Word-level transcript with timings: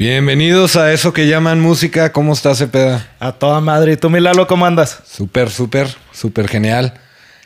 Bienvenidos 0.00 0.76
a 0.76 0.94
eso 0.94 1.12
que 1.12 1.28
llaman 1.28 1.60
música. 1.60 2.10
¿Cómo 2.10 2.32
estás, 2.32 2.56
Cepeda? 2.56 3.14
A 3.20 3.32
toda 3.32 3.60
madre. 3.60 3.92
¿Y 3.92 3.96
tú, 3.98 4.08
Milalo, 4.08 4.46
cómo 4.46 4.64
andas? 4.64 5.02
Súper, 5.04 5.50
súper, 5.50 5.94
súper 6.10 6.48
genial. 6.48 6.94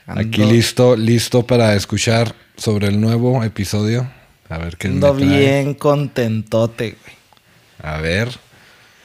Aquí 0.06 0.45
listo, 0.45 0.95
listo 0.95 1.45
para 1.45 1.74
escuchar 1.74 2.32
sobre 2.56 2.87
el 2.87 3.01
nuevo 3.01 3.42
episodio. 3.42 4.09
A 4.49 4.59
ver 4.59 4.77
qué 4.77 4.87
Ando 4.87 5.14
bien 5.14 5.74
contentote, 5.74 6.96
güey. 7.03 7.17
A 7.82 8.01
ver. 8.01 8.28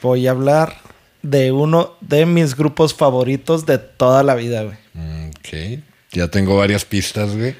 Voy 0.00 0.28
a 0.28 0.30
hablar 0.30 0.76
de 1.22 1.50
uno 1.50 1.96
de 2.00 2.26
mis 2.26 2.54
grupos 2.54 2.94
favoritos 2.94 3.66
de 3.66 3.78
toda 3.78 4.22
la 4.22 4.36
vida, 4.36 4.62
güey. 4.62 4.76
Ok. 5.26 5.82
Ya 6.12 6.28
tengo 6.28 6.56
varias 6.56 6.84
pistas, 6.84 7.36
güey. 7.36 7.56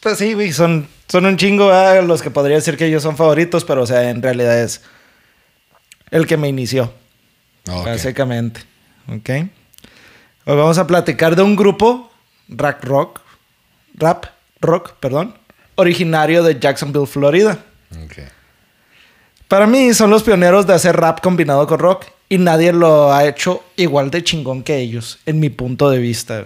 Pues 0.00 0.18
sí, 0.18 0.34
güey. 0.34 0.52
Son, 0.52 0.86
son 1.08 1.24
un 1.24 1.38
chingo, 1.38 1.72
los 2.02 2.20
que 2.20 2.30
podría 2.30 2.56
decir 2.56 2.76
que 2.76 2.84
ellos 2.84 3.02
son 3.02 3.16
favoritos, 3.16 3.64
pero 3.64 3.80
o 3.80 3.86
sea, 3.86 4.10
en 4.10 4.20
realidad 4.20 4.60
es 4.62 4.82
el 6.10 6.26
que 6.26 6.36
me 6.36 6.48
inició. 6.48 6.92
Básicamente. 7.66 8.60
¿Ok? 9.08 9.30
Hoy 10.44 10.56
vamos 10.56 10.78
a 10.78 10.86
platicar 10.86 11.34
de 11.34 11.42
un 11.42 11.56
grupo, 11.56 12.10
rap 12.48 12.84
rock, 12.84 13.20
rap 13.94 14.26
rock, 14.60 14.92
perdón, 15.00 15.34
originario 15.74 16.42
de 16.42 16.58
Jacksonville, 16.58 17.06
Florida. 17.06 17.58
Okay. 18.04 18.26
Para 19.48 19.66
mí 19.66 19.94
son 19.94 20.10
los 20.10 20.22
pioneros 20.22 20.66
de 20.66 20.74
hacer 20.74 20.96
rap 20.96 21.20
combinado 21.20 21.66
con 21.66 21.78
rock 21.78 22.06
y 22.28 22.38
nadie 22.38 22.72
lo 22.72 23.12
ha 23.12 23.24
hecho 23.26 23.62
igual 23.76 24.10
de 24.10 24.24
chingón 24.24 24.62
que 24.62 24.78
ellos, 24.78 25.18
en 25.26 25.40
mi 25.40 25.50
punto 25.50 25.90
de 25.90 25.98
vista. 25.98 26.44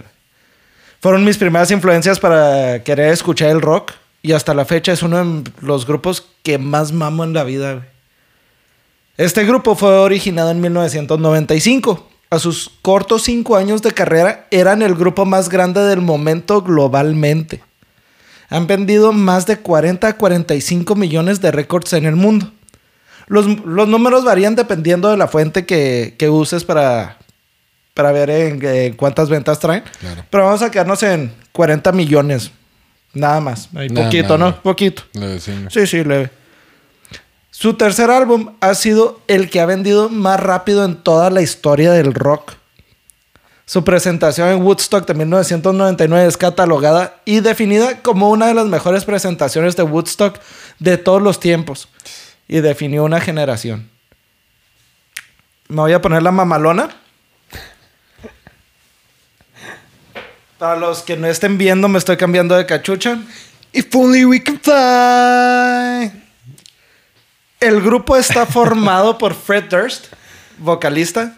Fueron 0.99 1.23
mis 1.23 1.37
primeras 1.37 1.71
influencias 1.71 2.19
para 2.19 2.83
querer 2.83 3.11
escuchar 3.11 3.49
el 3.49 3.61
rock 3.61 3.93
y 4.21 4.33
hasta 4.33 4.53
la 4.53 4.65
fecha 4.65 4.91
es 4.91 5.01
uno 5.01 5.23
de 5.23 5.51
los 5.61 5.87
grupos 5.87 6.27
que 6.43 6.59
más 6.59 6.91
mamo 6.91 7.23
en 7.23 7.33
la 7.33 7.43
vida. 7.43 7.87
Este 9.21 9.45
grupo 9.45 9.75
fue 9.75 9.99
originado 9.99 10.49
en 10.49 10.59
1995. 10.61 12.09
A 12.31 12.39
sus 12.39 12.71
cortos 12.81 13.21
cinco 13.21 13.55
años 13.55 13.83
de 13.83 13.91
carrera 13.91 14.47
eran 14.49 14.81
el 14.81 14.95
grupo 14.95 15.25
más 15.25 15.47
grande 15.47 15.79
del 15.81 16.01
momento 16.01 16.63
globalmente. 16.63 17.61
Han 18.49 18.65
vendido 18.65 19.13
más 19.13 19.45
de 19.45 19.57
40 19.59 20.07
a 20.07 20.17
45 20.17 20.95
millones 20.95 21.39
de 21.39 21.51
récords 21.51 21.93
en 21.93 22.07
el 22.07 22.15
mundo. 22.15 22.51
Los, 23.27 23.45
números 23.45 24.23
varían 24.23 24.55
dependiendo 24.55 25.11
de 25.11 25.17
la 25.17 25.27
fuente 25.27 25.67
que, 25.67 26.29
uses 26.31 26.63
para, 26.63 27.19
para 27.93 28.11
ver 28.11 28.31
en, 28.31 28.93
cuántas 28.95 29.29
ventas 29.29 29.59
traen. 29.59 29.83
Pero 30.31 30.45
vamos 30.45 30.63
a 30.63 30.71
quedarnos 30.71 31.03
en 31.03 31.31
40 31.51 31.91
millones. 31.91 32.49
Nada 33.13 33.39
más. 33.39 33.69
poquito, 33.93 34.39
¿no? 34.39 34.59
Poquito. 34.63 35.03
sí, 35.69 35.85
sí, 35.85 36.03
leve. 36.03 36.40
Su 37.61 37.75
tercer 37.75 38.09
álbum 38.09 38.55
ha 38.59 38.73
sido 38.73 39.21
el 39.27 39.51
que 39.51 39.59
ha 39.59 39.67
vendido 39.67 40.09
más 40.09 40.39
rápido 40.39 40.83
en 40.83 40.95
toda 40.95 41.29
la 41.29 41.43
historia 41.43 41.91
del 41.91 42.15
rock. 42.15 42.53
Su 43.65 43.83
presentación 43.83 44.49
en 44.49 44.63
Woodstock 44.63 45.05
de 45.05 45.13
1999 45.13 46.27
es 46.27 46.37
catalogada 46.37 47.21
y 47.23 47.41
definida 47.41 48.01
como 48.01 48.31
una 48.31 48.47
de 48.47 48.55
las 48.55 48.65
mejores 48.65 49.05
presentaciones 49.05 49.75
de 49.75 49.83
Woodstock 49.83 50.39
de 50.79 50.97
todos 50.97 51.21
los 51.21 51.39
tiempos. 51.39 51.87
Y 52.47 52.61
definió 52.61 53.03
una 53.03 53.21
generación. 53.21 53.91
Me 55.67 55.81
voy 55.81 55.93
a 55.93 56.01
poner 56.01 56.23
la 56.23 56.31
mamalona. 56.31 56.89
Para 60.57 60.77
los 60.77 61.03
que 61.03 61.15
no 61.15 61.27
estén 61.27 61.59
viendo, 61.59 61.87
me 61.87 61.99
estoy 61.99 62.17
cambiando 62.17 62.55
de 62.55 62.65
cachucha. 62.65 63.19
If 63.71 63.95
only 63.95 64.25
we 64.25 64.41
can 64.41 64.59
fly. 64.59 66.20
El 67.61 67.79
grupo 67.79 68.17
está 68.17 68.47
formado 68.47 69.17
por 69.19 69.35
Fred 69.35 69.65
Durst, 69.69 70.07
vocalista, 70.57 71.37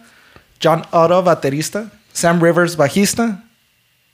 John 0.63 0.83
Otto, 0.91 1.21
baterista, 1.21 1.91
Sam 2.13 2.41
Rivers, 2.41 2.77
bajista, 2.77 3.43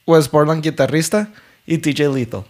Wes 0.07 0.31
Borland, 0.31 0.63
guitarrista 0.63 1.29
y 1.67 1.78
TJ 1.78 2.09
Lethal. 2.11 2.45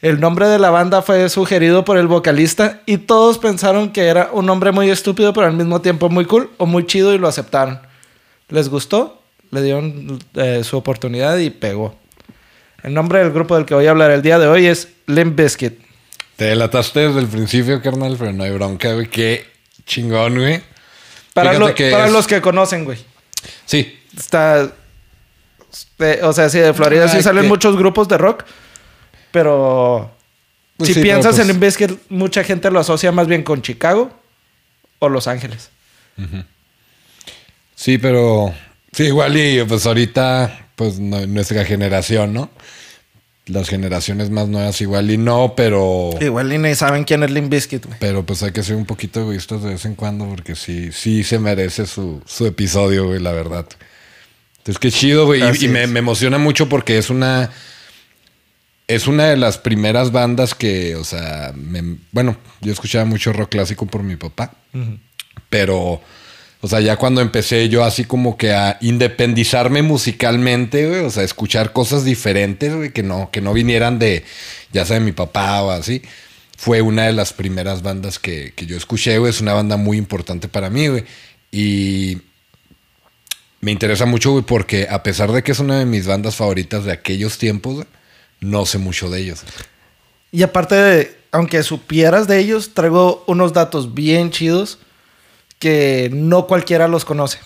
El 0.00 0.18
nombre 0.18 0.48
de 0.48 0.58
la 0.58 0.70
banda 0.70 1.02
fue 1.02 1.28
sugerido 1.28 1.84
por 1.84 1.98
el 1.98 2.06
vocalista 2.06 2.80
y 2.86 2.96
todos 2.96 3.36
pensaron 3.36 3.92
que 3.92 4.06
era 4.06 4.30
un 4.32 4.46
nombre 4.46 4.72
muy 4.72 4.88
estúpido, 4.88 5.34
pero 5.34 5.46
al 5.46 5.52
mismo 5.52 5.82
tiempo 5.82 6.08
muy 6.08 6.24
cool 6.24 6.50
o 6.56 6.64
muy 6.64 6.86
chido 6.86 7.12
y 7.12 7.18
lo 7.18 7.28
aceptaron. 7.28 7.80
Les 8.48 8.70
gustó, 8.70 9.22
le 9.50 9.60
dieron 9.60 10.18
eh, 10.34 10.64
su 10.64 10.78
oportunidad 10.78 11.36
y 11.36 11.50
pegó. 11.50 11.94
El 12.82 12.94
nombre 12.94 13.18
del 13.18 13.30
grupo 13.30 13.56
del 13.56 13.66
que 13.66 13.74
voy 13.74 13.86
a 13.86 13.90
hablar 13.90 14.10
el 14.10 14.22
día 14.22 14.38
de 14.38 14.46
hoy 14.46 14.66
es 14.66 14.88
Limp 15.06 15.38
Bizkit. 15.38 15.85
Te 16.36 16.44
delataste 16.44 17.00
desde 17.00 17.20
el 17.20 17.26
principio, 17.26 17.80
carnal, 17.82 18.16
pero 18.18 18.32
no 18.32 18.44
hay 18.44 18.50
bronca, 18.50 18.92
güey. 18.92 19.08
Qué 19.08 19.46
chingón, 19.86 20.38
güey. 20.38 20.62
Para, 21.32 21.52
para 21.52 22.08
los 22.08 22.26
que 22.26 22.40
conocen, 22.40 22.84
güey. 22.84 22.98
Sí. 23.64 23.98
Está. 24.16 24.72
o 26.22 26.32
sea, 26.32 26.48
sí, 26.48 26.58
de 26.58 26.74
Florida 26.74 27.08
sí 27.08 27.22
salen 27.22 27.48
muchos 27.48 27.76
grupos 27.76 28.08
de 28.08 28.18
rock. 28.18 28.44
Pero. 29.30 30.12
Pues 30.76 30.92
si 30.92 31.00
piensas 31.00 31.38
en 31.38 31.58
pues 31.58 31.80
en 31.80 31.88
que 31.88 31.98
mucha 32.10 32.44
gente 32.44 32.70
lo 32.70 32.80
asocia 32.80 33.10
más 33.10 33.26
bien 33.26 33.42
con 33.42 33.62
Chicago 33.62 34.10
o 34.98 35.08
Los 35.08 35.26
Ángeles. 35.26 35.70
Sí, 37.74 37.96
pero. 37.96 38.54
Sí, 38.92 39.04
igual 39.04 39.36
y 39.36 39.62
pues 39.64 39.86
ahorita, 39.86 40.68
pues 40.74 40.98
nuestra 40.98 41.64
generación, 41.64 42.34
¿no? 42.34 42.50
Las 43.46 43.68
generaciones 43.68 44.30
más 44.30 44.48
nuevas 44.48 44.80
igual 44.80 45.10
y 45.10 45.18
no, 45.18 45.54
pero... 45.56 46.10
Igual 46.20 46.52
y 46.52 46.58
ni 46.58 46.74
saben 46.74 47.04
quién 47.04 47.22
es 47.22 47.30
Limp 47.30 47.50
Bizkit, 47.50 47.86
güey. 47.86 47.98
Pero 48.00 48.26
pues 48.26 48.42
hay 48.42 48.52
que 48.52 48.62
ser 48.62 48.74
un 48.74 48.86
poquito 48.86 49.20
egoístas 49.20 49.62
de 49.62 49.70
vez 49.70 49.84
en 49.84 49.94
cuando 49.94 50.28
porque 50.28 50.56
sí, 50.56 50.90
sí 50.92 51.22
se 51.22 51.38
merece 51.38 51.86
su, 51.86 52.22
episodio, 52.40 53.06
güey, 53.06 53.20
la 53.20 53.32
verdad. 53.32 53.66
Entonces 54.58 54.80
qué 54.80 54.90
chido, 54.90 55.26
güey. 55.26 55.42
Y, 55.64 55.68
me, 55.68 55.82
emociona 55.84 56.38
mucho 56.38 56.68
porque 56.68 56.98
es 56.98 57.08
una... 57.08 57.50
Es 58.88 59.08
una 59.08 59.26
de 59.26 59.36
las 59.36 59.58
primeras 59.58 60.12
bandas 60.12 60.54
que, 60.54 60.94
o 60.94 61.02
sea, 61.02 61.52
bueno, 62.12 62.36
yo 62.60 62.72
escuchaba 62.72 63.04
mucho 63.04 63.32
rock 63.32 63.50
clásico 63.50 63.84
por 63.86 64.04
mi 64.04 64.14
papá, 64.14 64.52
pero 65.50 66.00
o 66.62 66.68
sea, 66.68 66.80
ya 66.80 66.96
cuando 66.96 67.20
empecé 67.20 67.68
yo 67.68 67.84
así 67.84 68.04
como 68.04 68.36
que 68.36 68.52
a 68.52 68.78
independizarme 68.80 69.82
musicalmente, 69.82 70.88
güey, 70.88 71.00
o 71.04 71.10
sea, 71.10 71.22
escuchar 71.22 71.72
cosas 71.72 72.04
diferentes, 72.04 72.92
que 72.92 73.02
no, 73.02 73.30
que 73.30 73.40
no 73.40 73.52
vinieran 73.52 73.98
de, 73.98 74.24
ya 74.72 74.84
sea 74.86 74.98
mi 74.98 75.12
papá 75.12 75.62
o 75.62 75.70
así, 75.70 76.02
fue 76.56 76.80
una 76.80 77.04
de 77.06 77.12
las 77.12 77.32
primeras 77.32 77.82
bandas 77.82 78.18
que, 78.18 78.54
yo 78.66 78.76
escuché, 78.76 79.16
es 79.28 79.40
una 79.40 79.52
banda 79.52 79.76
muy 79.76 79.98
importante 79.98 80.48
para 80.48 80.70
mí, 80.70 80.88
güey. 80.88 81.04
Y 81.52 82.18
me 83.60 83.70
interesa 83.70 84.06
mucho, 84.06 84.32
güey, 84.32 84.42
porque 84.42 84.88
a 84.90 85.02
pesar 85.02 85.32
de 85.32 85.42
que 85.42 85.52
es 85.52 85.58
una 85.58 85.78
de 85.78 85.84
mis 85.84 86.06
bandas 86.06 86.36
favoritas 86.36 86.84
de 86.84 86.92
aquellos 86.92 87.36
tiempos, 87.36 87.84
no 88.40 88.64
sé 88.64 88.78
mucho 88.78 89.10
de 89.10 89.20
ellos. 89.20 89.42
Y 90.32 90.42
aparte 90.42 90.74
de, 90.74 91.16
aunque 91.32 91.62
supieras 91.62 92.26
de 92.26 92.38
ellos, 92.38 92.72
traigo 92.72 93.24
unos 93.26 93.52
datos 93.52 93.92
bien 93.94 94.30
chidos 94.30 94.78
que 95.58 96.10
no 96.12 96.46
cualquiera 96.46 96.88
los 96.88 97.04
conoce. 97.04 97.38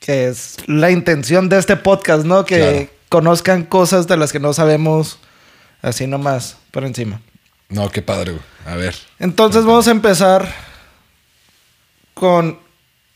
Que 0.00 0.28
es 0.28 0.56
la 0.66 0.90
intención 0.90 1.48
de 1.48 1.58
este 1.58 1.76
podcast, 1.76 2.24
¿no? 2.24 2.44
Que 2.44 2.90
conozcan 3.08 3.64
cosas 3.64 4.06
de 4.06 4.16
las 4.16 4.32
que 4.32 4.40
no 4.40 4.52
sabemos 4.52 5.18
así 5.82 6.06
nomás 6.06 6.56
por 6.70 6.84
encima. 6.84 7.20
No, 7.68 7.90
qué 7.90 8.02
padre, 8.02 8.32
güey. 8.32 8.44
A 8.66 8.76
ver. 8.76 8.94
Entonces 9.18 9.64
vamos 9.64 9.88
a 9.88 9.90
empezar 9.90 10.52
con 12.14 12.58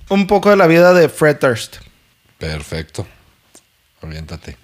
un 0.09 0.27
poco 0.27 0.50
de 0.50 0.56
la 0.56 0.66
vida 0.66 0.92
de 0.92 1.09
Fred 1.09 1.38
Durst. 1.41 1.77
Perfecto. 2.38 3.06
Oriéntate. 4.00 4.56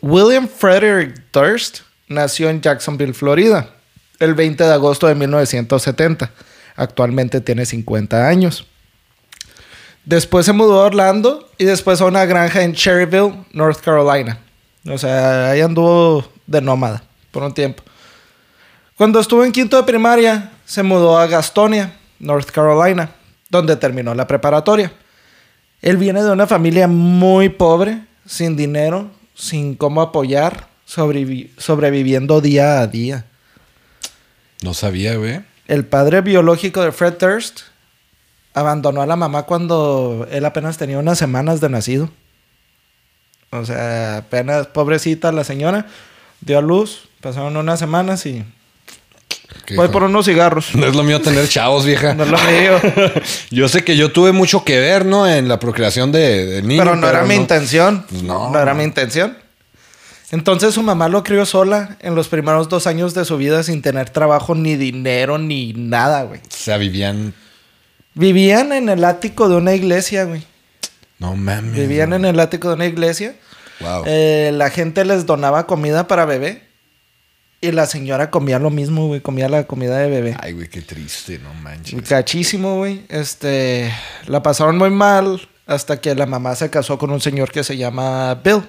William 0.00 0.48
Frederick 0.48 1.24
Durst 1.32 1.80
nació 2.06 2.48
en 2.48 2.60
Jacksonville, 2.60 3.12
Florida, 3.12 3.70
el 4.18 4.34
20 4.34 4.64
de 4.64 4.72
agosto 4.72 5.06
de 5.06 5.14
1970. 5.14 6.30
Actualmente 6.76 7.40
tiene 7.40 7.66
50 7.66 8.28
años. 8.28 8.66
Después 10.08 10.46
se 10.46 10.54
mudó 10.54 10.80
a 10.80 10.86
Orlando 10.86 11.50
y 11.58 11.66
después 11.66 12.00
a 12.00 12.06
una 12.06 12.24
granja 12.24 12.62
en 12.62 12.72
Cherryville, 12.72 13.44
North 13.52 13.80
Carolina. 13.80 14.38
O 14.86 14.96
sea, 14.96 15.50
ahí 15.50 15.60
anduvo 15.60 16.24
de 16.46 16.62
nómada 16.62 17.02
por 17.30 17.42
un 17.42 17.52
tiempo. 17.52 17.82
Cuando 18.96 19.20
estuvo 19.20 19.44
en 19.44 19.52
quinto 19.52 19.76
de 19.76 19.82
primaria, 19.82 20.50
se 20.64 20.82
mudó 20.82 21.18
a 21.18 21.26
Gastonia, 21.26 21.94
North 22.20 22.48
Carolina, 22.48 23.10
donde 23.50 23.76
terminó 23.76 24.14
la 24.14 24.26
preparatoria. 24.26 24.90
Él 25.82 25.98
viene 25.98 26.22
de 26.22 26.30
una 26.30 26.46
familia 26.46 26.88
muy 26.88 27.50
pobre, 27.50 28.00
sin 28.24 28.56
dinero, 28.56 29.10
sin 29.34 29.74
cómo 29.74 30.00
apoyar, 30.00 30.68
sobreviviendo 30.86 32.40
día 32.40 32.80
a 32.80 32.86
día. 32.86 33.26
No 34.62 34.72
sabía, 34.72 35.16
güey. 35.16 35.42
El 35.66 35.84
padre 35.84 36.22
biológico 36.22 36.80
de 36.80 36.92
Fred 36.92 37.18
Durst 37.20 37.60
abandonó 38.58 39.02
a 39.02 39.06
la 39.06 39.16
mamá 39.16 39.44
cuando 39.44 40.26
él 40.30 40.44
apenas 40.44 40.78
tenía 40.78 40.98
unas 40.98 41.18
semanas 41.18 41.60
de 41.60 41.68
nacido. 41.68 42.10
O 43.50 43.64
sea, 43.64 44.18
apenas 44.18 44.66
pobrecita 44.66 45.32
la 45.32 45.44
señora 45.44 45.86
dio 46.40 46.58
a 46.58 46.62
luz, 46.62 47.08
pasaron 47.20 47.56
unas 47.56 47.78
semanas 47.78 48.24
y 48.26 48.44
Voy 49.76 49.88
por 49.88 50.02
unos 50.02 50.26
cigarros. 50.26 50.74
No 50.74 50.86
es 50.86 50.94
lo 50.94 51.02
mío 51.02 51.20
tener 51.20 51.48
chavos, 51.48 51.84
vieja. 51.84 52.14
No 52.14 52.24
es 52.24 52.30
lo 52.30 52.38
mío. 52.38 52.80
yo 53.50 53.68
sé 53.68 53.84
que 53.84 53.96
yo 53.96 54.12
tuve 54.12 54.32
mucho 54.32 54.64
que 54.64 54.78
ver, 54.78 55.04
¿no? 55.04 55.26
En 55.26 55.48
la 55.48 55.58
procreación 55.58 56.12
de, 56.12 56.62
niños. 56.62 56.84
Pero 56.84 56.96
no 56.96 57.08
era 57.08 57.24
mi 57.24 57.34
intención. 57.34 58.04
Pues 58.08 58.22
no. 58.22 58.50
No 58.50 58.58
era 58.58 58.74
mi 58.74 58.84
intención. 58.84 59.36
Entonces 60.30 60.74
su 60.74 60.82
mamá 60.82 61.08
lo 61.08 61.22
crió 61.22 61.46
sola 61.46 61.96
en 62.00 62.14
los 62.14 62.28
primeros 62.28 62.68
dos 62.68 62.86
años 62.86 63.14
de 63.14 63.24
su 63.24 63.38
vida 63.38 63.62
sin 63.62 63.80
tener 63.80 64.10
trabajo, 64.10 64.54
ni 64.54 64.76
dinero, 64.76 65.38
ni 65.38 65.72
nada, 65.72 66.24
güey. 66.24 66.40
O 66.40 66.50
sea, 66.50 66.76
vivían. 68.18 68.72
En 68.72 68.88
el 68.88 69.04
ático 69.04 69.48
de 69.48 69.56
una 69.56 69.74
iglesia, 69.74 70.24
güey. 70.24 70.44
No 71.18 71.34
mames. 71.34 71.74
Vivían 71.74 72.12
en 72.12 72.24
el 72.24 72.38
ático 72.38 72.68
de 72.68 72.74
una 72.74 72.86
iglesia. 72.86 73.34
Wow. 73.80 74.04
Eh, 74.06 74.50
la 74.54 74.70
gente 74.70 75.04
les 75.04 75.26
donaba 75.26 75.66
comida 75.66 76.06
para 76.06 76.24
bebé. 76.24 76.68
Y 77.60 77.72
la 77.72 77.86
señora 77.86 78.30
comía 78.30 78.58
lo 78.58 78.70
mismo, 78.70 79.08
güey. 79.08 79.20
Comía 79.20 79.48
la 79.48 79.64
comida 79.64 79.98
de 79.98 80.08
bebé. 80.08 80.36
Ay, 80.40 80.52
güey, 80.52 80.68
qué 80.68 80.80
triste, 80.80 81.38
no 81.38 81.52
manches. 81.54 82.00
Cachísimo, 82.08 82.76
güey. 82.76 83.04
Este. 83.08 83.92
La 84.26 84.42
pasaron 84.42 84.78
muy 84.78 84.90
mal 84.90 85.48
hasta 85.66 86.00
que 86.00 86.14
la 86.14 86.26
mamá 86.26 86.54
se 86.54 86.70
casó 86.70 86.98
con 86.98 87.10
un 87.10 87.20
señor 87.20 87.50
que 87.50 87.64
se 87.64 87.76
llama 87.76 88.34
Bill. 88.36 88.62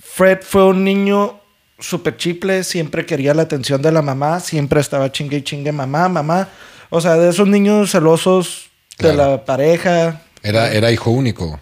Fred 0.00 0.38
fue 0.42 0.64
un 0.64 0.82
niño 0.82 1.40
súper 1.78 2.16
chiple, 2.16 2.64
siempre 2.64 3.06
quería 3.06 3.34
la 3.34 3.42
atención 3.42 3.82
de 3.82 3.92
la 3.92 4.02
mamá, 4.02 4.40
siempre 4.40 4.80
estaba 4.80 5.10
chingue 5.12 5.38
y 5.38 5.42
chingue 5.42 5.72
mamá, 5.72 6.08
mamá. 6.08 6.48
O 6.90 7.00
sea, 7.00 7.16
de 7.16 7.30
esos 7.30 7.48
niños 7.48 7.92
celosos 7.92 8.68
de 8.98 9.14
la 9.14 9.44
pareja. 9.44 10.22
Era, 10.42 10.72
era 10.72 10.90
hijo 10.90 11.10
único. 11.10 11.60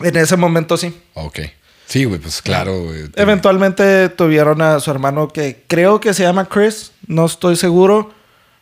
En 0.00 0.16
ese 0.16 0.36
momento 0.36 0.76
sí. 0.76 0.98
Ok. 1.14 1.40
Sí, 1.86 2.04
güey, 2.04 2.20
pues 2.20 2.40
claro. 2.40 2.86
Eventualmente 3.16 4.08
tuvieron 4.10 4.62
a 4.62 4.78
su 4.80 4.90
hermano 4.90 5.28
que 5.28 5.64
creo 5.66 6.00
que 6.00 6.14
se 6.14 6.22
llama 6.22 6.48
Chris, 6.48 6.92
no 7.06 7.26
estoy 7.26 7.56
seguro. 7.56 8.12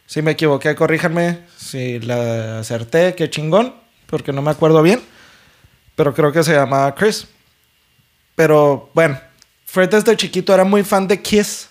Si 0.06 0.22
me 0.22 0.30
equivoqué, 0.30 0.74
corríjanme. 0.74 1.40
Si 1.58 2.00
la 2.00 2.60
acerté, 2.60 3.14
qué 3.14 3.28
chingón, 3.28 3.74
porque 4.06 4.32
no 4.32 4.40
me 4.40 4.50
acuerdo 4.50 4.82
bien. 4.82 5.02
Pero 5.94 6.14
creo 6.14 6.32
que 6.32 6.42
se 6.42 6.54
llama 6.54 6.94
Chris. 6.94 7.28
Pero 8.34 8.88
bueno, 8.94 9.20
Fred 9.66 9.90
desde 9.90 10.16
chiquito 10.16 10.54
era 10.54 10.64
muy 10.64 10.82
fan 10.82 11.06
de 11.06 11.20
Kiss, 11.20 11.68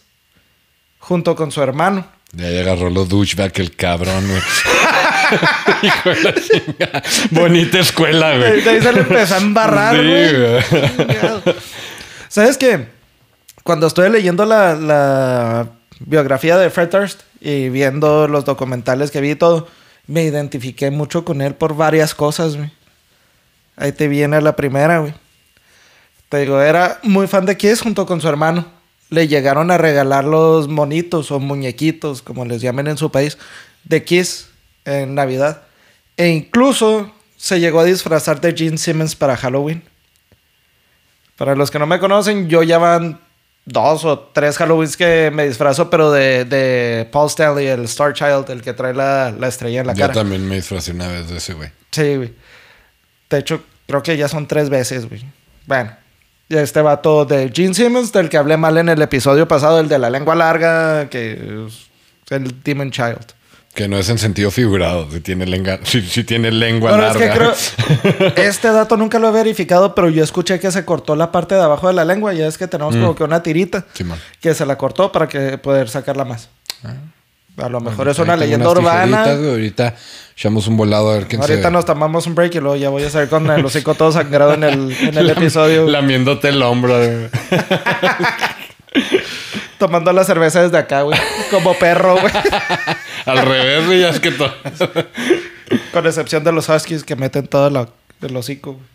junto 0.99 1.35
con 1.35 1.51
su 1.51 1.63
hermano. 1.63 2.05
Ahí 2.38 2.59
agarró 2.59 2.89
los 2.89 3.07
douchebag 3.07 3.51
el 3.56 3.75
cabrón, 3.75 4.27
güey. 4.27 4.41
Hijo 5.83 6.09
de 6.09 6.21
la 6.79 7.03
Bonita 7.31 7.79
escuela, 7.79 8.38
güey. 8.38 8.62
De 8.62 8.69
ahí 8.69 8.81
se 8.81 8.94
le 8.94 9.00
empezó 9.00 9.35
a 9.35 9.38
embarrar, 9.38 9.95
güey. 9.95 10.63
¿Sabes 12.27 12.57
qué? 12.57 12.88
Cuando 13.63 13.88
estoy 13.88 14.09
leyendo 14.09 14.45
la, 14.45 14.75
la, 14.75 15.69
biografía 16.00 16.57
de 16.57 16.69
Fred 16.69 16.89
Durst 16.89 17.21
y 17.41 17.69
viendo 17.69 18.27
los 18.27 18.45
documentales 18.45 19.09
que 19.09 19.21
vi 19.21 19.31
y 19.31 19.35
todo, 19.35 19.68
me 20.06 20.23
identifiqué 20.23 20.91
mucho 20.91 21.25
con 21.25 21.41
él 21.41 21.56
por 21.56 21.75
varias 21.75 22.13
cosas, 22.13 22.56
güey. 22.56 22.71
Ahí 23.77 23.91
te 23.91 24.07
viene 24.07 24.41
la 24.41 24.56
primera, 24.56 25.00
güey. 25.00 25.13
Te 26.30 26.39
digo, 26.39 26.62
era 26.62 27.00
muy 27.03 27.27
fan 27.27 27.45
de 27.45 27.56
Kiss 27.56 27.81
junto 27.81 28.06
con 28.06 28.19
su 28.19 28.27
hermano. 28.27 28.76
Le 29.09 29.27
llegaron 29.27 29.71
a 29.71 29.77
regalar 29.77 30.25
los 30.25 30.68
monitos 30.68 31.31
o 31.31 31.39
muñequitos, 31.39 32.21
como 32.21 32.45
les 32.45 32.62
llamen 32.62 32.88
en 32.88 32.98
su 32.98 33.12
país, 33.12 33.38
de 33.83 34.04
Kiss 34.04 34.50
en 34.86 35.15
Navidad. 35.15 35.63
E 36.18 36.30
incluso 36.30 37.13
se 37.38 37.59
llegó 37.59 37.80
a 37.80 37.86
disfrazar 37.86 38.42
de 38.42 38.54
Gene 38.54 38.77
Simmons 38.77 39.15
para 39.15 39.38
Halloween. 39.38 39.83
Para 41.38 41.56
los 41.56 41.69
que 41.69 41.80
no 41.80 41.86
me 41.86 42.00
conocen, 42.00 42.50
yo 42.50 42.63
ya 42.63 42.80
van 42.80 43.19
dos 43.65 44.06
o 44.06 44.18
tres 44.19 44.59
Halloweens 44.59 44.98
que 44.98 45.30
me 45.31 45.48
disfrazo, 45.48 45.89
pero 45.89 46.12
de, 46.12 46.45
de 46.45 47.07
Paul 47.12 47.27
Stanley, 47.27 47.68
el 47.68 47.83
Star 47.83 48.13
Child, 48.13 48.50
el 48.50 48.62
que 48.62 48.74
trae 48.74 48.94
la, 48.94 49.31
la 49.31 49.48
estrella 49.48 49.81
en 49.81 49.88
la 49.88 49.94
cara. 49.94 50.13
Yo 50.13 50.19
también 50.21 50.48
me 50.48 50.56
disfrazé 50.56 50.92
una 50.94 51.07
vez 51.07 51.30
de 51.30 51.38
ese, 51.38 51.54
güey. 51.54 51.69
Sí, 51.92 52.15
güey. 52.15 52.33
De 53.30 53.38
hecho, 53.39 53.62
creo 53.86 54.01
que 54.01 54.18
ya 54.18 54.27
son 54.27 54.48
tres 54.48 54.69
veces, 54.69 55.07
güey. 55.07 55.24
Bueno, 55.65 55.92
este 56.49 56.81
vato 56.81 57.25
de 57.25 57.51
Gene 57.53 57.73
Simmons, 57.73 58.11
del 58.11 58.29
que 58.29 58.38
hablé 58.38 58.57
mal 58.57 58.77
en 58.77 58.89
el 58.89 59.01
episodio 59.01 59.47
pasado, 59.47 59.79
el 59.79 59.89
de 59.89 59.99
la 59.99 60.09
lengua 60.09 60.35
larga, 60.35 61.09
que 61.09 61.65
es 61.67 61.89
el 62.29 62.63
Demon 62.63 62.91
Child. 62.91 63.33
Que 63.73 63.88
no 63.88 63.99
es 63.99 64.09
en 64.09 64.17
sentido 64.17 64.49
figurado, 64.49 65.07
si 65.11 65.19
tiene 65.19 65.45
lengua, 65.45 65.79
si, 65.83 66.23
tiene 66.23 66.51
lengua 66.51 66.97
larga. 66.97 67.53
este 68.35 68.71
dato 68.71 68.97
nunca 68.97 69.19
lo 69.19 69.29
he 69.29 69.31
verificado, 69.31 69.94
pero 69.94 70.09
yo 70.09 70.23
escuché 70.23 70.59
que 70.59 70.71
se 70.71 70.83
cortó 70.83 71.15
la 71.15 71.31
parte 71.31 71.53
de 71.53 71.61
abajo 71.61 71.88
de 71.88 71.94
la 71.94 72.03
lengua. 72.03 72.33
Y 72.33 72.41
es 72.41 72.57
que 72.57 72.67
tenemos 72.67 72.95
mm. 72.95 73.01
como 73.01 73.15
que 73.15 73.23
una 73.23 73.44
tirita 73.44 73.85
que 74.39 74.55
se 74.55 74.65
la 74.65 74.77
cortó 74.77 75.11
para 75.11 75.27
que 75.27 75.59
poder 75.59 75.89
sacarla 75.89 76.25
más. 76.25 76.49
Ah. 76.83 76.95
A 77.57 77.69
lo 77.69 77.80
mejor 77.80 78.07
es 78.07 78.19
una 78.19 78.36
leyenda 78.36 78.69
urbana. 78.69 79.24
Ahorita 79.24 79.95
echamos 80.36 80.68
un 80.68 80.77
volado 80.77 81.09
a 81.09 81.15
ver 81.15 81.25
quién 81.27 81.42
Ahorita 81.42 81.71
nos 81.71 81.86
tomamos 81.86 82.27
un 82.27 82.36
break 82.36 82.54
y 82.56 82.59
luego 82.59 82.75
ya 82.75 82.89
voy 82.89 83.04
a 83.04 83.09
salir 83.09 83.30
con 83.30 83.50
el 83.50 83.65
hocico 83.65 83.95
todo 83.95 84.12
sangrado 84.12 84.54
en 84.54 84.63
el, 84.63 84.92
en 84.92 85.18
el 85.18 85.30
episodio. 85.31 85.88
Lamiéndote 85.88 86.50
el 86.50 86.62
hombro. 86.62 86.95
Tomando 89.80 90.13
la 90.13 90.24
cerveza 90.24 90.62
desde 90.62 90.77
acá, 90.77 91.01
güey. 91.01 91.19
Como 91.50 91.74
perro, 91.74 92.18
güey. 92.19 92.33
Al 93.25 93.39
revés, 93.39 93.86
güey. 93.88 94.04
Es 94.04 94.19
que 94.19 94.31
todo. 94.31 94.54
Con 95.92 96.06
excepción 96.06 96.44
de 96.44 96.51
los 96.51 96.69
huskies 96.69 97.04
que 97.04 97.15
meten 97.15 97.48
todo 97.48 97.71
la, 97.71 97.89
el 98.21 98.36
hocico, 98.36 98.74
güey. 98.74 98.86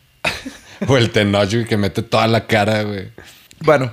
O 0.89 0.97
el 0.97 1.11
Tenoch, 1.11 1.67
que 1.67 1.77
mete 1.77 2.03
toda 2.03 2.29
la 2.29 2.47
cara, 2.47 2.83
güey. 2.83 3.11
Bueno. 3.61 3.91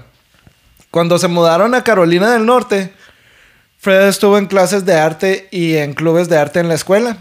Cuando 0.92 1.20
se 1.20 1.28
mudaron 1.28 1.76
a 1.76 1.84
Carolina 1.84 2.32
del 2.32 2.48
Norte 2.48 2.94
Fred 3.80 4.10
estuvo 4.10 4.38
en 4.38 4.48
clases 4.48 4.86
de 4.86 4.94
arte 4.94 5.48
y 5.52 5.78
en 5.78 5.94
clubes 5.94 6.28
de 6.28 6.38
arte 6.38 6.60
en 6.60 6.68
la 6.68 6.74
escuela. 6.74 7.18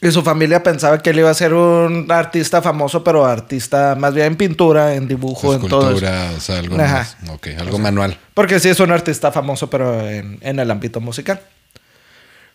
Y 0.00 0.10
su 0.12 0.22
familia 0.22 0.62
pensaba 0.62 1.00
que 1.00 1.10
él 1.10 1.18
iba 1.18 1.30
a 1.30 1.34
ser 1.34 1.54
un 1.54 2.10
artista 2.10 2.62
famoso, 2.62 3.02
pero 3.02 3.24
artista 3.24 3.96
más 3.96 4.14
bien 4.14 4.26
en 4.26 4.36
pintura, 4.36 4.94
en 4.94 5.06
dibujo, 5.06 5.54
en 5.54 5.66
todo. 5.68 5.94
o 5.94 5.98
sea, 5.98 6.58
algo, 6.58 6.76
más, 6.76 7.16
algo 7.58 7.78
manual. 7.78 8.16
Porque 8.34 8.58
sí 8.58 8.68
es 8.68 8.78
un 8.80 8.92
artista 8.92 9.30
famoso, 9.32 9.70
pero 9.70 10.08
en, 10.08 10.38
en 10.40 10.58
el 10.58 10.70
ámbito 10.70 11.00
musical. 11.00 11.40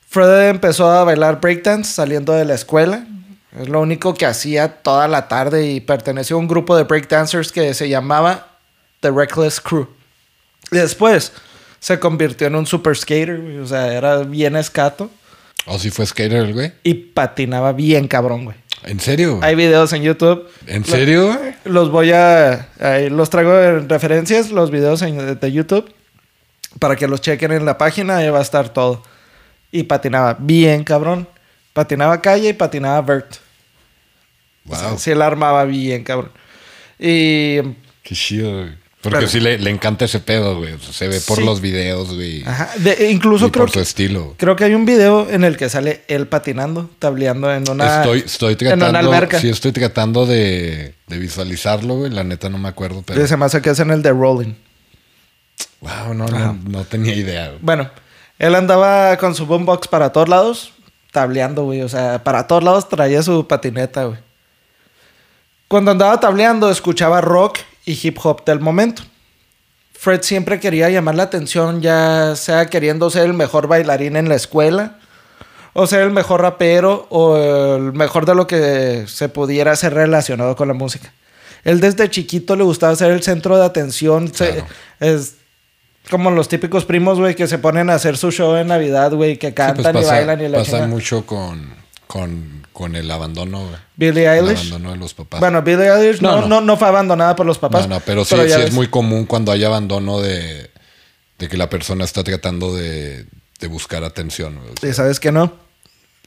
Fred 0.10 0.50
empezó 0.50 0.90
a 0.90 1.04
bailar 1.04 1.42
breakdance 1.42 1.94
saliendo 1.94 2.34
de 2.34 2.46
la 2.46 2.56
escuela. 2.56 3.06
Es 3.60 3.68
lo 3.68 3.82
único 3.82 4.14
que 4.14 4.26
hacía 4.26 4.82
toda 4.82 5.08
la 5.10 5.28
tarde 5.28 5.68
y 5.68 5.82
perteneció 5.82 6.38
a 6.38 6.40
un 6.40 6.48
grupo 6.48 6.78
de 6.78 6.84
breakdancers 6.84 7.52
que 7.52 7.74
se 7.74 7.90
llamaba 7.90 8.48
The 9.02 9.12
Reckless 9.12 9.60
Crew. 9.60 9.88
Y 10.72 10.78
después 10.78 11.34
se 11.80 12.00
convirtió 12.00 12.48
en 12.48 12.56
un 12.56 12.66
super 12.66 12.96
skater, 12.96 13.40
güey. 13.40 13.57
O 13.57 13.68
sea, 13.68 13.94
era 13.94 14.19
bien 14.19 14.56
escato. 14.56 15.10
¿O 15.66 15.76
oh, 15.76 15.80
si 15.80 15.92
fue 15.92 16.06
skater 16.06 16.38
el 16.38 16.54
güey? 16.54 16.72
Y 16.84 16.94
patinaba 16.94 17.74
bien 17.74 18.07
cabrón, 18.07 18.46
güey. 18.46 18.57
¿En 18.84 19.00
serio? 19.00 19.40
Hay 19.42 19.56
videos 19.56 19.92
en 19.94 20.04
YouTube. 20.04 20.50
¿En 20.66 20.86
serio? 20.86 21.38
Los 21.66 21.92
voy 21.92 22.12
a... 22.12 22.69
los 23.10 23.30
traigo 23.30 23.60
en 23.60 23.90
referencias, 23.90 24.52
los 24.52 24.72
videos 24.72 25.02
de 25.02 25.52
YouTube. 25.52 25.94
Para 26.80 26.96
que 26.96 27.07
los 27.07 27.22
chequen 27.22 27.52
en 27.52 27.66
la 27.66 27.78
página, 27.78 28.18
ahí 28.18 28.30
va 28.30 28.40
a 28.40 28.44
estar 28.44 28.69
todo. 28.69 29.04
Y 29.72 29.84
patinaba 29.84 30.38
bien 30.40 30.84
cabrón. 30.84 31.28
Patinaba 31.74 32.22
calle 32.22 32.50
y 32.50 32.54
patinaba 32.54 33.02
vert. 33.02 33.36
Wow. 34.66 34.98
sí, 34.98 35.12
él 35.12 35.22
armaba 35.22 35.66
bien 35.66 36.04
cabrón. 36.04 36.31
Y... 37.00 37.62
Qué 38.04 38.16
chido, 38.16 38.52
güey. 38.52 38.87
Porque 39.01 39.27
sí 39.27 39.39
le, 39.39 39.69
encanta 39.69 40.06
ese 40.06 40.19
pedo, 40.19 40.57
güey. 40.57 40.75
se 40.80 41.07
ve 41.07 41.21
por 41.21 41.42
los 41.42 41.61
videos, 41.61 42.13
güey. 42.16 42.44
Ajá. 42.45 42.71
incluso 43.09 43.51
creo 43.51 43.66
por 43.66 43.73
su 43.73 43.80
estilo. 43.80 44.33
Creo 44.37 44.56
que 44.56 44.63
hay 44.63 44.73
un 44.73 44.85
video 44.85 45.30
en 45.30 45.44
el 45.44 45.56
que 45.56 45.69
sale 45.69 46.04
él 46.07 46.27
patinando, 46.27 46.89
tableando 46.97 47.54
en 47.54 47.69
una. 47.69 48.01
Estoy, 48.01 48.19
estoy 48.25 48.56
tratando. 48.56 49.39
Sí, 49.39 49.49
estoy 49.49 49.71
tratando 49.71 50.25
de, 50.25 50.95
visualizarlo, 51.07 51.97
güey. 51.97 52.11
La 52.11 52.23
neta 52.23 52.49
no 52.49 52.57
me 52.57 52.69
acuerdo. 52.69 53.04
Pero... 53.06 53.25
se 53.27 53.37
me 53.37 53.45
hace 53.45 53.61
que 53.61 53.69
es 53.69 53.80
en 53.80 53.92
el 53.92 54.01
de 54.01 54.11
Rolling. 54.11 54.56
Wow, 55.81 56.16
no, 56.16 56.25
no, 56.25 56.59
no, 56.68 56.83
tenía 56.85 57.13
idea. 57.13 57.54
Bueno, 57.61 57.89
él 58.39 58.56
andaba 58.56 59.16
con 59.18 59.35
su 59.35 59.45
boombox 59.45 59.87
para 59.87 60.11
todos 60.11 60.27
lados, 60.27 60.73
tableando, 61.11 61.66
güey. 61.66 61.81
O 61.83 61.89
sea, 61.89 62.23
para 62.23 62.47
todos 62.47 62.63
lados 62.63 62.89
traía 62.89 63.21
su 63.21 63.45
patineta, 63.47 64.06
güey. 64.06 64.19
Cuando 65.68 65.92
andaba 65.92 66.19
tableando, 66.19 66.71
escuchaba 66.71 67.21
rock 67.21 67.59
y 67.88 67.98
hip 68.04 68.20
hop 68.22 68.44
del 68.46 68.60
momento. 68.60 69.02
Fred 69.94 70.22
siempre 70.22 70.60
quería 70.60 70.90
llamar 70.90 71.16
la 71.16 71.24
atención, 71.24 71.82
ya 71.82 72.36
sea 72.36 72.68
queriendo 72.68 73.10
ser 73.10 73.26
el 73.26 73.34
mejor 73.34 73.68
bailarín 73.68 74.16
en 74.16 74.30
la 74.30 74.36
escuela, 74.36 75.00
o 75.74 75.88
ser 75.88 76.02
el 76.02 76.12
mejor 76.12 76.42
rapero, 76.42 77.08
o 77.10 77.38
el 77.38 77.94
mejor 77.94 78.26
de 78.26 78.36
lo 78.36 78.46
que 78.46 79.06
se 79.08 79.30
pudiera 79.30 79.76
ser 79.76 79.94
relacionado 79.94 80.56
con 80.56 80.68
la 80.68 80.76
música. 80.76 81.12
Él 81.64 81.80
desde 81.80 82.10
chiquito 82.10 82.56
le 82.56 82.64
gustaba 82.64 82.96
ser 82.96 83.12
el 83.12 83.24
centro 83.24 83.58
de 83.58 83.66
atención. 83.66 84.32
es 85.00 85.36
como 86.12 86.30
los 86.30 86.48
típicos 86.48 86.86
primos, 86.86 87.20
güey, 87.20 87.36
que 87.36 87.48
se 87.48 87.58
ponen 87.58 87.90
a 87.90 87.96
hacer 87.96 88.18
su 88.18 88.32
show 88.32 88.56
en 88.56 88.68
Navidad, 88.68 89.14
güey, 89.14 89.38
que 89.38 89.52
pues 89.52 89.56
cantan 89.56 89.98
y 89.98 90.04
bailan 90.04 90.42
y 90.42 90.48
la 90.50 90.60
Pasa 90.60 90.88
mucho 90.88 91.26
con, 91.26 91.74
con 92.07 92.57
con 92.78 92.95
el 92.95 93.09
abandono. 93.09 93.68
Billie 93.95 94.30
Eilish. 94.30 94.68
El 94.68 94.68
abandono 94.68 94.92
de 94.92 94.97
los 94.97 95.16
papás. 95.16 95.40
Bueno, 95.40 95.64
Billie 95.64 95.90
Eilish 95.92 96.21
no, 96.21 96.47
no, 96.47 96.61
no, 96.61 96.78
fue 96.78 96.87
abandonada 96.87 97.35
por 97.35 97.47
los 97.47 97.57
papás. 97.57 97.87
No, 97.87 97.95
no, 97.95 98.02
pero 98.02 98.23
sí, 98.23 98.35
sí 98.35 98.61
es 98.61 98.71
muy 98.71 98.87
común 98.87 99.26
cuando 99.26 99.52
hay 99.52 99.64
abandono 99.64 100.21
de, 100.21 100.69
de 101.40 101.47
que 101.47 101.57
la 101.57 101.71
persona 101.71 102.06
está 102.06 102.23
tratando 102.23 102.76
de, 102.76 103.26
de 103.59 103.68
buscar 103.68 104.04
atención. 104.04 104.59
y 104.83 104.94
sabes 104.94 105.19
que 105.19 105.31
no, 105.31 105.56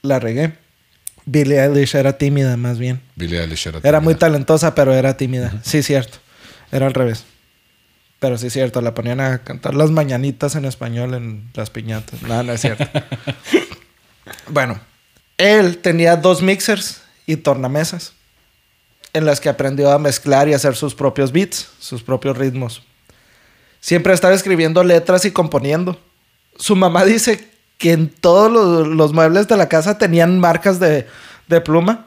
la 0.03 0.19
regué. 0.19 0.55
Billie 1.25 1.63
Eilish 1.63 1.95
era 1.95 2.19
tímida, 2.19 2.57
más 2.57 2.81
bien. 2.81 3.01
Billie 3.15 3.41
Eilish 3.41 3.69
era 3.69 3.79
tímida. 3.79 3.89
Era 3.89 4.01
muy 4.01 4.17
talentosa, 4.17 4.75
pero 4.75 4.93
era 4.93 5.17
tímida. 5.17 5.53
Sí, 5.63 5.85
cierto. 5.85 6.19
Era 6.73 6.87
al 6.87 6.95
revés. 6.95 7.27
Pero 8.19 8.39
sí, 8.39 8.51
cierto. 8.51 8.81
La 8.81 8.93
ponían 8.93 9.21
a 9.21 9.45
cantar 9.45 9.77
las 9.77 9.93
mañanitas 9.93 10.57
en 10.57 10.65
español 10.65 11.15
en 11.15 11.49
las 11.55 11.71
piñatas. 11.71 12.23
No, 12.23 12.43
no 12.43 12.53
es 12.53 12.61
cierto. 12.61 12.89
bueno, 14.49 14.81
él 15.41 15.79
tenía 15.79 16.17
dos 16.17 16.43
mixers 16.43 17.01
y 17.25 17.37
tornamesas 17.37 18.13
en 19.15 19.25
las 19.25 19.41
que 19.41 19.49
aprendió 19.49 19.91
a 19.91 19.99
mezclar 19.99 20.49
y 20.49 20.53
hacer 20.53 20.77
sus 20.77 20.95
propios 20.95 21.33
beats, 21.33 21.69
sus 21.79 22.03
propios 22.03 22.37
ritmos. 22.37 22.83
Siempre 23.81 24.13
estaba 24.13 24.35
escribiendo 24.35 24.85
letras 24.85 25.25
y 25.25 25.31
componiendo. 25.31 25.99
Su 26.57 26.77
mamá 26.77 27.07
dice 27.07 27.49
que 27.79 27.93
en 27.93 28.11
todos 28.11 28.53
los, 28.87 29.13
muebles 29.15 29.49
de 29.49 29.57
la 29.57 29.69
casa 29.69 29.97
tenían 29.97 30.39
marcas 30.39 30.79
de, 30.79 31.07
pluma. 31.65 32.07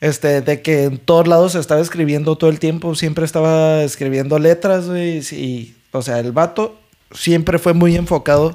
Este, 0.00 0.42
de 0.42 0.60
que 0.60 0.84
en 0.84 0.98
todos 0.98 1.26
lados 1.28 1.54
estaba 1.54 1.80
escribiendo 1.80 2.36
todo 2.36 2.50
el 2.50 2.58
tiempo, 2.58 2.94
siempre 2.94 3.24
estaba 3.24 3.82
escribiendo 3.82 4.38
letras, 4.38 4.88
güey, 4.88 5.20
y, 5.32 5.74
o 5.90 6.02
sea, 6.02 6.18
el 6.18 6.32
vato 6.32 6.78
siempre 7.12 7.58
fue 7.58 7.72
muy 7.72 7.96
enfocado. 7.96 8.54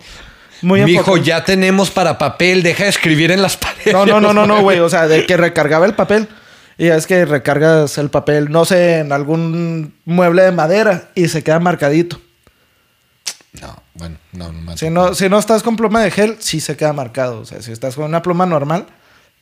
Muy 0.61 0.83
Mijo, 0.83 1.17
ya 1.17 1.43
tenemos 1.43 1.89
para 1.89 2.17
papel, 2.17 2.63
deja 2.63 2.83
de 2.83 2.89
escribir 2.89 3.31
en 3.31 3.41
las 3.41 3.57
paredes. 3.57 3.93
No, 3.93 4.05
no, 4.05 4.21
no, 4.21 4.33
no, 4.33 4.45
no, 4.45 4.61
güey, 4.61 4.79
o 4.79 4.89
sea, 4.89 5.07
de 5.07 5.25
que 5.25 5.37
recargaba 5.37 5.85
el 5.85 5.93
papel. 5.93 6.27
Y 6.77 6.87
es 6.87 7.05
que 7.05 7.25
recargas 7.25 7.97
el 7.97 8.09
papel, 8.09 8.49
no 8.49 8.65
sé, 8.65 8.99
en 8.99 9.11
algún 9.11 9.93
mueble 10.05 10.43
de 10.43 10.51
madera 10.51 11.09
y 11.13 11.27
se 11.27 11.43
queda 11.43 11.59
marcadito. 11.59 12.19
No, 13.61 13.75
bueno, 13.95 14.17
no, 14.31 14.51
no, 14.51 14.77
si 14.77 14.89
no 14.89 15.13
Si 15.13 15.27
no 15.27 15.37
estás 15.37 15.61
con 15.61 15.75
pluma 15.75 16.01
de 16.01 16.09
gel, 16.09 16.37
sí 16.39 16.59
se 16.59 16.77
queda 16.77 16.93
marcado. 16.93 17.41
O 17.41 17.45
sea, 17.45 17.61
si 17.61 17.71
estás 17.71 17.95
con 17.95 18.05
una 18.05 18.21
pluma 18.21 18.45
normal 18.45 18.87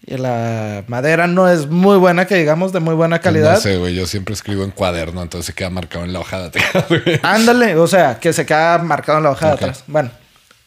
y 0.06 0.18
la 0.18 0.84
madera 0.88 1.28
no 1.28 1.50
es 1.50 1.68
muy 1.68 1.98
buena, 1.98 2.26
que 2.26 2.36
digamos, 2.36 2.74
de 2.74 2.80
muy 2.80 2.96
buena 2.96 3.20
calidad. 3.20 3.54
No 3.56 3.62
sé, 3.62 3.78
güey, 3.78 3.94
yo 3.94 4.08
siempre 4.08 4.34
escribo 4.34 4.64
en 4.64 4.72
cuaderno, 4.72 5.22
entonces 5.22 5.46
se 5.48 5.54
queda 5.54 5.70
marcado 5.70 6.06
en 6.06 6.14
la 6.14 6.20
hoja 6.20 6.40
de 6.40 6.48
atrás. 6.48 6.86
Ándale, 7.22 7.76
o 7.76 7.88
sea, 7.88 8.20
que 8.20 8.34
se 8.34 8.46
queda 8.46 8.80
marcado 8.80 9.20
en 9.20 9.26
la 9.26 9.32
hoja 9.32 9.48
de 9.48 9.54
atrás. 9.54 9.84
Bueno, 9.88 10.10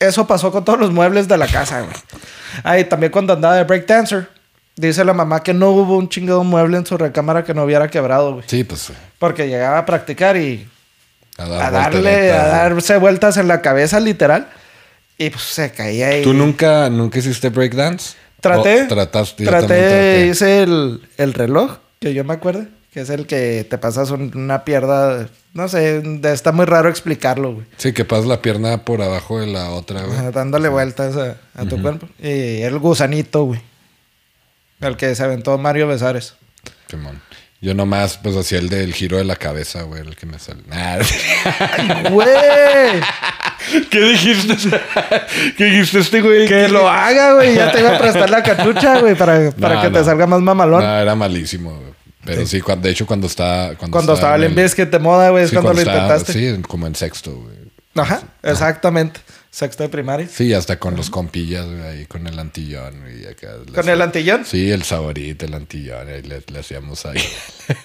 eso 0.07 0.27
pasó 0.27 0.51
con 0.53 0.65
todos 0.65 0.79
los 0.79 0.91
muebles 0.91 1.29
de 1.29 1.39
la 1.39 1.47
casa, 1.47 1.81
güey. 1.81 1.95
Ahí 2.65 2.85
también 2.85 3.13
cuando 3.13 3.33
andaba 3.33 3.57
de 3.57 3.65
breakdancer, 3.65 4.29
dice 4.77 5.05
la 5.05 5.15
mamá 5.15 5.43
que 5.43 5.55
no 5.55 5.71
hubo 5.71 5.97
un 5.97 6.09
chingado 6.09 6.45
mueble 6.45 6.77
en 6.77 6.87
su 6.87 6.97
recámara 6.97 7.45
que 7.45 7.55
no 7.55 7.65
hubiera 7.65 7.89
quebrado, 7.89 8.35
güey. 8.35 8.45
Sí, 8.47 8.65
pues. 8.65 8.93
Porque 9.19 9.49
llegaba 9.49 9.79
a 9.79 9.87
practicar 9.87 10.37
y 10.37 10.69
a, 11.39 11.71
darle, 11.71 12.33
a 12.33 12.47
darse 12.47 12.97
vueltas 12.99 13.37
en 13.37 13.49
la 13.49 13.63
cabeza, 13.63 14.01
literal. 14.01 14.49
Y 15.19 15.31
pues 15.31 15.43
se 15.45 15.71
caía 15.71 16.09
ahí. 16.09 16.23
¿Tú 16.23 16.35
nunca, 16.35 16.91
nunca 16.91 17.19
hiciste 17.19 17.49
breakdance? 17.49 18.17
Traté. 18.41 18.87
trataste. 18.87 19.45
Traté, 19.45 20.27
hice 20.27 20.63
el, 20.63 21.01
el, 21.17 21.33
reloj, 21.33 21.79
que 22.01 22.13
yo 22.13 22.25
me 22.25 22.35
acuerdo. 22.35 22.67
Que 22.93 23.01
es 23.01 23.11
el 23.11 23.27
que 23.27 23.67
te 23.69 23.79
pasas 23.79 24.11
una 24.11 24.65
pierna. 24.65 25.29
No 25.55 25.69
sé, 25.69 26.03
está 26.25 26.53
muy 26.53 26.67
raro 26.67 26.91
explicarlo, 26.91 27.55
güey. 27.55 27.67
Sí, 27.79 27.93
que 27.93 28.05
pasas 28.05 28.27
la 28.27 28.43
pierna 28.43 28.85
por 28.85 29.01
abajo 29.01 29.41
de 29.41 29.47
la 29.47 29.71
otra, 29.71 30.03
güey. 30.03 30.31
dándole 30.33 30.69
vueltas 30.69 31.17
a, 31.17 31.65
tu 31.65 31.81
cuerpo. 31.81 32.09
Y 32.19 32.61
el 32.63 32.79
gusanito, 32.79 33.45
güey. 33.45 33.61
El 34.81 34.97
que 34.97 35.15
se 35.15 35.23
aventó 35.23 35.57
Mario 35.59 35.87
Besares. 35.87 36.35
Simón. 36.89 37.21
Yo 37.63 37.75
nomás, 37.75 38.19
pues 38.19 38.37
hacía 38.37 38.59
el 38.59 38.69
del 38.69 38.93
giro 38.93 39.19
de 39.19 39.25
la 39.25 39.37
cabeza, 39.37 39.83
güey, 39.83 40.01
el 40.01 40.17
que 40.17 40.27
me 40.27 40.41
sale. 40.41 40.63
güey! 42.11 43.01
¿Qué 43.89 44.01
dijiste? 44.01 44.57
¿Qué 45.57 45.65
dijiste 45.67 46.01
este, 46.01 46.21
güey? 46.23 46.49
Que 46.49 46.69
lo 46.69 46.89
haga, 46.89 47.35
güey. 47.35 47.55
Ya 47.55 47.71
te 47.71 47.79
iba 47.79 47.95
a 47.95 47.99
prestar 47.99 48.29
la 48.31 48.43
cachucha, 48.43 48.99
güey, 48.99 49.15
para, 49.15 49.51
para 49.61 49.81
que 49.81 49.91
te 49.91 50.03
salga 50.03 50.27
más 50.27 50.41
mamalón. 50.41 50.83
No, 50.83 50.99
era 50.99 51.15
malísimo, 51.15 51.71
güey. 51.71 51.92
Pero 52.25 52.47
sí, 52.47 52.61
de 52.81 52.91
hecho, 52.91 53.07
cuando 53.07 53.27
está... 53.27 53.75
Cuando, 53.79 53.97
cuando 53.97 54.15
estaba 54.15 54.37
el 54.37 54.75
que 54.75 54.87
te 54.87 54.99
moda, 54.99 55.31
güey, 55.31 55.45
es 55.45 55.53
cuando, 55.53 55.73
lo 55.73 55.81
intentaste. 55.81 56.33
Sí, 56.33 56.63
como 56.63 56.87
en 56.87 56.95
sexto, 56.95 57.35
güey. 57.35 57.57
Ajá, 57.95 58.23
exactamente. 58.43 59.21
Sexto 59.51 59.83
de 59.83 59.91
primaria. 59.91 60.27
Sí, 60.33 60.55
hasta 60.55 60.79
con 60.79 60.97
los 60.97 61.11
compillas, 61.11 61.67
güey, 61.67 61.83
ahí 61.83 62.07
con 62.07 62.27
el 62.27 62.39
antillón. 62.39 63.05
Y 63.21 63.27
acá, 63.27 63.49
¿Con 63.75 63.87
el 63.87 64.01
antillón? 64.01 64.47
Sí, 64.47 64.71
el 64.71 64.83
saborito, 64.83 65.45
el 65.45 65.53
antillón, 65.53 66.09
ahí 66.09 66.23
le, 66.23 66.59
hacíamos 66.59 67.05
ahí. 67.05 67.23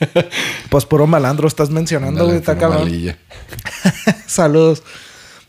pues 0.70 0.86
puro 0.86 1.08
malandro 1.08 1.46
estás 1.46 1.70
mencionando, 1.70 2.26
güey, 2.26 2.38
está 2.38 2.58
cabrón. 2.58 2.90
Saludos. 4.28 4.82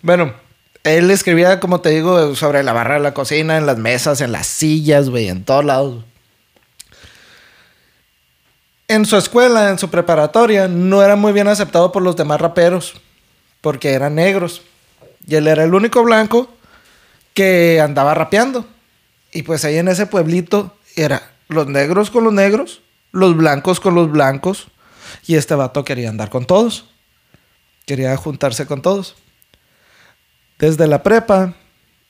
Bueno, 0.03 0.35
él 0.83 1.09
escribía, 1.13 1.61
como 1.61 1.81
te 1.83 1.91
digo, 1.91 2.35
sobre 2.35 2.65
la 2.65 2.73
barra 2.73 2.95
de 2.95 3.01
la 3.01 3.15
cocina, 3.15 3.57
en 3.57 3.67
las 3.67 3.79
mesas, 3.79 4.21
en 4.21 4.33
las 4.33 4.49
sillas, 4.49 5.11
güey, 5.11 5.29
en 5.29 5.45
todos 5.45 5.65
lados. 5.65 6.05
En 8.91 9.05
su 9.05 9.19
escuela, 9.19 9.69
en 9.69 9.79
su 9.79 9.91
preparatoria, 9.91 10.67
no 10.67 11.03
era 11.03 11.15
muy 11.15 11.35
bien 11.35 11.47
aceptado 11.47 11.93
por 11.93 12.03
los 12.03 12.17
demás 12.17 12.41
raperos, 12.41 12.95
porque 13.61 13.93
eran 13.93 14.15
negros. 14.15 14.63
Y 15.27 15.35
él 15.35 15.47
era 15.47 15.63
el 15.65 15.75
único 15.75 16.03
blanco 16.03 16.49
que 17.35 17.83
andaba 17.83 18.15
rapeando. 18.15 18.65
Y 19.31 19.43
pues 19.43 19.67
ahí 19.67 19.77
en 19.77 19.89
ese 19.89 20.07
pueblito 20.07 20.75
era 20.97 21.33
los 21.49 21.67
negros 21.67 22.11
con 22.11 22.25
los 22.25 22.33
negros, 22.33 22.81
los 23.13 23.37
blancos 23.37 23.79
con 23.79 23.95
los 23.95 24.11
blancos. 24.11 24.69
Y 25.27 25.35
este 25.37 25.55
vato 25.55 25.85
quería 25.85 26.09
andar 26.09 26.31
con 26.31 26.47
todos. 26.47 26.87
Quería 27.85 28.17
juntarse 28.17 28.65
con 28.65 28.81
todos. 28.81 29.17
Desde 30.59 30.87
la 30.87 31.03
prepa 31.03 31.53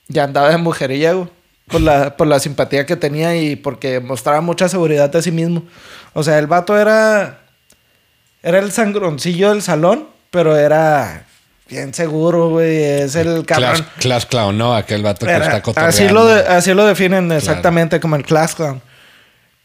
ya 0.06 0.22
andaba 0.22 0.50
de 0.50 0.58
mujeriego 0.58 1.28
por 1.68 1.80
la, 1.80 2.16
por 2.16 2.26
la 2.26 2.40
simpatía 2.40 2.86
que 2.86 2.96
tenía 2.96 3.36
y 3.36 3.56
porque 3.56 4.00
mostraba 4.00 4.40
mucha 4.40 4.68
seguridad 4.68 5.10
de 5.10 5.22
sí 5.22 5.30
mismo. 5.30 5.62
O 6.14 6.22
sea, 6.22 6.38
el 6.38 6.46
vato 6.46 6.78
era. 6.78 7.40
Era 8.42 8.58
el 8.58 8.70
sangroncillo 8.70 9.50
del 9.50 9.62
salón, 9.62 10.08
pero 10.30 10.56
era 10.56 11.26
bien 11.68 11.92
seguro, 11.92 12.50
güey. 12.50 12.82
Es 12.82 13.14
el 13.14 13.44
cabrón. 13.44 13.84
Class, 13.98 14.26
Clown, 14.26 14.56
¿no? 14.56 14.74
Aquel 14.74 15.02
vato 15.02 15.26
que 15.26 15.32
está 15.32 15.60
cotorreando. 15.62 15.96
Así 15.96 16.08
lo, 16.08 16.22
así 16.22 16.74
lo 16.74 16.86
definen 16.86 17.30
exactamente 17.32 18.00
como 18.00 18.16
el 18.16 18.24
Class 18.24 18.54
Clown. 18.54 18.80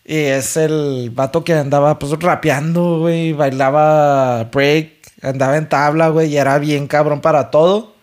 Y 0.06 0.18
es 0.18 0.58
el 0.58 1.12
vato 1.14 1.44
que 1.44 1.54
andaba 1.54 1.98
pues 1.98 2.12
rapeando, 2.20 3.00
güey. 3.00 3.32
Bailaba 3.34 4.44
break, 4.46 4.92
andaba 5.22 5.56
en 5.56 5.70
tabla, 5.70 6.10
güey. 6.10 6.30
Y 6.30 6.38
era 6.38 6.58
bien 6.58 6.88
cabrón 6.88 7.22
para 7.22 7.52
todo. 7.52 7.96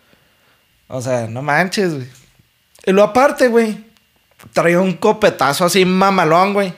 O 0.88 1.02
sea, 1.02 1.26
no 1.28 1.42
manches, 1.42 1.95
güey. 1.95 2.07
Y 2.87 2.92
lo 2.92 3.02
aparte, 3.02 3.49
güey. 3.49 3.89
Traía 4.52 4.80
un 4.80 4.94
copetazo 4.94 5.64
así 5.64 5.85
mamalón, 5.85 6.54
güey. 6.54 6.73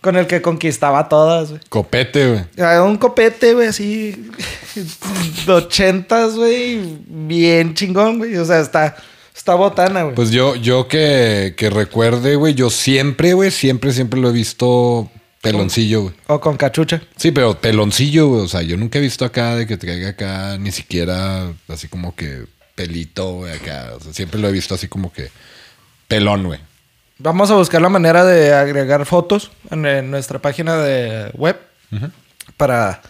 Con 0.00 0.16
el 0.16 0.26
que 0.26 0.40
conquistaba 0.40 1.08
todas, 1.08 1.50
güey. 1.50 1.60
Copete, 1.68 2.28
güey. 2.56 2.78
Un 2.78 2.98
copete, 2.98 3.54
güey, 3.54 3.68
así. 3.68 4.30
de 5.46 5.52
ochentas, 5.52 6.36
güey. 6.36 6.98
Bien 7.06 7.74
chingón, 7.74 8.18
güey. 8.18 8.36
O 8.36 8.44
sea, 8.44 8.60
está. 8.60 8.96
Está 9.34 9.54
botana, 9.54 10.02
güey. 10.02 10.14
Pues 10.16 10.30
yo, 10.30 10.56
yo 10.56 10.88
que, 10.88 11.54
que 11.56 11.70
recuerde, 11.70 12.34
güey, 12.34 12.54
yo 12.54 12.70
siempre, 12.70 13.34
güey, 13.34 13.52
siempre, 13.52 13.92
siempre 13.92 14.20
lo 14.20 14.30
he 14.30 14.32
visto 14.32 15.08
peloncillo, 15.40 16.02
güey. 16.02 16.14
O 16.26 16.40
con 16.40 16.56
cachucha. 16.56 17.02
Sí, 17.16 17.30
pero 17.30 17.60
peloncillo, 17.60 18.26
güey. 18.28 18.42
O 18.42 18.48
sea, 18.48 18.62
yo 18.62 18.76
nunca 18.76 18.98
he 18.98 19.02
visto 19.02 19.24
acá 19.24 19.54
de 19.54 19.66
que 19.66 19.76
traiga 19.76 20.08
acá 20.08 20.58
ni 20.58 20.72
siquiera 20.72 21.52
así 21.68 21.86
como 21.86 22.16
que 22.16 22.46
pelito, 22.74 23.34
güey, 23.34 23.52
acá. 23.54 23.92
O 23.96 24.00
sea, 24.00 24.12
siempre 24.12 24.40
lo 24.40 24.48
he 24.48 24.52
visto 24.52 24.74
así 24.74 24.88
como 24.88 25.12
que 25.12 25.30
pelón, 26.08 26.44
güey. 26.44 26.60
Vamos 27.18 27.50
a 27.50 27.54
buscar 27.54 27.82
la 27.82 27.88
manera 27.88 28.24
de 28.24 28.54
agregar 28.54 29.04
fotos 29.04 29.50
en, 29.70 30.10
nuestra 30.10 30.38
página 30.38 30.76
de 30.78 31.30
web. 31.34 31.58
Para, 32.56 33.00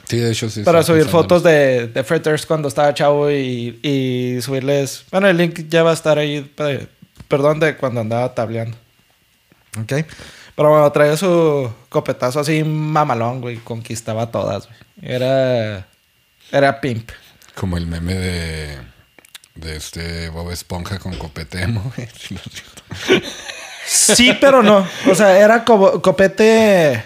para 0.64 0.82
subir 0.82 1.06
fotos 1.06 1.42
de, 1.42 1.88
de 1.88 2.04
Fritters 2.04 2.44
cuando 2.44 2.68
estaba 2.68 2.92
chavo 2.92 3.30
y, 3.30 4.38
subirles. 4.42 5.04
Bueno, 5.10 5.28
el 5.28 5.36
link 5.36 5.68
ya 5.68 5.82
va 5.82 5.92
a 5.92 5.94
estar 5.94 6.18
ahí. 6.18 6.52
Perdón, 7.28 7.60
de 7.60 7.76
cuando 7.76 8.00
andaba 8.00 8.34
tableando. 8.34 8.76
Ok. 9.80 10.04
Pero 10.56 10.70
bueno, 10.70 10.90
traía 10.90 11.16
su 11.16 11.70
copetazo 11.88 12.40
así 12.40 12.64
mamalón, 12.64 13.40
güey. 13.40 13.56
Conquistaba 13.58 14.30
todas, 14.30 14.66
güey. 14.66 15.14
Era. 15.14 15.86
Era 16.50 16.80
pimp. 16.80 17.10
Como 17.54 17.76
el 17.76 17.86
meme 17.86 18.14
de. 18.14 18.78
De 19.58 19.76
este 19.76 20.28
Bob 20.28 20.50
Esponja 20.52 20.98
con 20.98 21.14
copetemo. 21.16 21.92
Sí, 23.90 24.36
pero 24.38 24.62
no. 24.62 24.86
O 25.10 25.14
sea, 25.14 25.38
era 25.38 25.64
copete. 25.64 27.02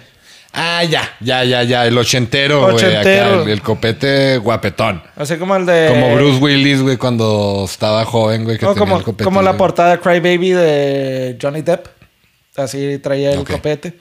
Ah, 0.51 0.83
ya, 0.83 1.15
ya, 1.21 1.45
ya, 1.45 1.63
ya. 1.63 1.87
El 1.87 1.97
ochentero, 1.97 2.71
güey. 2.73 2.83
El, 2.83 3.61
copete 3.61 4.37
guapetón. 4.37 5.01
Así 5.15 5.37
como 5.37 5.55
el 5.55 5.65
de. 5.65 5.87
Como 5.89 6.13
Bruce 6.15 6.39
Willis, 6.39 6.81
güey, 6.81 6.97
cuando 6.97 7.63
estaba 7.65 8.03
joven, 8.03 8.43
güey. 8.43 8.57
como, 8.57 9.01
como 9.01 9.41
la 9.41 9.55
portada 9.55 9.91
de 9.91 9.99
Cry 9.99 10.19
Baby 10.19 10.51
de 10.51 11.37
Johnny 11.41 11.61
Depp. 11.61 11.87
Así 12.57 12.99
traía 12.99 13.31
el 13.31 13.45
copete. 13.45 13.97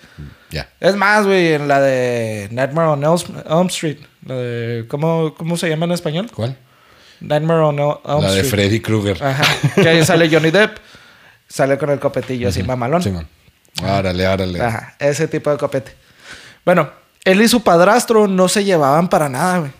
Ya. 0.51 0.69
Es 0.81 0.97
más, 0.97 1.25
güey, 1.25 1.55
en 1.55 1.69
la 1.69 1.81
de 1.81 2.49
Nightmare 2.51 2.89
on 2.89 3.05
Elm 3.05 3.67
Street. 3.69 3.99
¿cómo, 4.89 5.35
¿Cómo 5.39 5.57
se 5.57 5.69
llama 5.69 5.87
en 5.87 5.93
español? 5.93 6.31
¿Cuál? 6.35 6.57
Nightmare 7.23 7.61
on 7.61 7.79
Elm 7.79 7.99
Street. 8.03 8.21
La 8.23 8.33
de 8.33 8.45
Freddy 8.45 8.81
Krueger. 8.81 9.23
Ajá. 9.23 9.45
Que 9.75 9.89
ahí 9.89 10.05
sale 10.05 10.29
Johnny 10.31 10.51
Depp. 10.51 10.79
Sale 11.49 11.77
con 11.79 11.91
el 11.91 11.99
copetillo 12.01 12.49
así, 12.49 12.63
mamalón. 12.63 13.03
Sí, 13.03 13.13
Árale, 13.83 14.27
árale. 14.27 14.61
Ajá, 14.61 14.97
ese 14.99 15.29
tipo 15.29 15.51
de 15.51 15.57
copete. 15.59 15.95
Bueno, 16.65 16.91
él 17.25 17.41
y 17.43 17.49
su 17.49 17.63
padrastro 17.63 18.27
no 18.27 18.49
se 18.49 18.65
llevaban 18.65 19.09
para 19.09 19.29
nada, 19.29 19.59
güey. 19.59 19.71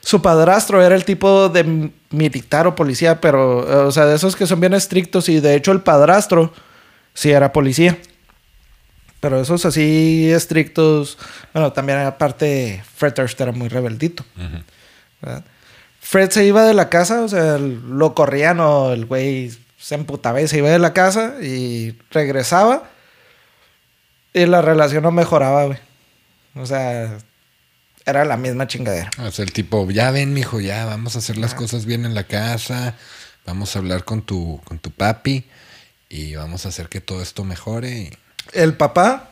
Su 0.00 0.20
padrastro 0.20 0.82
era 0.82 0.94
el 0.94 1.04
tipo 1.04 1.48
de 1.48 1.90
militar 2.10 2.66
o 2.66 2.74
policía, 2.74 3.20
pero, 3.20 3.86
o 3.86 3.90
sea, 3.92 4.04
de 4.04 4.16
esos 4.16 4.36
que 4.36 4.46
son 4.46 4.60
bien 4.60 4.74
estrictos 4.74 5.30
y 5.30 5.40
de 5.40 5.54
hecho 5.54 5.72
el 5.72 5.80
padrastro 5.80 6.52
sí 7.14 7.30
era 7.30 7.52
policía. 7.52 7.98
Pero 9.20 9.40
esos 9.40 9.64
así 9.64 10.30
estrictos, 10.30 11.16
bueno, 11.54 11.72
también 11.72 12.00
aparte 12.00 12.84
Fred 12.96 13.14
Durst 13.14 13.40
era 13.40 13.52
muy 13.52 13.68
rebeldito. 13.68 14.22
Fred 16.04 16.30
se 16.30 16.44
iba 16.44 16.66
de 16.66 16.74
la 16.74 16.90
casa, 16.90 17.22
o 17.22 17.28
sea, 17.28 17.56
lo 17.56 18.14
corrían 18.14 18.60
o 18.60 18.92
el 18.92 19.06
güey 19.06 19.50
se 19.78 19.94
emputaba 19.94 20.42
y 20.42 20.48
se 20.48 20.58
iba 20.58 20.68
de 20.68 20.78
la 20.78 20.92
casa 20.92 21.36
y 21.42 21.96
regresaba 22.10 22.90
y 24.34 24.44
la 24.44 24.60
relación 24.60 25.02
no 25.02 25.12
mejoraba, 25.12 25.64
güey. 25.64 25.78
O 26.56 26.66
sea, 26.66 27.16
era 28.04 28.26
la 28.26 28.36
misma 28.36 28.66
chingadera. 28.66 29.10
O 29.20 29.30
sea, 29.30 29.46
el 29.46 29.52
tipo, 29.54 29.90
ya 29.90 30.10
ven, 30.10 30.34
mijo, 30.34 30.60
ya 30.60 30.84
vamos 30.84 31.16
a 31.16 31.20
hacer 31.20 31.38
las 31.38 31.54
cosas 31.54 31.86
bien 31.86 32.04
en 32.04 32.14
la 32.14 32.24
casa, 32.24 32.96
vamos 33.46 33.74
a 33.74 33.78
hablar 33.78 34.04
con 34.04 34.20
tu, 34.20 34.60
con 34.64 34.78
tu 34.78 34.90
papi 34.90 35.46
y 36.10 36.34
vamos 36.34 36.66
a 36.66 36.68
hacer 36.68 36.90
que 36.90 37.00
todo 37.00 37.22
esto 37.22 37.44
mejore. 37.44 38.10
El 38.52 38.74
papá 38.74 39.30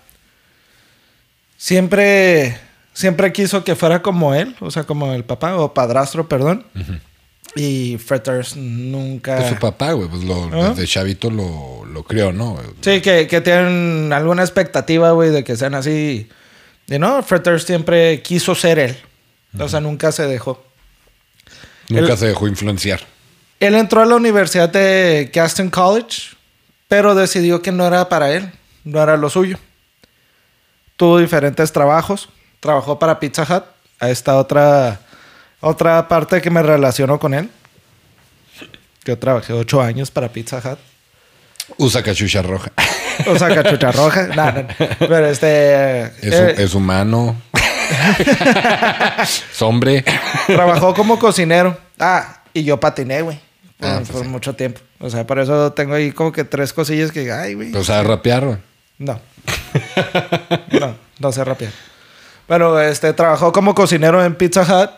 siempre, 1.59 2.59
siempre 2.93 3.33
quiso 3.33 3.65
que 3.65 3.77
fuera 3.77 4.03
como 4.03 4.35
él, 4.35 4.57
o 4.61 4.71
sea, 4.71 4.85
como 4.85 5.13
el 5.13 5.25
papá, 5.25 5.57
o 5.57 5.75
padrastro, 5.75 6.29
perdón. 6.29 6.65
Y 7.55 7.99
Fretters 7.99 8.57
nunca. 8.57 9.37
Pues 9.37 9.49
su 9.51 9.57
papá, 9.57 9.93
güey, 9.93 10.09
pues 10.09 10.25
lo, 10.25 10.49
desde 10.49 10.87
chavito 10.87 11.31
lo, 11.31 11.85
lo 11.85 12.03
crió, 12.05 12.33
¿no? 12.33 12.59
Sí, 12.81 13.01
que, 13.01 13.27
que 13.27 13.41
tienen 13.41 14.13
alguna 14.13 14.43
expectativa, 14.43 15.11
güey, 15.11 15.31
de 15.31 15.45
que 15.45 15.57
sean 15.57 15.75
así 15.75 16.29
y 16.89 16.99
no, 16.99 17.23
Fred 17.23 17.59
siempre 17.59 18.21
quiso 18.23 18.55
ser 18.55 18.79
él. 18.79 18.97
O 19.59 19.69
sea, 19.69 19.81
nunca 19.81 20.13
se 20.13 20.27
dejó. 20.27 20.63
Nunca 21.89 22.17
se 22.17 22.27
dejó 22.27 22.49
influenciar. 22.49 23.01
Él 23.61 23.75
entró 23.75 24.03
a 24.03 24.07
la 24.07 24.17
Universidad 24.17 24.69
de 24.69 25.31
Gaston 25.33 25.71
College, 25.71 26.37
pero 26.89 27.15
decidió 27.15 27.63
que 27.63 27.71
no 27.71 27.87
era 27.87 28.09
para 28.09 28.33
él, 28.33 28.51
no 28.85 29.03
era 29.03 29.17
lo 29.17 29.31
suyo. 29.31 29.59
Tuvo 30.97 31.19
diferentes 31.19 31.73
trabajos. 31.73 32.29
Trabajó 32.63 32.97
para 32.97 33.19
Pizza 33.19 33.43
Hut. 33.43 33.65
A 33.99 34.09
esta 34.09 34.37
otra, 34.37 35.01
otra 35.61 36.07
parte 36.07 36.41
que 36.41 36.49
me 36.49 36.63
relacionó 36.63 37.19
con 37.19 37.35
él. 37.35 37.51
Yo 39.05 39.19
trabajé 39.19 39.53
ocho 39.53 39.83
años 39.83 40.13
para 40.13 40.29
Pizza 40.29 40.59
Hut. 40.59 40.79
Usa 41.77 42.05
cachucha 42.05 42.41
roja. 42.41 42.71
Usa 43.27 43.53
cachucha 43.53 43.91
roja. 43.91 44.29
No, 44.37 44.53
no, 44.53 44.67
Pero 45.01 45.27
este. 45.27 46.03
Es, 46.05 46.35
eh, 46.35 46.55
es 46.59 46.75
humano. 46.75 47.37
es 49.23 49.63
hombre. 49.63 50.05
Trabajó 50.47 50.95
como 50.95 51.19
cocinero. 51.19 51.77
Ah, 51.99 52.43
y 52.55 52.63
yo 52.63 52.79
patiné, 52.79 53.23
güey. 53.23 53.41
Ah, 53.81 54.03
por, 54.07 54.19
pues 54.19 54.29
mucho 54.29 54.55
tiempo. 54.55 54.81
O 55.01 55.11
sea, 55.11 55.27
por 55.27 55.41
eso 55.41 55.73
tengo 55.73 55.95
ahí 55.95 56.13
como 56.13 56.31
que 56.31 56.45
tres 56.45 56.73
cosillas 56.73 57.11
que, 57.11 57.33
ay, 57.33 57.55
güey. 57.55 57.75
O 57.75 57.83
sea, 57.83 58.05
rapear, 58.05 58.45
güey. 58.45 58.59
No. 58.99 59.21
no, 60.79 60.97
no 61.19 61.33
sé 61.33 61.43
rapear. 61.43 61.73
Pero 62.47 62.81
este, 62.81 63.13
trabajó 63.13 63.53
como 63.53 63.75
cocinero 63.75 64.25
en 64.25 64.35
Pizza 64.35 64.63
Hut. 64.63 64.91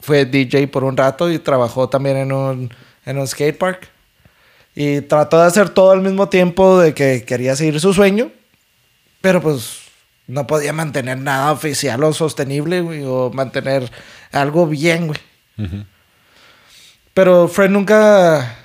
Fue 0.00 0.24
DJ 0.24 0.68
por 0.68 0.84
un 0.84 0.96
rato 0.96 1.30
y 1.30 1.38
trabajó 1.38 1.88
también 1.88 2.16
en 2.16 2.32
un, 2.32 2.74
en 3.04 3.18
un 3.18 3.26
skate 3.26 3.58
park. 3.58 3.88
Y 4.74 5.00
trató 5.00 5.40
de 5.40 5.46
hacer 5.46 5.70
todo 5.70 5.90
al 5.90 6.02
mismo 6.02 6.28
tiempo 6.28 6.78
de 6.78 6.94
que 6.94 7.24
quería 7.24 7.56
seguir 7.56 7.80
su 7.80 7.92
sueño, 7.92 8.30
pero 9.20 9.42
pues 9.42 9.80
no 10.28 10.46
podía 10.46 10.72
mantener 10.72 11.18
nada 11.18 11.50
oficial 11.50 12.04
o 12.04 12.12
sostenible, 12.12 12.82
güey, 12.82 13.02
o 13.04 13.30
mantener 13.32 13.90
algo 14.30 14.68
bien, 14.68 15.08
güey. 15.08 15.18
Pero 17.12 17.48
Fred 17.48 17.70
nunca, 17.70 18.56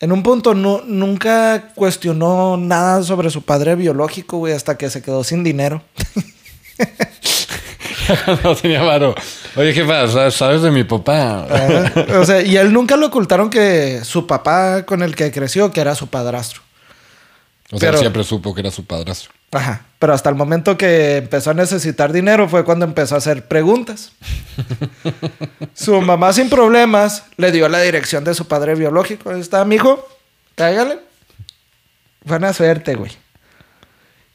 en 0.00 0.10
un 0.10 0.24
punto, 0.24 0.54
no, 0.54 0.82
nunca 0.84 1.72
cuestionó 1.76 2.56
nada 2.56 3.04
sobre 3.04 3.30
su 3.30 3.42
padre 3.42 3.76
biológico, 3.76 4.38
güey, 4.38 4.54
hasta 4.54 4.76
que 4.76 4.90
se 4.90 5.02
quedó 5.02 5.22
sin 5.22 5.44
dinero. 5.44 5.82
no 8.44 8.56
tenía 8.56 8.82
varo. 8.82 9.14
Oye, 9.56 9.72
jefa, 9.72 10.30
¿sabes 10.30 10.62
de 10.62 10.70
mi 10.70 10.84
papá? 10.84 11.46
o 12.18 12.24
sea, 12.24 12.42
y 12.42 12.56
él 12.56 12.72
nunca 12.72 12.96
lo 12.96 13.06
ocultaron 13.06 13.50
que 13.50 14.00
su 14.04 14.26
papá 14.26 14.84
con 14.84 15.02
el 15.02 15.14
que 15.14 15.30
creció, 15.30 15.70
que 15.72 15.80
era 15.80 15.94
su 15.94 16.08
padrastro. 16.08 16.62
O 17.70 17.78
sea, 17.78 17.90
él 17.90 17.98
siempre 17.98 18.24
supo 18.24 18.54
que 18.54 18.60
era 18.60 18.70
su 18.70 18.84
padrastro. 18.84 19.32
Ajá. 19.52 19.86
Pero 19.98 20.12
hasta 20.12 20.28
el 20.28 20.34
momento 20.34 20.76
que 20.76 21.16
empezó 21.16 21.50
a 21.50 21.54
necesitar 21.54 22.12
dinero 22.12 22.48
fue 22.48 22.64
cuando 22.64 22.84
empezó 22.84 23.14
a 23.14 23.18
hacer 23.18 23.46
preguntas. 23.46 24.12
su 25.74 26.00
mamá 26.00 26.32
sin 26.32 26.50
problemas 26.50 27.24
le 27.36 27.52
dio 27.52 27.68
la 27.68 27.80
dirección 27.80 28.24
de 28.24 28.34
su 28.34 28.46
padre 28.46 28.74
biológico. 28.74 29.30
Ahí 29.30 29.40
está, 29.40 29.60
amigo. 29.60 30.06
Cáigale. 30.56 30.98
Buena 32.24 32.52
suerte, 32.52 32.94
güey. 32.94 33.12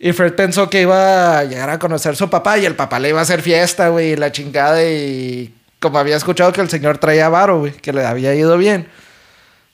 Y 0.02 0.14
Fred 0.14 0.34
pensó 0.34 0.70
que 0.70 0.82
iba 0.82 1.40
a 1.40 1.44
llegar 1.44 1.70
a 1.70 1.78
conocer 1.78 2.14
a 2.14 2.16
su 2.16 2.30
papá 2.30 2.58
y 2.58 2.66
el 2.66 2.76
papá 2.76 3.00
le 3.00 3.10
iba 3.10 3.20
a 3.20 3.24
hacer 3.24 3.42
fiesta, 3.42 3.90
güey, 3.90 4.16
la 4.16 4.32
chingada. 4.32 4.82
Y 4.82 5.54
como 5.82 6.00
había 6.00 6.16
escuchado 6.16 6.54
que 6.54 6.62
el 6.62 6.70
señor 6.70 7.00
traía 7.00 7.28
varo, 7.28 7.60
güey, 7.60 7.74
que 7.74 7.92
le 7.92 8.06
había 8.06 8.34
ido 8.34 8.58
bien, 8.58 8.88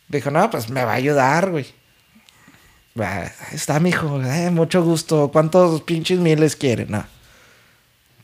dijo, 0.08 0.32
no, 0.32 0.50
pues 0.50 0.70
me 0.72 0.84
va 0.84 0.94
a 0.94 0.96
ayudar, 0.96 1.52
güey. 1.52 1.68
Ahí 2.98 3.30
está, 3.52 3.80
mijo, 3.80 4.20
eh, 4.24 4.50
mucho 4.50 4.84
gusto. 4.84 5.30
¿Cuántos 5.32 5.84
pinches 5.84 6.18
miles 6.18 6.56
quiere? 6.56 6.88
No. 6.88 7.06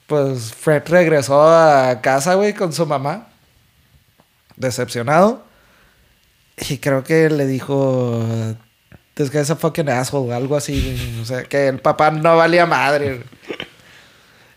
Pues 0.08 0.54
Fred 0.56 0.84
regresó 0.88 1.48
a 1.48 2.02
casa, 2.02 2.34
güey, 2.34 2.54
con 2.54 2.74
su 2.74 2.86
mamá. 2.88 3.28
Decepcionado. 4.56 5.46
Y 6.70 6.78
creo 6.78 7.04
que 7.04 7.30
le 7.30 7.46
dijo, 7.46 8.26
es 9.16 9.30
que 9.30 9.40
esa 9.40 9.56
fucking 9.56 9.90
asshole, 9.90 10.34
algo 10.34 10.56
así. 10.56 11.18
O 11.22 11.26
sea, 11.26 11.44
que 11.44 11.68
el 11.68 11.80
papá 11.80 12.12
no 12.12 12.38
valía 12.38 12.66
madre. 12.66 13.24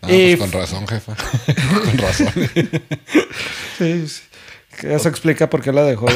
Ah, 0.03 0.13
y... 0.13 0.37
Pues 0.37 0.51
con 0.51 0.61
razón, 0.61 0.87
jefa. 0.89 1.15
con 1.85 1.99
razón. 1.99 2.33
sí, 3.79 4.07
Eso 4.83 5.09
explica 5.09 5.51
por 5.51 5.63
qué 5.63 5.73
la 5.73 5.83
dejó. 5.83 6.07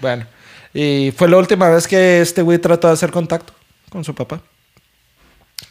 bueno. 0.00 0.26
Y 0.72 1.12
fue 1.16 1.28
la 1.28 1.36
última 1.36 1.68
vez 1.68 1.86
que 1.86 2.20
este 2.20 2.42
güey 2.42 2.58
trató 2.58 2.88
de 2.88 2.94
hacer 2.94 3.12
contacto 3.12 3.52
con 3.90 4.02
su 4.04 4.14
papá. 4.14 4.42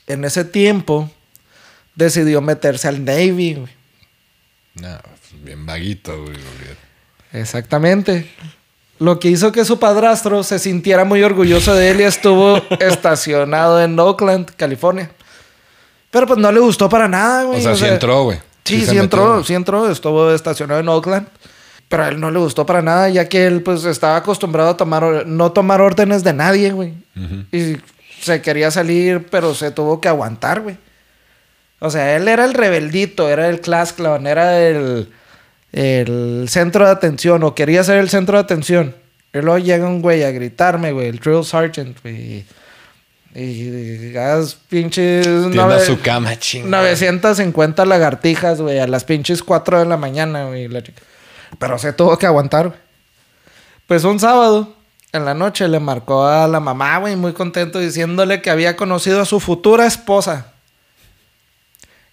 En 0.07 0.23
ese 0.23 0.45
tiempo 0.45 1.11
decidió 1.95 2.41
meterse 2.41 2.87
al 2.87 3.03
Navy, 3.03 3.55
güey. 3.55 3.73
No, 4.75 4.97
bien 5.43 5.65
vaguito, 5.65 6.23
güey. 6.23 6.37
Exactamente. 7.33 8.29
Lo 9.03 9.19
que 9.19 9.27
hizo 9.27 9.51
que 9.51 9.65
su 9.65 9.79
padrastro 9.79 10.43
se 10.43 10.59
sintiera 10.59 11.03
muy 11.03 11.21
orgulloso 11.23 11.75
de 11.75 11.91
él 11.91 11.99
y 11.99 12.03
estuvo 12.05 12.55
estacionado 12.79 13.81
en 13.81 13.99
Oakland, 13.99 14.49
California. 14.55 15.11
Pero 16.09 16.25
pues 16.25 16.39
no 16.39 16.49
le 16.53 16.61
gustó 16.61 16.87
para 16.87 17.09
nada, 17.09 17.43
güey. 17.43 17.59
O 17.59 17.61
sea, 17.61 17.75
sí 17.75 17.83
entró, 17.83 18.23
güey. 18.23 18.39
Sí, 18.63 18.85
sí, 18.85 18.97
entró, 18.97 19.43
sí 19.43 19.55
entró. 19.55 19.91
Estuvo 19.91 20.31
estacionado 20.31 20.79
en 20.79 20.87
Oakland. 20.87 21.27
Pero 21.89 22.05
a 22.05 22.07
él 22.07 22.19
no 22.21 22.31
le 22.31 22.39
gustó 22.39 22.65
para 22.65 22.81
nada, 22.81 23.09
ya 23.09 23.27
que 23.27 23.45
él 23.45 23.61
pues 23.61 23.83
estaba 23.83 24.15
acostumbrado 24.15 24.69
a 24.69 24.77
tomar, 24.77 25.27
no 25.27 25.51
tomar 25.51 25.81
órdenes 25.81 26.23
de 26.23 26.31
nadie, 26.31 26.71
güey. 26.71 26.93
Y 27.51 27.75
se 28.21 28.41
quería 28.41 28.71
salir, 28.71 29.27
pero 29.29 29.53
se 29.53 29.71
tuvo 29.71 29.99
que 29.99 30.07
aguantar, 30.07 30.61
güey. 30.61 30.77
O 31.79 31.89
sea, 31.89 32.15
él 32.15 32.29
era 32.29 32.45
el 32.45 32.53
rebeldito, 32.53 33.27
era 33.27 33.49
el 33.49 33.59
class 33.59 33.91
clown, 33.91 34.27
era 34.27 34.61
el 34.61 35.11
el 35.73 36.45
centro 36.47 36.85
de 36.85 36.91
atención 36.91 37.43
o 37.43 37.55
quería 37.55 37.83
ser 37.83 37.97
el 37.97 38.09
centro 38.09 38.37
de 38.37 38.43
atención. 38.43 38.95
Y 39.33 39.39
luego 39.39 39.57
llega 39.57 39.87
un 39.87 40.01
güey 40.01 40.23
a 40.23 40.31
gritarme, 40.31 40.91
güey, 40.91 41.07
el 41.07 41.19
drill 41.19 41.43
sergeant, 41.43 41.97
güey. 42.03 42.45
Y 43.35 44.15
haz 44.15 44.53
pinches... 44.53 45.25
Tiene 45.25 45.79
su 45.79 45.99
cama, 45.99 46.37
950 46.63 47.85
lagartijas, 47.85 48.61
güey, 48.61 48.77
a 48.79 48.85
las 48.85 49.03
pinches 49.03 49.41
4 49.41 49.79
de 49.79 49.85
la 49.85 49.97
mañana, 49.97 50.45
güey. 50.45 50.69
Pero 51.57 51.79
se 51.79 51.93
tuvo 51.93 52.15
que 52.17 52.27
aguantar, 52.27 52.79
Pues 53.87 54.03
un 54.03 54.19
sábado, 54.19 54.75
en 55.11 55.25
la 55.25 55.33
noche, 55.33 55.67
le 55.67 55.79
marcó 55.79 56.27
a 56.27 56.47
la 56.47 56.59
mamá, 56.59 56.99
güey, 56.99 57.15
muy 57.15 57.33
contento, 57.33 57.79
diciéndole 57.79 58.43
que 58.43 58.51
había 58.51 58.75
conocido 58.75 59.21
a 59.21 59.25
su 59.25 59.39
futura 59.39 59.87
esposa. 59.87 60.53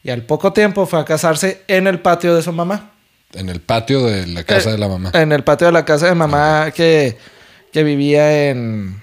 Y 0.02 0.08
al 0.08 0.22
poco 0.22 0.54
tiempo 0.54 0.86
fue 0.86 1.00
a 1.00 1.04
casarse 1.04 1.62
en 1.68 1.86
el 1.86 2.00
patio 2.00 2.34
de 2.34 2.42
su 2.42 2.52
mamá. 2.52 2.92
En 3.32 3.48
el 3.48 3.60
patio 3.60 4.04
de 4.04 4.26
la 4.26 4.44
casa 4.44 4.70
eh, 4.70 4.72
de 4.72 4.78
la 4.78 4.88
mamá. 4.88 5.10
En 5.14 5.32
el 5.32 5.44
patio 5.44 5.68
de 5.68 5.72
la 5.72 5.84
casa 5.84 6.06
de 6.06 6.14
mamá 6.14 6.72
que, 6.72 7.16
vivía 7.72 8.50
en, 8.50 9.00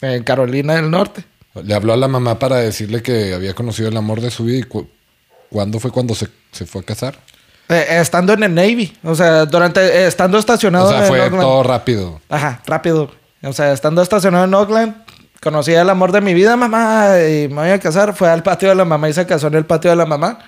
en 0.00 0.22
Carolina 0.24 0.74
del 0.76 0.90
Norte. 0.90 1.24
Le 1.62 1.74
habló 1.74 1.92
a 1.92 1.96
la 1.96 2.08
mamá 2.08 2.38
para 2.38 2.56
decirle 2.56 3.02
que 3.02 3.34
había 3.34 3.54
conocido 3.54 3.88
el 3.88 3.96
amor 3.96 4.20
de 4.20 4.30
su 4.30 4.44
vida. 4.44 4.58
¿Y 4.58 4.86
cuándo 5.50 5.80
fue 5.80 5.90
cuando 5.90 6.14
se, 6.14 6.28
fue 6.66 6.82
a 6.82 6.84
casar? 6.84 7.18
Eh, 7.68 7.86
estando 7.90 8.32
en 8.32 8.42
el 8.42 8.54
Navy. 8.54 8.96
O 9.02 9.14
sea, 9.14 9.46
durante... 9.46 9.80
Eh, 9.80 10.06
estando 10.06 10.38
estacionado. 10.38 10.88
O 10.88 10.92
sea, 10.92 11.02
fue 11.02 11.30
todo 11.30 11.62
rápido. 11.62 12.20
Ajá, 12.28 12.62
rápido. 12.66 13.10
O 13.42 13.52
sea, 13.52 13.72
estando 13.72 14.02
estacionado 14.02 14.44
en 14.44 14.54
Oakland, 14.54 14.94
conocí 15.40 15.74
al 15.74 15.88
amor 15.90 16.12
de 16.12 16.20
mi 16.20 16.34
vida, 16.34 16.56
mamá, 16.56 17.18
y 17.20 17.48
me 17.48 17.54
voy 17.54 17.70
a 17.70 17.78
casar. 17.78 18.14
Fue 18.14 18.28
al 18.28 18.42
patio 18.42 18.68
de 18.68 18.74
la 18.74 18.84
mamá 18.84 19.08
y 19.08 19.12
se 19.12 19.26
casó 19.26 19.46
en 19.48 19.54
el 19.54 19.66
patio 19.66 19.90
de 19.90 19.96
la 19.96 20.06
mamá. 20.06 20.38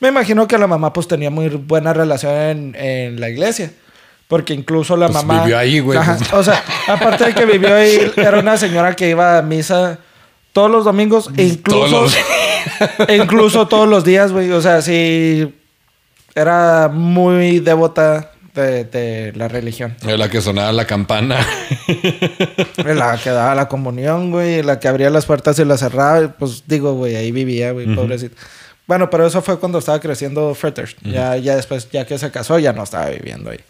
Me 0.00 0.08
imagino 0.08 0.48
que 0.48 0.58
la 0.58 0.66
mamá 0.66 0.92
pues 0.92 1.06
tenía 1.06 1.30
muy 1.30 1.48
buena 1.48 1.92
relación 1.92 2.74
en, 2.74 3.20
la 3.20 3.28
iglesia. 3.28 3.70
Porque 4.28 4.54
incluso 4.54 4.96
la 4.96 5.08
pues 5.08 5.24
mamá... 5.24 5.42
Vivió 5.42 5.58
ahí, 5.58 5.80
güey. 5.80 5.98
o 6.32 6.42
sea, 6.42 6.64
aparte 6.88 7.26
de 7.26 7.34
que 7.34 7.44
vivió 7.44 7.74
ahí, 7.74 8.12
era 8.16 8.38
una 8.38 8.56
señora 8.56 8.94
que 8.94 9.10
iba 9.10 9.38
a 9.38 9.42
misa 9.42 9.98
todos 10.52 10.70
los 10.70 10.84
domingos 10.84 11.30
e 11.36 11.44
incluso... 11.44 11.90
Todos 11.90 12.16
e 13.08 13.16
incluso 13.16 13.68
todos 13.68 13.88
los 13.88 14.04
días, 14.04 14.32
güey. 14.32 14.50
O 14.52 14.60
sea, 14.60 14.82
sí... 14.82 15.54
Era 16.34 16.88
muy 16.88 17.58
devota 17.58 18.30
de, 18.54 19.32
la 19.34 19.48
religión. 19.48 19.96
La 20.02 20.28
que 20.28 20.40
sonaba 20.40 20.72
la 20.72 20.86
campana. 20.86 21.38
la 22.76 23.18
que 23.18 23.30
daba 23.30 23.54
la 23.54 23.68
comunión, 23.68 24.30
güey. 24.30 24.62
La 24.62 24.78
que 24.78 24.88
abría 24.88 25.10
las 25.10 25.26
puertas 25.26 25.58
y 25.58 25.64
las 25.64 25.80
cerraba. 25.80 26.34
Pues 26.38 26.64
digo, 26.66 26.94
güey, 26.94 27.16
ahí 27.16 27.32
vivía, 27.32 27.72
güey, 27.72 27.92
pobrecito. 27.94 28.36
Bueno, 28.90 29.08
pero 29.08 29.24
eso 29.24 29.40
fue 29.40 29.56
cuando 29.60 29.78
estaba 29.78 30.00
creciendo 30.00 30.52
Fritters. 30.52 30.96
ya, 31.02 31.36
ya 31.36 31.54
después, 31.54 31.88
ya 31.92 32.04
que 32.04 32.18
se 32.18 32.28
casó, 32.32 32.58
ya 32.58 32.72
no 32.72 32.82
estaba 32.82 33.08
viviendo 33.10 33.50
ahí. 33.50 33.60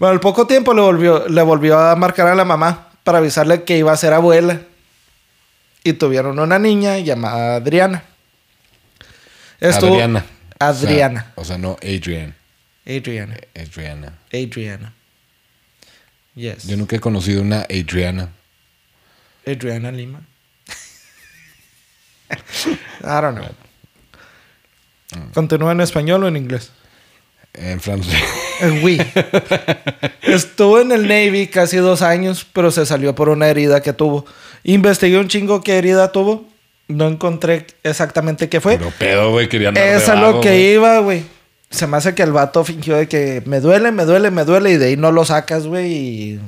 Bueno, 0.00 0.14
al 0.14 0.18
poco 0.18 0.44
tiempo 0.48 0.74
le 0.74 0.80
volvió, 0.80 1.28
le 1.28 1.40
volvió 1.42 1.78
a 1.78 1.94
marcar 1.94 2.26
a 2.26 2.34
la 2.34 2.44
mamá 2.44 2.88
para 3.04 3.18
avisarle 3.18 3.62
que 3.62 3.78
iba 3.78 3.92
a 3.92 3.96
ser 3.96 4.12
abuela. 4.12 4.62
Y 5.84 5.92
tuvieron 5.92 6.36
una 6.40 6.58
niña 6.58 6.98
llamada 6.98 7.54
Adriana. 7.54 8.02
Adriana. 9.60 10.24
Adriana. 10.58 11.32
O 11.36 11.44
sea, 11.44 11.56
no 11.56 11.76
Adrian. 11.80 12.34
Adriana. 12.84 13.36
Adriana. 13.54 14.18
Adriana. 14.32 14.92
Yes. 16.34 16.66
Yo 16.66 16.76
nunca 16.76 16.96
he 16.96 16.98
conocido 16.98 17.40
una 17.40 17.68
Adriana. 17.70 18.30
Adriana 19.46 19.92
Lima. 19.92 20.22
I 23.04 23.20
don't 23.20 23.36
know. 23.36 23.61
¿Continúa 25.34 25.72
en 25.72 25.80
español 25.80 26.24
o 26.24 26.28
en 26.28 26.36
inglés? 26.36 26.70
En 27.54 27.80
francés. 27.80 28.14
En 28.60 28.84
oui. 28.84 29.00
Estuvo 30.22 30.78
en 30.78 30.92
el 30.92 31.08
Navy 31.08 31.48
casi 31.48 31.78
dos 31.78 32.00
años, 32.00 32.46
pero 32.52 32.70
se 32.70 32.86
salió 32.86 33.12
por 33.12 33.28
una 33.28 33.48
herida 33.48 33.82
que 33.82 33.92
tuvo. 33.92 34.24
Investigué 34.62 35.18
un 35.18 35.26
chingo 35.26 35.62
qué 35.62 35.78
herida 35.78 36.12
tuvo. 36.12 36.46
No 36.86 37.08
encontré 37.08 37.66
exactamente 37.82 38.48
qué 38.48 38.60
fue. 38.60 38.78
Pero 38.78 38.92
pedo, 38.96 39.30
güey, 39.32 39.48
quería 39.48 39.70
Es 39.70 40.08
a 40.08 40.14
lo 40.14 40.40
que 40.40 40.72
iba, 40.74 40.98
güey. 41.00 41.24
Se 41.70 41.88
me 41.88 41.96
hace 41.96 42.14
que 42.14 42.22
el 42.22 42.30
vato 42.30 42.62
fingió 42.62 42.96
de 42.96 43.08
que 43.08 43.42
me 43.46 43.58
duele, 43.58 43.90
me 43.90 44.04
duele, 44.04 44.30
me 44.30 44.44
duele 44.44 44.70
y 44.70 44.76
de 44.76 44.86
ahí 44.88 44.96
no 44.96 45.10
lo 45.10 45.24
sacas, 45.24 45.66
güey, 45.66 45.92
y 45.92 46.40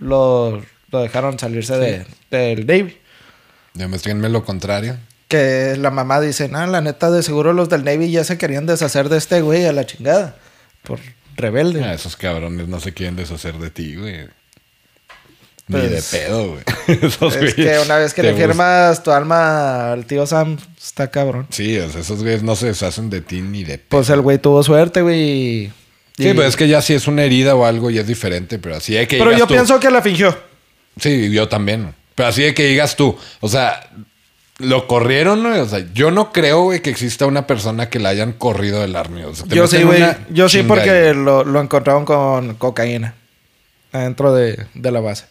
lo, 0.00 0.60
lo 0.90 1.00
dejaron 1.00 1.38
salirse 1.38 1.76
de, 1.76 2.04
del 2.30 2.66
Navy. 2.66 2.96
Demuéstrenme 3.74 4.28
lo 4.28 4.44
contrario 4.44 4.96
que 5.28 5.76
la 5.78 5.90
mamá 5.90 6.20
dice, 6.20 6.48
no, 6.48 6.66
la 6.66 6.80
neta, 6.80 7.10
de 7.10 7.22
seguro 7.22 7.52
los 7.52 7.68
del 7.68 7.84
Navy 7.84 8.10
ya 8.10 8.24
se 8.24 8.38
querían 8.38 8.66
deshacer 8.66 9.08
de 9.08 9.18
este 9.18 9.42
güey 9.42 9.66
a 9.66 9.72
la 9.72 9.86
chingada. 9.86 10.36
Por 10.82 10.98
rebelde. 11.36 11.84
Ah, 11.84 11.94
esos 11.94 12.16
cabrones 12.16 12.66
no 12.68 12.80
se 12.80 12.92
quieren 12.94 13.16
deshacer 13.16 13.58
de 13.58 13.70
ti, 13.70 13.94
güey. 13.94 14.26
Ni 15.68 15.80
de 15.80 15.88
pues, 15.88 16.08
pedo, 16.08 16.48
güey. 16.48 16.62
es 17.46 17.54
que 17.54 17.78
una 17.84 17.98
vez 17.98 18.14
que 18.14 18.22
le 18.22 18.34
firmas 18.34 19.02
tu 19.02 19.10
alma 19.10 19.92
al 19.92 20.06
tío 20.06 20.26
Sam, 20.26 20.56
está 20.82 21.10
cabrón. 21.10 21.46
Sí, 21.50 21.76
esos 21.76 22.22
güeyes 22.22 22.42
no 22.42 22.56
se 22.56 22.68
deshacen 22.68 23.10
de 23.10 23.20
ti 23.20 23.42
ni 23.42 23.64
de 23.64 23.76
pedo. 23.76 23.88
Pues 23.90 24.08
el 24.08 24.22
güey 24.22 24.38
tuvo 24.38 24.62
suerte, 24.62 25.02
güey. 25.02 25.70
Sí, 26.16 26.32
pero 26.34 26.44
es 26.44 26.56
que 26.56 26.66
ya 26.66 26.82
si 26.82 26.94
es 26.94 27.06
una 27.06 27.22
herida 27.22 27.54
o 27.54 27.64
algo 27.64 27.90
ya 27.90 28.00
es 28.00 28.06
diferente, 28.06 28.58
pero 28.58 28.76
así 28.76 28.96
hay 28.96 29.06
que 29.06 29.18
Pero 29.18 29.36
yo 29.36 29.46
pienso 29.46 29.78
que 29.78 29.90
la 29.90 30.02
fingió. 30.02 30.36
Sí, 30.98 31.30
yo 31.30 31.48
también. 31.48 31.94
Pero 32.14 32.30
así 32.30 32.42
hay 32.42 32.54
que 32.54 32.66
digas 32.66 32.96
tú. 32.96 33.16
O 33.40 33.48
sea, 33.48 33.88
lo 34.58 34.86
corrieron, 34.88 35.42
¿no? 35.42 35.60
O 35.60 35.66
sea, 35.66 35.86
yo 35.94 36.10
no 36.10 36.32
creo, 36.32 36.62
güey, 36.62 36.82
que 36.82 36.90
exista 36.90 37.26
una 37.26 37.46
persona 37.46 37.88
que 37.88 38.00
la 38.00 38.10
hayan 38.10 38.32
corrido 38.32 38.80
del 38.80 38.96
army. 38.96 39.22
yo 39.46 39.66
sí, 39.66 39.82
güey. 39.82 40.02
Yo 40.30 40.48
sí, 40.48 40.62
porque 40.64 41.14
lo, 41.14 41.44
lo, 41.44 41.60
encontraron 41.60 42.04
con 42.04 42.54
cocaína 42.54 43.14
adentro 43.92 44.34
de, 44.34 44.66
la 44.74 45.00
base. 45.00 45.26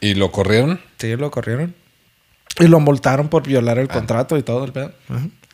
¿Y 0.00 0.14
lo 0.14 0.32
corrieron? 0.32 0.80
Sí, 0.98 1.16
lo 1.16 1.30
corrieron. 1.30 1.74
Y 2.58 2.66
lo 2.66 2.80
multaron 2.80 3.28
por 3.28 3.44
violar 3.44 3.78
el 3.78 3.88
ah. 3.90 3.94
contrato 3.94 4.36
y 4.36 4.42
todo 4.42 4.64
el 4.64 4.72
pedo. 4.72 4.92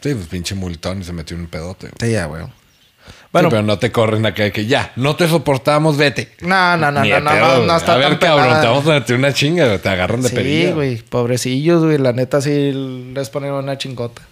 Sí, 0.00 0.14
pues 0.14 0.26
pinche 0.26 0.54
multón 0.54 1.02
y 1.02 1.04
se 1.04 1.12
metió 1.12 1.36
en 1.36 1.42
un 1.42 1.48
pedote. 1.48 1.90
Sí, 2.00 2.12
ya, 2.12 2.26
güey. 2.26 2.44
Bueno, 3.32 3.50
pero 3.50 3.62
no 3.62 3.78
te 3.78 3.92
corren 3.92 4.24
acá 4.24 4.44
de 4.44 4.52
que 4.52 4.64
ya, 4.64 4.92
no 4.96 5.14
te 5.14 5.28
soportamos, 5.28 5.98
vete. 5.98 6.34
No, 6.40 6.76
no, 6.78 6.90
no, 6.90 7.04
no, 7.04 7.20
no, 7.20 7.64
no, 7.64 7.76
está 7.76 7.94
A 7.94 7.96
ver, 7.98 8.18
cabrón, 8.18 8.60
te 8.60 8.66
vamos 8.66 8.86
a 8.86 8.94
meter 8.94 9.16
una 9.16 9.34
chinga, 9.34 9.78
te 9.78 9.88
agarran 9.88 10.22
de 10.22 10.30
Sí, 10.30 10.72
güey, 10.72 10.96
pobrecillos, 10.96 11.84
güey, 11.84 11.98
la 11.98 12.12
neta 12.12 12.40
sí 12.40 12.72
les 13.14 13.28
ponen 13.28 13.52
una 13.52 13.76
chingota. 13.76 14.22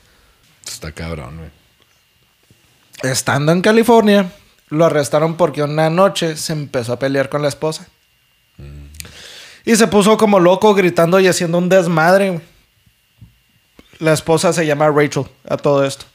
Está 0.67 0.93
cabrón, 0.93 1.37
güey. 1.37 3.13
Estando 3.13 3.53
en 3.53 3.61
California, 3.61 4.33
lo 4.71 4.87
arrestaron 4.87 5.37
porque 5.37 5.63
una 5.63 5.91
noche 5.91 6.37
se 6.37 6.55
empezó 6.55 6.95
a 6.95 6.99
pelear 6.99 7.29
con 7.29 7.43
la 7.43 7.49
esposa. 7.49 7.89
Mm. 8.57 8.87
Y 9.67 9.77
se 9.77 9.89
puso 9.89 10.17
como 10.17 10.41
loco 10.41 10.75
gritando 10.75 11.21
y 11.21 11.29
haciendo 11.29 11.59
un 11.59 11.69
desmadre. 11.69 12.31
Güey. 12.31 12.43
La 13.99 14.15
esposa 14.15 14.55
se 14.55 14.65
llama 14.65 14.89
Rachel 14.91 15.27
a 15.47 15.59
todo 15.59 15.85
esto. 15.85 16.07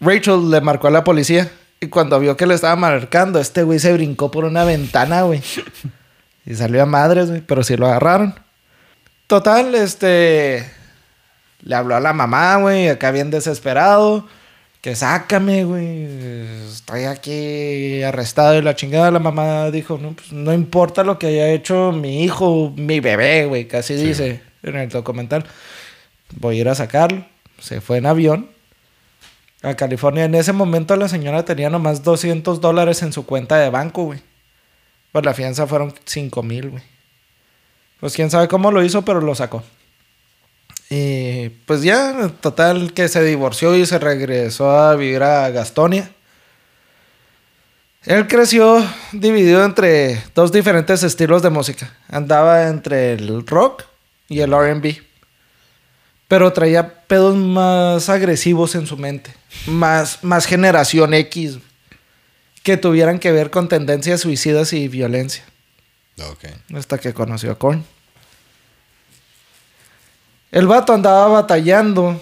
Rachel 0.00 0.50
le 0.50 0.60
marcó 0.60 0.88
a 0.88 0.90
la 0.90 1.04
policía 1.04 1.50
y 1.80 1.88
cuando 1.88 2.20
vio 2.20 2.36
que 2.36 2.46
le 2.46 2.54
estaba 2.54 2.76
marcando, 2.76 3.40
este 3.40 3.62
güey 3.62 3.78
se 3.78 3.92
brincó 3.94 4.30
por 4.30 4.44
una 4.44 4.64
ventana, 4.64 5.22
güey. 5.22 5.42
Y 6.44 6.54
salió 6.54 6.82
a 6.82 6.86
madres, 6.86 7.30
güey, 7.30 7.40
pero 7.40 7.62
sí 7.62 7.76
lo 7.76 7.86
agarraron. 7.86 8.34
Total, 9.26 9.74
este. 9.74 10.70
Le 11.62 11.74
habló 11.74 11.96
a 11.96 12.00
la 12.00 12.12
mamá, 12.12 12.56
güey, 12.56 12.88
acá 12.88 13.10
bien 13.10 13.30
desesperado. 13.30 14.26
Que 14.80 14.96
sácame, 14.96 15.64
güey. 15.64 16.06
Estoy 16.70 17.04
aquí 17.04 18.02
arrestado 18.02 18.58
y 18.58 18.62
la 18.62 18.74
chingada. 18.74 19.10
La 19.10 19.18
mamá 19.18 19.70
dijo, 19.70 19.98
no, 19.98 20.12
pues 20.12 20.32
no 20.32 20.52
importa 20.52 21.04
lo 21.04 21.18
que 21.18 21.28
haya 21.28 21.48
hecho 21.48 21.92
mi 21.92 22.24
hijo, 22.24 22.72
mi 22.76 23.00
bebé, 23.00 23.46
güey. 23.46 23.68
Casi 23.68 23.94
dice 23.94 24.42
en 24.62 24.76
el 24.76 24.88
documental. 24.88 25.44
Voy 26.36 26.58
a 26.58 26.60
ir 26.60 26.68
a 26.68 26.74
sacarlo. 26.74 27.26
Se 27.58 27.80
fue 27.80 27.98
en 27.98 28.06
avión 28.06 28.48
a 29.62 29.74
California. 29.74 30.24
En 30.24 30.34
ese 30.34 30.52
momento 30.52 30.96
la 30.96 31.08
señora 31.08 31.44
tenía 31.44 31.70
nomás 31.70 32.02
200 32.02 32.60
dólares 32.60 33.02
en 33.02 33.12
su 33.12 33.26
cuenta 33.26 33.58
de 33.58 33.70
banco, 33.70 34.04
güey. 34.04 34.20
Pues 35.12 35.24
la 35.24 35.34
fianza 35.34 35.66
fueron 35.66 35.94
5 36.04 36.42
mil, 36.42 36.70
güey. 36.70 36.82
Pues 37.98 38.14
quién 38.14 38.30
sabe 38.30 38.48
cómo 38.48 38.70
lo 38.70 38.82
hizo, 38.82 39.02
pero 39.02 39.20
lo 39.20 39.34
sacó. 39.34 39.62
Y 40.88 41.50
pues 41.66 41.82
ya, 41.82 42.30
total, 42.40 42.92
que 42.92 43.08
se 43.08 43.22
divorció 43.22 43.76
y 43.76 43.86
se 43.86 43.98
regresó 43.98 44.70
a 44.70 44.96
vivir 44.96 45.22
a 45.22 45.50
Gastonia. 45.50 46.10
Él 48.04 48.26
creció 48.26 48.82
dividido 49.12 49.64
entre 49.64 50.22
dos 50.34 50.52
diferentes 50.52 51.02
estilos 51.02 51.42
de 51.42 51.50
música. 51.50 51.94
Andaba 52.08 52.68
entre 52.68 53.12
el 53.12 53.46
rock 53.46 53.84
y 54.28 54.40
el 54.40 54.52
RB 54.52 55.09
pero 56.30 56.52
traía 56.52 56.94
pedos 57.08 57.34
más 57.34 58.08
agresivos 58.08 58.76
en 58.76 58.86
su 58.86 58.96
mente, 58.96 59.34
más, 59.66 60.22
más 60.22 60.46
generación 60.46 61.12
X, 61.12 61.58
que 62.62 62.76
tuvieran 62.76 63.18
que 63.18 63.32
ver 63.32 63.50
con 63.50 63.68
tendencias 63.68 64.20
suicidas 64.20 64.72
y 64.72 64.86
violencia. 64.86 65.42
Okay. 66.34 66.52
Hasta 66.72 66.98
que 66.98 67.12
conoció 67.12 67.50
a 67.50 67.58
Korn. 67.58 67.84
El 70.52 70.68
vato 70.68 70.92
andaba 70.92 71.26
batallando 71.26 72.20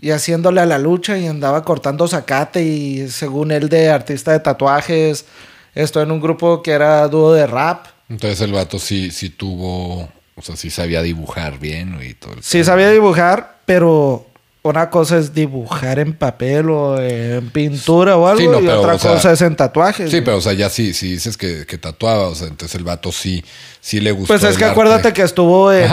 y 0.00 0.10
haciéndole 0.10 0.62
a 0.62 0.66
la 0.66 0.78
lucha 0.78 1.18
y 1.18 1.26
andaba 1.26 1.62
cortando 1.62 2.08
zacate 2.08 2.62
y 2.62 3.10
según 3.10 3.50
él 3.52 3.68
de 3.68 3.90
artista 3.90 4.32
de 4.32 4.40
tatuajes, 4.40 5.26
esto 5.74 6.00
en 6.00 6.10
un 6.10 6.20
grupo 6.22 6.62
que 6.62 6.70
era 6.70 7.06
dúo 7.08 7.34
de 7.34 7.46
rap. 7.46 7.88
Entonces 8.08 8.40
el 8.40 8.52
vato 8.52 8.78
sí, 8.78 9.10
sí 9.10 9.28
tuvo 9.28 10.08
o 10.40 10.42
sea, 10.42 10.56
sí 10.56 10.70
sabía 10.70 11.02
dibujar 11.02 11.58
bien 11.58 11.98
y 12.02 12.14
todo. 12.14 12.34
sí 12.40 12.64
sabía 12.64 12.90
dibujar, 12.90 13.58
pero 13.66 14.26
una 14.62 14.90
cosa 14.90 15.18
es 15.18 15.32
dibujar 15.32 15.98
en 15.98 16.12
papel 16.12 16.68
o 16.70 17.00
en 17.00 17.50
pintura 17.50 18.16
o 18.16 18.26
algo 18.26 18.60
y 18.60 18.68
otra 18.68 18.98
cosa 18.98 19.32
es 19.32 19.40
en 19.42 19.56
tatuajes. 19.56 20.10
Sí, 20.10 20.20
pero 20.20 20.38
o 20.38 20.40
sea, 20.40 20.52
ya 20.52 20.68
sí, 20.68 20.92
sí 20.92 21.12
dices 21.12 21.36
que, 21.36 21.64
tatuaba, 21.78 22.28
o 22.28 22.34
sea, 22.34 22.48
entonces 22.48 22.74
el 22.74 22.84
vato 22.84 23.12
sí, 23.12 23.44
sí 23.80 24.00
le 24.00 24.12
gustó. 24.12 24.34
Pues 24.34 24.44
es 24.44 24.56
que 24.56 24.64
acuérdate 24.64 25.12
que 25.12 25.22
estuvo 25.22 25.72
en, 25.72 25.88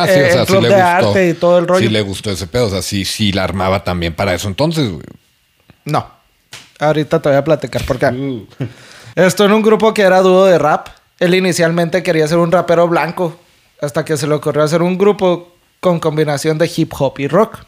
club 0.45 0.67
de 0.67 0.75
arte 0.75 1.29
y 1.29 1.33
todo 1.33 1.59
el 1.59 1.67
rollo. 1.67 1.85
Sí 1.85 1.89
le 1.89 2.01
gustó 2.01 2.31
ese 2.31 2.47
pedo, 2.47 2.67
o 2.67 2.69
sea, 2.69 2.81
sí, 2.81 3.05
sí 3.05 3.31
la 3.31 3.43
armaba 3.43 3.83
también 3.83 4.13
para 4.13 4.33
eso 4.33 4.47
entonces, 4.47 4.89
güey. 4.89 5.03
No. 5.85 6.09
Ahorita 6.79 7.21
te 7.21 7.29
voy 7.29 7.37
a 7.37 7.43
platicar 7.43 7.83
por 7.85 7.97
qué. 7.97 8.07
Uh. 8.07 8.47
Esto 9.15 9.45
en 9.45 9.53
un 9.53 9.61
grupo 9.61 9.93
que 9.93 10.03
era 10.03 10.21
dúo 10.21 10.45
de 10.45 10.59
rap. 10.59 10.89
Él 11.19 11.33
inicialmente 11.33 12.03
quería 12.03 12.27
ser 12.27 12.37
un 12.37 12.51
rapero 12.51 12.87
blanco 12.87 13.39
hasta 13.81 14.03
que 14.03 14.17
se 14.17 14.27
le 14.27 14.35
ocurrió 14.35 14.63
hacer 14.63 14.81
un 14.81 14.97
grupo 14.97 15.55
con 15.79 15.99
combinación 15.99 16.57
de 16.57 16.71
hip 16.75 16.93
hop 16.97 17.19
y 17.19 17.27
rock. 17.27 17.59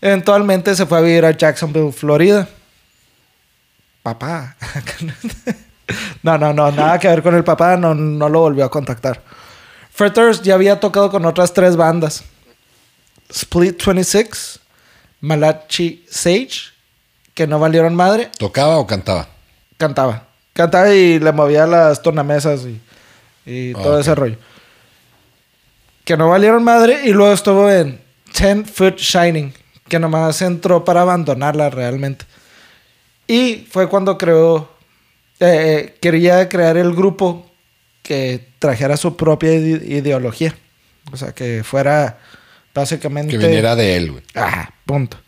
Eventualmente 0.00 0.74
se 0.76 0.86
fue 0.86 0.98
a 0.98 1.00
vivir 1.00 1.24
a 1.24 1.32
Jacksonville, 1.32 1.92
Florida. 1.92 2.48
Papá. 4.02 4.56
no, 6.22 6.38
no, 6.38 6.52
no, 6.52 6.70
nada 6.70 6.98
que 6.98 7.08
ver 7.08 7.22
con 7.22 7.34
el 7.34 7.44
papá, 7.44 7.76
no, 7.76 7.94
no 7.94 8.28
lo 8.28 8.40
volvió 8.40 8.64
a 8.64 8.70
contactar. 8.70 9.22
Fred 9.92 10.12
Durst 10.12 10.44
ya 10.44 10.54
había 10.54 10.78
tocado 10.78 11.10
con 11.10 11.26
otras 11.26 11.52
tres 11.52 11.76
bandas. 11.76 12.22
Split 13.30 13.84
26, 13.84 14.60
Malachi 15.20 16.06
Sage, 16.08 16.72
que 17.34 17.46
no 17.46 17.58
valieron 17.58 17.94
madre. 17.94 18.30
¿Tocaba 18.38 18.78
o 18.78 18.86
cantaba? 18.86 19.28
Cantaba. 19.76 20.28
Cantaba 20.52 20.94
y 20.94 21.18
le 21.18 21.32
movía 21.32 21.66
las 21.66 22.00
tornamesas 22.00 22.62
y, 22.62 22.80
y 23.44 23.72
todo 23.74 23.98
ese 23.98 24.14
rollo. 24.14 24.38
Que 26.08 26.16
no 26.16 26.30
valieron 26.30 26.64
madre 26.64 27.02
y 27.04 27.10
luego 27.10 27.34
estuvo 27.34 27.70
en 27.70 28.00
Ten 28.32 28.64
Foot 28.64 28.96
Shining, 28.96 29.52
que 29.90 29.98
nomás 29.98 30.40
entró 30.40 30.82
para 30.82 31.02
abandonarla 31.02 31.68
realmente. 31.68 32.24
Y 33.26 33.66
fue 33.70 33.90
cuando 33.90 34.16
creó, 34.16 34.72
eh, 35.38 35.98
quería 36.00 36.48
crear 36.48 36.78
el 36.78 36.94
grupo 36.94 37.50
que 38.02 38.48
trajera 38.58 38.96
su 38.96 39.18
propia 39.18 39.52
ideología. 39.52 40.56
O 41.12 41.18
sea, 41.18 41.34
que 41.34 41.62
fuera 41.62 42.18
básicamente... 42.72 43.36
Que 43.36 43.46
viniera 43.46 43.76
de 43.76 43.96
él, 43.98 44.12
güey. 44.12 44.24
Ah, 44.34 44.70
punto. 44.86 45.18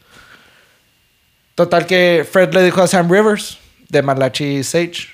Total 1.57 1.85
que 1.85 2.27
Fred 2.33 2.55
le 2.55 2.63
dijo 2.63 2.81
a 2.81 2.87
Sam 2.87 3.13
Rivers, 3.13 3.59
de 3.91 4.01
Malachi 4.01 4.65
Sage, 4.65 5.09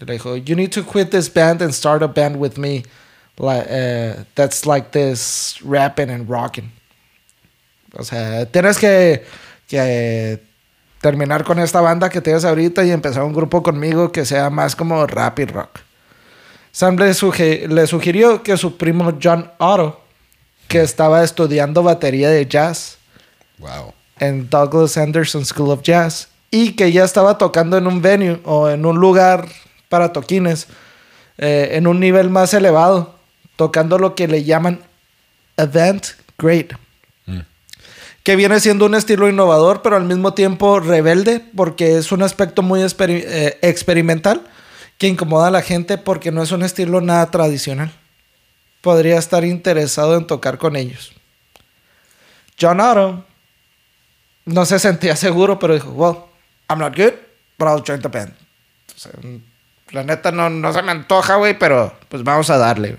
le 0.00 0.14
dijo, 0.14 0.36
you 0.38 0.56
need 0.56 0.72
to 0.72 0.84
quit 0.84 1.10
this 1.10 1.32
band 1.32 1.62
and 1.62 1.72
start 1.72 2.02
a 2.02 2.08
band 2.08 2.34
with 2.34 2.56
me. 2.56 2.82
Uh, 3.38 4.24
that's 4.34 4.66
like 4.66 4.90
this 4.90 5.60
rapping 5.62 6.10
and 6.10 6.28
rocking. 6.28 6.72
O 7.96 8.02
sea, 8.02 8.46
tienes 8.46 8.78
que, 8.78 9.24
que 9.68 10.40
terminar 11.00 11.44
con 11.44 11.58
esta 11.58 11.80
banda 11.80 12.08
que 12.08 12.20
tienes 12.20 12.44
ahorita 12.44 12.84
y 12.84 12.90
empezar 12.90 13.22
un 13.22 13.32
grupo 13.32 13.62
conmigo 13.62 14.10
que 14.10 14.24
sea 14.24 14.50
más 14.50 14.74
como 14.74 15.06
rap 15.06 15.38
y 15.38 15.44
rock. 15.44 15.80
Sam 16.72 16.96
le, 16.96 17.86
sugirió 17.86 18.42
que 18.42 18.56
su 18.56 18.76
primo 18.76 19.18
John 19.22 19.50
Otto, 19.58 20.00
que 20.68 20.82
estaba 20.82 21.24
estudiando 21.24 21.82
batería 21.82 22.30
de 22.30 22.46
jazz 22.46 22.98
en 24.20 24.50
Douglas 24.50 24.96
Anderson 24.96 25.44
School 25.44 25.70
of 25.70 25.82
Jazz, 25.82 26.28
y 26.50 26.72
que 26.72 26.92
ya 26.92 27.04
estaba 27.04 27.38
tocando 27.38 27.78
en 27.78 27.86
un 27.86 28.02
venue 28.02 28.40
o 28.44 28.68
en 28.68 28.84
un 28.84 28.98
lugar 28.98 29.48
para 29.88 30.12
toquines 30.12 30.66
eh, 31.38 31.70
en 31.72 31.86
un 31.86 32.00
nivel 32.00 32.30
más 32.30 32.52
elevado, 32.54 33.17
tocando 33.58 33.98
lo 33.98 34.14
que 34.14 34.26
le 34.26 34.44
llaman 34.44 34.80
Event 35.58 36.06
Great 36.38 36.72
que 38.28 38.36
viene 38.36 38.60
siendo 38.60 38.84
un 38.84 38.94
estilo 38.94 39.26
innovador, 39.26 39.80
pero 39.80 39.96
al 39.96 40.04
mismo 40.04 40.34
tiempo 40.34 40.80
rebelde, 40.80 41.42
porque 41.56 41.96
es 41.96 42.12
un 42.12 42.22
aspecto 42.22 42.60
muy 42.60 42.82
eh, 42.82 43.58
experimental 43.62 44.46
que 44.98 45.06
incomoda 45.06 45.48
a 45.48 45.50
la 45.50 45.62
gente 45.62 45.96
porque 45.96 46.30
no 46.30 46.42
es 46.42 46.52
un 46.52 46.62
estilo 46.62 47.00
nada 47.00 47.30
tradicional. 47.30 47.90
Podría 48.82 49.18
estar 49.18 49.46
interesado 49.46 50.14
en 50.18 50.26
tocar 50.26 50.58
con 50.58 50.76
ellos. 50.76 51.14
John 52.60 52.80
Otto 52.80 53.24
no 54.44 54.66
se 54.66 54.78
sentía 54.78 55.16
seguro, 55.16 55.58
pero 55.58 55.72
dijo, 55.72 55.88
well, 55.92 56.18
I'm 56.68 56.80
not 56.80 56.94
good, 56.94 57.14
but 57.58 57.68
I'll 57.68 57.82
join 57.82 58.02
the 58.02 58.08
band. 58.08 58.34
la 59.90 60.02
neta 60.02 60.32
no, 60.32 60.50
no 60.50 60.70
se 60.74 60.82
me 60.82 60.90
antoja, 60.90 61.36
güey, 61.36 61.58
pero 61.58 61.96
pues 62.10 62.22
vamos 62.22 62.50
a 62.50 62.58
darle. 62.58 62.98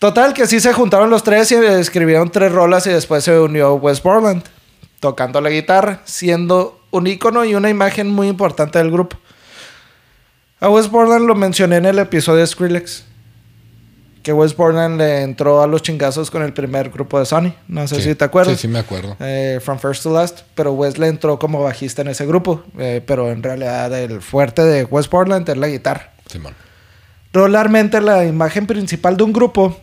Total, 0.00 0.32
que 0.32 0.46
sí 0.46 0.60
se 0.60 0.72
juntaron 0.72 1.10
los 1.10 1.22
tres 1.22 1.52
y 1.52 1.56
escribieron 1.56 2.30
tres 2.30 2.50
rolas 2.50 2.86
y 2.86 2.90
después 2.90 3.22
se 3.22 3.38
unió 3.38 3.74
Wes 3.74 4.02
Borland, 4.02 4.42
tocando 4.98 5.42
la 5.42 5.50
guitarra, 5.50 6.00
siendo 6.06 6.80
un 6.90 7.06
ícono 7.06 7.44
y 7.44 7.54
una 7.54 7.68
imagen 7.68 8.08
muy 8.08 8.28
importante 8.28 8.78
del 8.78 8.90
grupo. 8.90 9.18
A 10.58 10.70
Wes 10.70 10.90
Borland 10.90 11.26
lo 11.26 11.34
mencioné 11.34 11.76
en 11.76 11.84
el 11.84 11.98
episodio 11.98 12.40
de 12.40 12.46
Skrillex. 12.46 13.04
Que 14.22 14.32
Wes 14.32 14.56
Borland 14.56 14.96
le 14.96 15.20
entró 15.20 15.62
a 15.62 15.66
los 15.66 15.82
chingazos 15.82 16.30
con 16.30 16.42
el 16.42 16.54
primer 16.54 16.88
grupo 16.88 17.18
de 17.18 17.26
Sony. 17.26 17.52
No 17.68 17.86
sé 17.86 18.00
si 18.00 18.14
te 18.14 18.24
acuerdas. 18.24 18.54
Sí, 18.56 18.62
sí, 18.62 18.68
me 18.68 18.78
acuerdo. 18.78 19.18
Eh, 19.20 19.60
from 19.62 19.78
First 19.78 20.02
to 20.02 20.14
Last. 20.14 20.40
Pero 20.54 20.72
Wes 20.72 20.96
le 20.96 21.08
entró 21.08 21.38
como 21.38 21.62
bajista 21.62 22.00
en 22.00 22.08
ese 22.08 22.24
grupo. 22.24 22.62
Eh, 22.78 23.02
pero 23.06 23.30
en 23.30 23.42
realidad 23.42 23.92
el 23.98 24.22
fuerte 24.22 24.62
de 24.62 24.84
Wes 24.84 25.10
Borland 25.10 25.46
es 25.46 25.56
la 25.58 25.68
guitarra. 25.68 26.12
Simón. 26.26 26.54
Regularmente 27.34 28.00
la 28.00 28.24
imagen 28.24 28.66
principal 28.66 29.16
de 29.18 29.24
un 29.24 29.32
grupo 29.32 29.76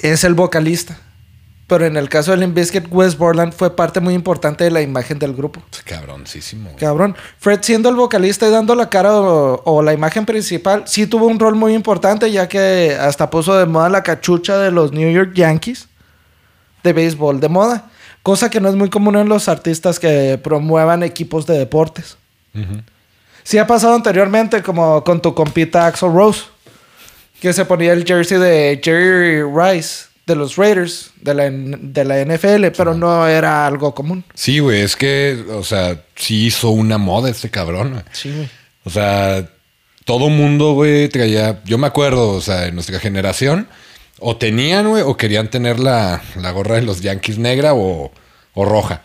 es 0.00 0.24
el 0.24 0.34
vocalista. 0.34 0.98
Pero 1.72 1.86
en 1.86 1.96
el 1.96 2.10
caso 2.10 2.32
de 2.32 2.36
Limp 2.36 2.54
Bizkit, 2.54 2.86
Wes 2.90 3.16
Borland 3.16 3.54
fue 3.54 3.74
parte 3.74 3.98
muy 4.00 4.12
importante 4.12 4.64
de 4.64 4.70
la 4.70 4.82
imagen 4.82 5.18
del 5.18 5.32
grupo. 5.32 5.62
Cabroncísimo. 5.86 6.70
Cabrón. 6.78 7.16
Fred 7.38 7.60
siendo 7.62 7.88
el 7.88 7.94
vocalista 7.94 8.46
y 8.46 8.50
dando 8.50 8.74
la 8.74 8.90
cara 8.90 9.14
o, 9.14 9.82
la 9.82 9.94
imagen 9.94 10.26
principal, 10.26 10.82
sí 10.86 11.06
tuvo 11.06 11.26
un 11.26 11.38
rol 11.38 11.54
muy 11.54 11.72
importante 11.72 12.30
ya 12.30 12.46
que 12.46 12.94
hasta 13.00 13.30
puso 13.30 13.56
de 13.56 13.64
moda 13.64 13.88
la 13.88 14.02
cachucha 14.02 14.58
de 14.58 14.70
los 14.70 14.92
New 14.92 15.10
York 15.10 15.32
Yankees 15.34 15.88
de 16.82 16.92
béisbol 16.92 17.40
de 17.40 17.48
moda. 17.48 17.90
Cosa 18.22 18.50
que 18.50 18.60
no 18.60 18.68
es 18.68 18.74
muy 18.74 18.90
común 18.90 19.16
en 19.16 19.28
los 19.28 19.48
artistas 19.48 19.98
que 19.98 20.38
promuevan 20.42 21.02
equipos 21.02 21.46
de 21.46 21.56
deportes. 21.56 22.18
Sí 23.44 23.56
ha 23.56 23.66
pasado 23.66 23.94
anteriormente 23.94 24.62
como 24.62 25.02
con 25.04 25.22
tu 25.22 25.34
compita 25.34 25.86
Axel 25.86 26.12
Rose 26.12 26.51
que 27.42 27.52
se 27.52 27.64
ponía 27.64 27.92
el 27.92 28.04
jersey 28.06 28.38
de 28.38 28.80
Jerry 28.80 29.42
Rice 29.42 30.04
de 30.26 30.36
los 30.36 30.54
Raiders 30.54 31.10
de 31.20 31.34
la, 31.34 31.50
de 31.50 32.04
la 32.04 32.24
NFL, 32.24 32.66
pero 32.76 32.94
no 32.94 33.26
era 33.26 33.66
algo 33.66 33.92
común. 33.96 34.22
Sí, 34.32 34.60
güey, 34.60 34.82
es 34.82 34.94
que, 34.94 35.44
o 35.50 35.64
sea, 35.64 36.00
sí 36.14 36.46
hizo 36.46 36.70
una 36.70 36.98
moda 36.98 37.28
este 37.28 37.50
cabrón. 37.50 38.04
Sí, 38.12 38.32
güey. 38.32 38.48
O 38.84 38.90
sea, 38.90 39.50
todo 40.04 40.28
mundo, 40.28 40.74
güey, 40.74 41.08
traía, 41.08 41.60
yo 41.64 41.78
me 41.78 41.88
acuerdo, 41.88 42.28
o 42.28 42.40
sea, 42.40 42.68
en 42.68 42.76
nuestra 42.76 43.00
generación, 43.00 43.66
o 44.20 44.36
tenían, 44.36 44.88
güey, 44.88 45.02
o 45.02 45.16
querían 45.16 45.50
tener 45.50 45.80
la, 45.80 46.22
gorra 46.54 46.76
de 46.76 46.82
los 46.82 47.00
Yankees 47.00 47.38
negra 47.38 47.74
o, 47.74 48.12
roja. 48.54 49.02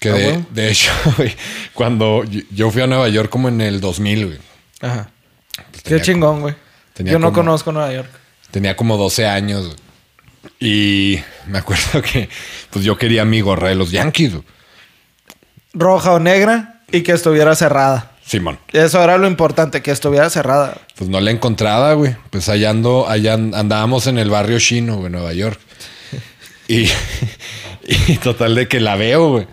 Que 0.00 0.10
ah, 0.10 0.46
de, 0.50 0.70
hecho, 0.70 0.90
güey, 1.16 1.34
cuando 1.72 2.24
yo 2.50 2.70
fui 2.70 2.82
a 2.82 2.86
Nueva 2.86 3.08
York 3.08 3.30
como 3.30 3.48
en 3.48 3.62
el 3.62 3.80
2000, 3.80 4.26
güey. 4.26 4.38
Ajá. 4.82 5.10
Pues 5.70 5.82
Qué 5.82 6.02
chingón, 6.02 6.42
güey. 6.42 6.54
Yo 6.98 7.18
no 7.18 7.32
conozco 7.32 7.72
Nueva 7.72 7.92
York. 7.92 8.10
Tenía 8.50 8.76
como 8.76 8.96
12 8.96 9.26
años. 9.26 9.76
Y 10.60 11.18
me 11.46 11.58
acuerdo 11.58 12.02
que 12.02 12.28
pues 12.70 12.84
yo 12.84 12.96
quería 12.96 13.24
mi 13.24 13.40
gorra 13.40 13.68
de 13.68 13.74
los 13.74 13.90
Yankees. 13.90 14.32
Roja 15.72 16.12
o 16.12 16.18
negra 16.18 16.82
y 16.90 17.02
que 17.02 17.12
estuviera 17.12 17.54
cerrada. 17.54 18.12
Simón. 18.24 18.58
Eso 18.72 19.02
era 19.02 19.18
lo 19.18 19.26
importante, 19.26 19.82
que 19.82 19.90
estuviera 19.90 20.30
cerrada. 20.30 20.78
Pues 20.96 21.10
no 21.10 21.20
la 21.20 21.30
encontraba, 21.30 21.94
güey. 21.94 22.14
Pues 22.30 22.48
allá, 22.48 22.70
ando, 22.70 23.08
allá 23.08 23.34
andábamos 23.34 24.06
en 24.06 24.18
el 24.18 24.30
barrio 24.30 24.58
chino, 24.60 24.96
güey, 24.96 25.10
Nueva 25.10 25.32
York. 25.32 25.58
y, 26.68 26.88
y 28.06 28.16
total 28.18 28.54
de 28.54 28.68
que 28.68 28.80
la 28.80 28.96
veo, 28.96 29.30
güey. 29.30 29.46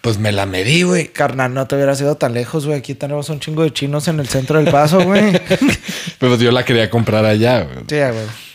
Pues 0.00 0.18
me 0.18 0.30
la 0.30 0.46
medí, 0.46 0.82
güey. 0.82 1.08
Carnal, 1.08 1.52
no 1.52 1.66
te 1.66 1.74
hubiera 1.74 1.92
ido 1.94 2.16
tan 2.16 2.32
lejos, 2.32 2.66
güey. 2.66 2.78
Aquí 2.78 2.94
tenemos 2.94 3.28
un 3.30 3.40
chingo 3.40 3.62
de 3.62 3.72
chinos 3.72 4.06
en 4.08 4.20
el 4.20 4.28
centro 4.28 4.62
del 4.62 4.70
paso, 4.70 5.02
güey. 5.02 5.32
pues 6.18 6.38
yo 6.38 6.52
la 6.52 6.64
quería 6.64 6.88
comprar 6.88 7.24
allá, 7.24 7.62
güey. 7.62 7.78
Sí, 7.88 7.96
güey. 7.96 8.48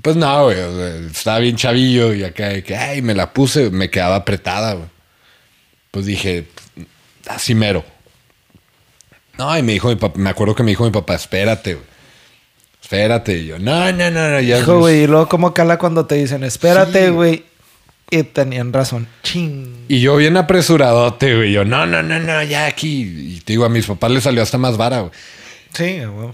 Pues 0.00 0.16
no, 0.16 0.44
güey. 0.44 0.56
estaba 1.10 1.38
bien 1.40 1.56
chavillo 1.56 2.14
y 2.14 2.24
acá, 2.24 2.62
que, 2.62 2.76
ay, 2.76 3.02
me 3.02 3.14
la 3.14 3.32
puse, 3.32 3.70
me 3.70 3.90
quedaba 3.90 4.16
apretada, 4.16 4.74
güey. 4.74 4.88
Pues 5.90 6.06
dije, 6.06 6.46
así 7.26 7.54
mero. 7.54 7.84
No, 9.36 9.56
y 9.56 9.62
me 9.62 9.72
dijo 9.72 9.88
mi 9.88 9.96
papá, 9.96 10.18
me 10.18 10.30
acuerdo 10.30 10.54
que 10.54 10.62
me 10.62 10.70
dijo 10.70 10.84
mi 10.84 10.90
papá, 10.90 11.14
espérate, 11.14 11.74
güey. 11.74 11.86
Espérate. 12.82 13.36
Y 13.36 13.46
yo, 13.46 13.58
no, 13.58 13.92
no, 13.92 14.10
no, 14.10 14.30
no. 14.30 14.40
Ya 14.40 14.58
Hijo, 14.60 14.78
güey, 14.78 15.02
y 15.02 15.06
luego, 15.06 15.28
¿cómo 15.28 15.52
cala 15.52 15.78
cuando 15.78 16.06
te 16.06 16.14
dicen, 16.14 16.42
espérate, 16.42 17.10
güey? 17.10 17.44
Y 18.10 18.22
tenían 18.22 18.72
razón. 18.72 19.06
Ching. 19.22 19.84
Y 19.88 20.00
yo 20.00 20.16
bien 20.16 20.36
apresuradote, 20.36 21.36
güey. 21.36 21.52
Yo, 21.52 21.64
no, 21.64 21.86
no, 21.86 22.02
no, 22.02 22.18
no, 22.18 22.42
ya 22.42 22.66
aquí. 22.66 23.34
Y 23.36 23.40
te 23.40 23.52
digo, 23.52 23.64
a 23.64 23.68
mis 23.68 23.86
papás 23.86 24.10
les 24.10 24.22
salió 24.22 24.42
hasta 24.42 24.56
más 24.56 24.76
vara, 24.76 25.00
güey. 25.00 25.12
Sí, 25.74 26.00
güey. 26.04 26.30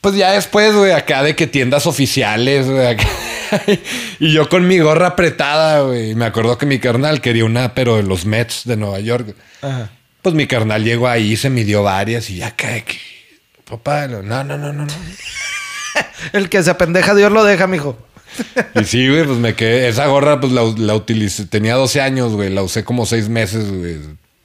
Pues 0.00 0.16
ya 0.16 0.32
después, 0.32 0.74
güey, 0.74 0.92
acá 0.92 1.22
de 1.22 1.34
que 1.36 1.46
tiendas 1.46 1.86
oficiales, 1.86 2.68
güey. 2.68 2.96
y 4.18 4.32
yo 4.32 4.48
con 4.48 4.66
mi 4.66 4.78
gorra 4.78 5.08
apretada, 5.08 5.82
güey. 5.82 6.14
Me 6.14 6.24
acuerdo 6.24 6.58
que 6.58 6.66
mi 6.66 6.78
carnal 6.78 7.20
quería 7.20 7.44
una, 7.44 7.74
pero 7.74 7.96
de 7.96 8.02
los 8.02 8.26
Mets 8.26 8.64
de 8.64 8.76
Nueva 8.76 9.00
York. 9.00 9.34
Ajá. 9.62 9.90
Pues 10.20 10.34
mi 10.34 10.46
carnal 10.46 10.82
llegó 10.82 11.08
ahí, 11.08 11.36
se 11.36 11.50
midió 11.50 11.82
varias 11.82 12.28
y 12.30 12.36
ya 12.36 12.56
cae 12.56 12.82
que. 12.82 12.98
Papá, 13.68 14.08
no, 14.08 14.22
no, 14.22 14.42
no, 14.42 14.58
no, 14.58 14.72
no. 14.72 14.86
El 16.32 16.48
que 16.48 16.62
se 16.62 16.70
apendeja, 16.70 17.14
Dios 17.14 17.30
lo 17.30 17.44
deja, 17.44 17.66
mijo. 17.66 17.98
Y 18.74 18.84
sí, 18.84 19.08
güey, 19.08 19.24
pues 19.24 19.38
me 19.38 19.54
quedé. 19.54 19.88
Esa 19.88 20.06
gorra, 20.06 20.40
pues 20.40 20.52
la, 20.52 20.62
la 20.76 20.94
utilicé. 20.94 21.46
Tenía 21.46 21.74
12 21.74 22.00
años, 22.00 22.32
güey. 22.32 22.50
La 22.50 22.62
usé 22.62 22.84
como 22.84 23.06
6 23.06 23.28
meses, 23.28 23.70
güey. 23.70 23.98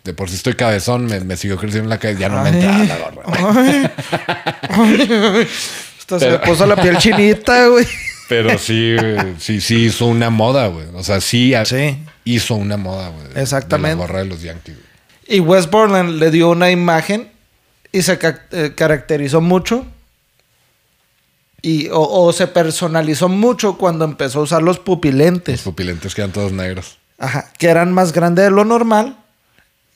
De 0.04 0.14
por 0.14 0.30
si 0.30 0.36
estoy 0.36 0.54
cabezón, 0.54 1.06
me, 1.06 1.20
me 1.20 1.36
siguió 1.36 1.58
creciendo 1.58 1.86
en 1.86 1.90
la 1.90 2.00
cabeza. 2.00 2.20
Ya 2.20 2.30
no 2.30 2.44
me 2.44 2.50
entraba 2.50 2.84
la 2.86 2.98
gorra. 2.98 3.24
Esto 6.00 6.20
se 6.20 6.30
me 6.30 6.40
puso 6.40 6.66
la 6.66 6.76
piel 6.76 6.98
chinita, 6.98 7.68
güey. 7.68 7.86
Pero 8.30 8.58
sí, 8.60 8.96
sí, 9.40 9.60
sí 9.60 9.86
hizo 9.86 10.06
una 10.06 10.30
moda, 10.30 10.68
güey. 10.68 10.86
O 10.94 11.04
sea, 11.04 11.20
sí, 11.20 11.54
hizo 12.26 12.56
una 12.56 12.78
moda, 12.78 13.10
güey. 13.10 13.28
Exactamente. 13.36 13.98
la 13.98 14.02
gorra 14.06 14.20
de 14.20 14.26
los 14.26 14.42
Yankees. 14.42 14.78
Y 15.28 15.40
West 15.40 15.70
Borland 15.72 16.20
le 16.20 16.32
dio 16.32 16.50
una 16.50 16.72
imagen 16.72 17.30
y 17.92 18.04
se 18.04 18.20
eh, 18.52 18.74
caracterizó 18.76 19.42
mucho 19.42 19.86
Y, 21.62 21.90
o, 21.92 22.32
se 22.32 22.48
personalizó 22.48 23.28
mucho 23.28 23.78
cuando 23.78 24.06
empezó 24.06 24.40
a 24.40 24.44
usar 24.44 24.62
los 24.62 24.80
pupilentes. 24.80 25.56
Los 25.56 25.74
pupilentes 25.74 26.16
que 26.16 26.22
eran 26.22 26.32
todos 26.32 26.52
negros. 26.52 26.98
Ajá, 27.18 27.52
que 27.58 27.68
eran 27.68 27.92
más 27.92 28.14
grandes 28.14 28.46
de 28.46 28.52
lo 28.52 28.64
normal. 28.64 29.18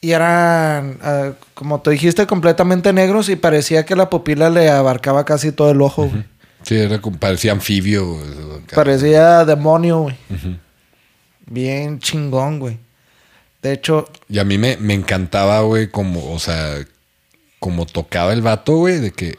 Y 0.02 0.12
eran, 0.12 1.00
ah, 1.02 1.32
como 1.54 1.82
tú 1.82 1.92
dijiste, 1.92 2.28
completamente 2.28 2.92
negros 2.92 3.30
y 3.30 3.38
parecía 3.38 3.86
que 3.86 3.96
la 3.96 4.10
pupila 4.10 4.50
le 4.50 4.70
abarcaba 4.70 5.24
casi 5.24 5.54
todo 5.54 5.72
el 5.72 5.82
ojo, 5.82 6.08
güey. 6.10 6.26
Sí, 6.64 6.76
era, 6.76 7.00
parecía 7.20 7.54
anfibio. 7.54 8.18
Parecía 8.74 9.46
demonio, 9.46 10.00
güey. 10.02 10.18
Bien 11.46 12.00
chingón, 12.00 12.60
güey. 12.60 12.80
De 13.62 13.72
hecho... 13.72 14.10
Y 14.28 14.40
a 14.40 14.44
mí 14.44 14.58
me, 14.58 14.76
me 14.78 14.94
encantaba, 14.94 15.62
güey, 15.62 15.90
como, 15.90 16.34
o 16.34 16.40
sea, 16.40 16.76
como 17.60 17.86
tocaba 17.86 18.34
el 18.34 18.42
vato, 18.42 18.76
güey, 18.76 19.00
de 19.00 19.12
que 19.12 19.38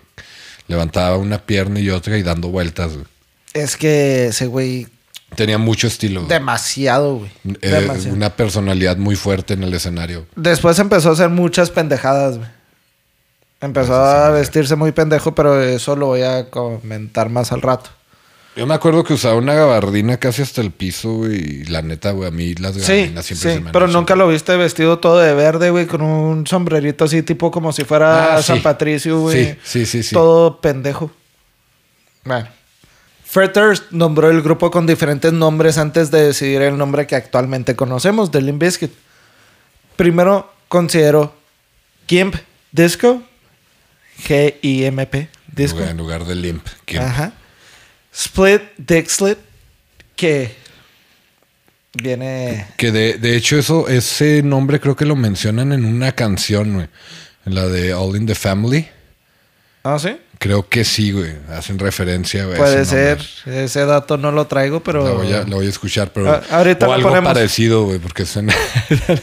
levantaba 0.68 1.16
una 1.16 1.38
pierna 1.38 1.81
y 1.81 1.90
otra 1.90 2.16
y 2.18 2.22
dando 2.22 2.48
vueltas, 2.48 2.92
güey. 2.94 3.07
Es 3.53 3.77
que 3.77 4.27
ese 4.27 4.46
güey 4.46 4.88
Tenía 5.35 5.59
mucho 5.59 5.87
estilo. 5.87 6.24
Demasiado, 6.27 7.16
güey. 7.16 7.31
Eh, 7.61 7.88
una 8.11 8.31
personalidad 8.31 8.96
muy 8.96 9.16
fuerte 9.16 9.55
en 9.55 9.64
el 9.64 9.74
escenario. 9.74 10.27
Después 10.37 10.79
empezó 10.79 11.11
a 11.11 11.12
hacer 11.12 11.29
muchas 11.29 11.70
pendejadas, 11.70 12.38
güey. 12.38 12.48
Empezó 13.61 13.94
a 13.94 14.31
vestirse 14.31 14.77
muy 14.77 14.92
pendejo, 14.92 15.35
pero 15.35 15.61
eso 15.62 15.96
lo 15.96 16.07
voy 16.07 16.22
a 16.22 16.50
comentar 16.50 17.31
más 17.31 17.50
al 17.50 17.62
rato. 17.62 17.90
Yo 18.56 18.66
me 18.66 18.74
acuerdo 18.74 19.02
que 19.02 19.14
usaba 19.14 19.34
una 19.34 19.54
gabardina 19.54 20.18
casi 20.18 20.42
hasta 20.42 20.60
el 20.60 20.70
piso, 20.70 21.14
güey. 21.14 21.34
Y 21.34 21.64
la 21.64 21.82
neta, 21.82 22.12
güey, 22.12 22.28
a 22.28 22.30
mí 22.30 22.54
las 22.54 22.76
gabardinas 22.76 23.26
siempre 23.26 23.50
sí, 23.50 23.56
se 23.56 23.60
me 23.60 23.72
Pero 23.72 23.88
nunca 23.88 24.14
lo 24.14 24.28
viste 24.28 24.56
vestido 24.56 25.00
todo 25.00 25.18
de 25.18 25.34
verde, 25.34 25.70
güey, 25.70 25.86
con 25.86 26.02
un 26.02 26.46
sombrerito 26.46 27.04
así, 27.04 27.22
tipo 27.22 27.50
como 27.50 27.72
si 27.72 27.84
fuera 27.84 28.36
ah, 28.36 28.42
San 28.42 28.62
Patricio, 28.62 29.20
güey. 29.20 29.44
Sí, 29.44 29.58
sí, 29.64 29.86
sí, 29.86 30.02
sí. 30.04 30.14
Todo 30.14 30.60
pendejo. 30.60 31.10
Bueno. 32.24 32.48
Fred 33.24 33.50
Durst 33.52 33.90
nombró 33.90 34.30
el 34.30 34.42
grupo 34.42 34.70
con 34.70 34.86
diferentes 34.86 35.32
nombres 35.32 35.76
antes 35.76 36.12
de 36.12 36.26
decidir 36.26 36.62
el 36.62 36.78
nombre 36.78 37.08
que 37.08 37.16
actualmente 37.16 37.74
conocemos, 37.74 38.30
The 38.30 38.40
Limp 38.40 38.62
Bizkit. 38.62 38.92
Primero 39.96 40.52
consideró 40.68 41.34
Gimp 42.06 42.36
Disco, 42.70 43.22
G-I-M-P, 44.28 45.28
Disco. 45.52 45.80
En 45.80 45.96
lugar 45.96 46.24
de 46.24 46.36
Limp, 46.36 46.64
Ajá. 47.00 47.32
Split 48.14 48.62
Dixlit, 48.79 49.38
que 50.14 50.55
viene... 51.94 52.68
Que 52.77 52.92
de, 52.92 53.14
de, 53.14 53.37
hecho 53.37 53.59
eso, 53.59 53.88
ese 53.88 54.42
nombre 54.42 54.79
creo 54.81 54.94
que 54.94 55.05
lo 55.05 55.16
mencionan 55.16 55.72
en 55.72 55.85
una 55.85 56.12
canción, 56.12 56.74
güey. 56.74 56.88
En 57.44 57.55
la 57.55 57.66
de 57.66 57.92
All 57.92 58.16
in 58.16 58.27
the 58.27 58.35
Family. 58.35 58.88
¿Ah, 59.83 59.98
sí? 59.98 60.16
Creo 60.38 60.68
que 60.68 60.85
sí, 60.85 61.12
güey. 61.12 61.33
Hacen 61.50 61.79
referencia, 61.79 62.46
güey. 62.46 62.57
Puede 62.57 62.85
ser. 62.85 63.18
Ese 63.46 63.85
dato 63.85 64.16
no 64.16 64.33
lo 64.33 64.46
traigo, 64.46 64.83
pero. 64.83 65.05
Lo 65.05 65.14
voy 65.16 65.33
a, 65.33 65.44
lo 65.44 65.57
voy 65.57 65.66
a 65.66 65.68
escuchar, 65.68 66.12
pero. 66.12 66.40
Ahorita 66.50 66.88
o 66.88 66.92
algo 66.92 67.11
parecido, 67.22 67.85
güey, 67.85 67.98
porque 67.98 68.24
suena. 68.24 68.55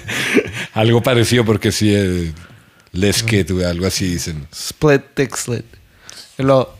algo 0.74 1.02
parecido, 1.02 1.46
porque 1.46 1.72
sí. 1.72 1.94
Eh, 1.94 2.32
Les 2.92 3.26
güey, 3.26 3.64
algo 3.64 3.88
así 3.88 4.06
dicen. 4.06 4.48
Split 4.52 5.02
Dick 5.16 5.36
Slit. 5.36 5.66
Lo. 6.38 6.76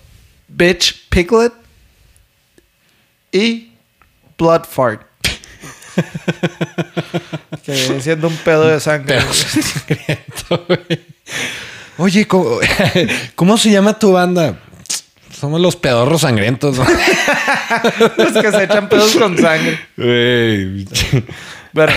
Bitch 0.48 1.08
Piglet. 1.10 1.54
Y. 3.32 3.72
Blood 4.38 4.64
Fart. 4.70 5.04
que 7.64 7.72
viene 7.74 8.02
siendo 8.02 8.28
un 8.28 8.38
pedo 8.38 8.68
de 8.68 8.80
sangre. 8.80 9.20
Pedo 9.88 10.66
güey. 10.68 11.06
Oye, 11.98 12.28
¿cómo, 13.36 13.58
se 13.58 13.70
llama 13.70 14.00
tu 14.00 14.14
banda? 14.14 14.56
Somos 15.32 15.62
los 15.62 15.76
pedorros 15.76 16.22
sangrientos. 16.22 16.78
los 18.18 18.32
que 18.34 18.52
se 18.52 18.64
echan 18.64 18.90
pedos 18.90 19.16
con 19.16 19.38
sangre. 19.38 19.80
Pero, 19.96 21.94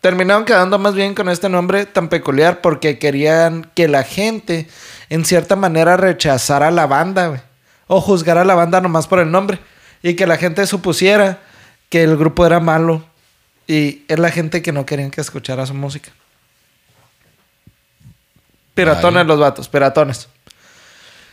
terminaron 0.00 0.44
quedando 0.44 0.78
más 0.78 0.94
bien 0.94 1.14
con 1.14 1.28
este 1.28 1.48
nombre 1.48 1.86
tan 1.86 2.08
peculiar 2.08 2.60
porque 2.60 2.98
querían 2.98 3.70
que 3.74 3.88
la 3.88 4.04
gente, 4.04 4.68
en 5.10 5.24
cierta 5.24 5.56
manera, 5.56 5.96
rechazara 5.96 6.70
la 6.70 6.86
banda, 6.86 7.44
O 7.88 8.00
juzgara 8.00 8.42
a 8.42 8.44
la 8.44 8.54
banda 8.54 8.80
nomás 8.80 9.06
por 9.06 9.18
el 9.18 9.30
nombre. 9.30 9.58
Y 10.02 10.14
que 10.14 10.26
la 10.26 10.36
gente 10.36 10.66
supusiera 10.66 11.40
que 11.88 12.02
el 12.02 12.16
grupo 12.16 12.46
era 12.46 12.60
malo. 12.60 13.04
Y 13.66 14.04
es 14.08 14.18
la 14.18 14.30
gente 14.30 14.62
que 14.62 14.72
no 14.72 14.86
querían 14.86 15.10
que 15.10 15.20
escuchara 15.20 15.66
su 15.66 15.74
música. 15.74 16.10
Piratones 18.74 19.26
los 19.26 19.40
vatos, 19.40 19.68
piratones. 19.68 20.28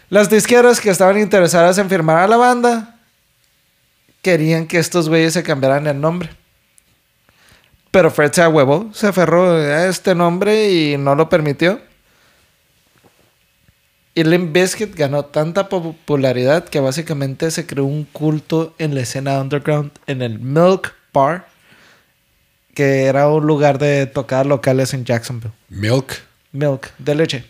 Las 0.10 0.30
disqueras 0.30 0.82
que 0.82 0.90
estaban 0.90 1.20
interesadas 1.20 1.78
en 1.78 1.90
firmar 1.90 2.18
a 2.18 2.28
la 2.28 2.38
banda 2.38 2.96
querían 4.22 4.66
que 4.66 4.80
estos 4.80 5.10
güeyes 5.10 5.34
se 5.34 5.44
cambiaran 5.44 5.86
el 5.88 6.02
nombre. 6.02 6.30
Pero 7.92 8.12
Fred 8.12 8.32
se 8.32 8.46
huevo, 8.48 8.90
se 8.94 9.08
aferró 9.08 9.52
a 9.52 9.86
este 9.86 10.16
nombre 10.16 10.72
y 10.72 10.98
no 10.98 11.16
lo 11.16 11.30
permitió. 11.30 11.80
Y 14.16 14.24
Limp 14.24 14.54
Bizkit 14.54 14.96
ganó 14.96 15.26
tanta 15.26 15.70
popularidad 15.70 16.66
que 16.70 16.80
básicamente 16.80 17.52
se 17.52 17.68
creó 17.68 17.86
un 17.86 18.06
culto 18.06 18.74
en 18.80 18.96
la 18.96 19.02
escena 19.02 19.42
underground 19.42 19.92
en 20.08 20.22
el 20.22 20.40
Milk 20.40 20.94
Bar, 21.14 21.48
que 22.74 23.04
era 23.04 23.28
un 23.28 23.46
lugar 23.46 23.78
de 23.78 24.06
tocar 24.06 24.46
locales 24.46 24.94
en 24.94 25.04
Jacksonville. 25.04 25.54
Milk 25.70 26.26
milk, 26.56 26.92
de 26.98 27.16
leche. 27.16 27.44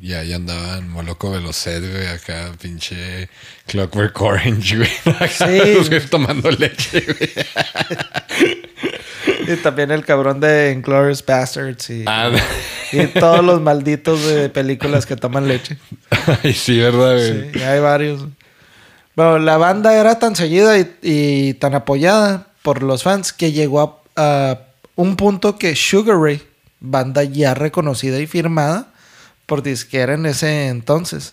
Y 0.00 0.12
ahí 0.12 0.32
andaban 0.32 0.88
Moloco 0.88 1.32
Velocet, 1.32 1.80
güey, 1.80 2.06
acá 2.06 2.52
pinche 2.60 3.28
Clockwork 3.66 4.20
Orange, 4.20 4.76
güey. 4.76 4.90
sí. 5.30 6.00
tomando 6.10 6.50
leche, 6.50 7.00
güey. 7.00 7.30
y 9.48 9.56
también 9.56 9.90
el 9.90 10.04
cabrón 10.04 10.40
de 10.40 10.72
Inglourious 10.72 11.24
Bastards 11.24 11.88
y, 11.90 12.04
ah, 12.06 12.30
y 12.92 13.06
todos 13.06 13.42
los 13.44 13.60
malditos 13.60 14.26
de 14.26 14.48
películas 14.50 15.06
que 15.06 15.16
toman 15.16 15.48
leche. 15.48 15.78
Ay, 16.42 16.52
sí, 16.52 16.78
¿verdad, 16.78 17.14
güey? 17.14 17.52
Sí, 17.52 17.62
hay 17.62 17.80
varios. 17.80 18.26
Bueno, 19.16 19.38
la 19.38 19.56
banda 19.56 19.94
era 19.94 20.18
tan 20.18 20.36
seguida 20.36 20.74
y, 20.78 21.54
tan 21.54 21.74
apoyada 21.74 22.48
por 22.62 22.82
los 22.82 23.02
fans 23.02 23.32
que 23.32 23.52
llegó 23.52 24.04
a, 24.16 24.50
a 24.50 24.60
un 24.96 25.16
punto 25.16 25.58
que 25.58 25.74
Sugar 25.74 26.18
Ray 26.18 26.42
banda 26.80 27.24
ya 27.24 27.54
reconocida 27.54 28.20
y 28.20 28.26
firmada 28.26 28.88
por 29.46 29.62
disquera 29.62 30.14
en 30.14 30.26
ese 30.26 30.68
entonces, 30.68 31.32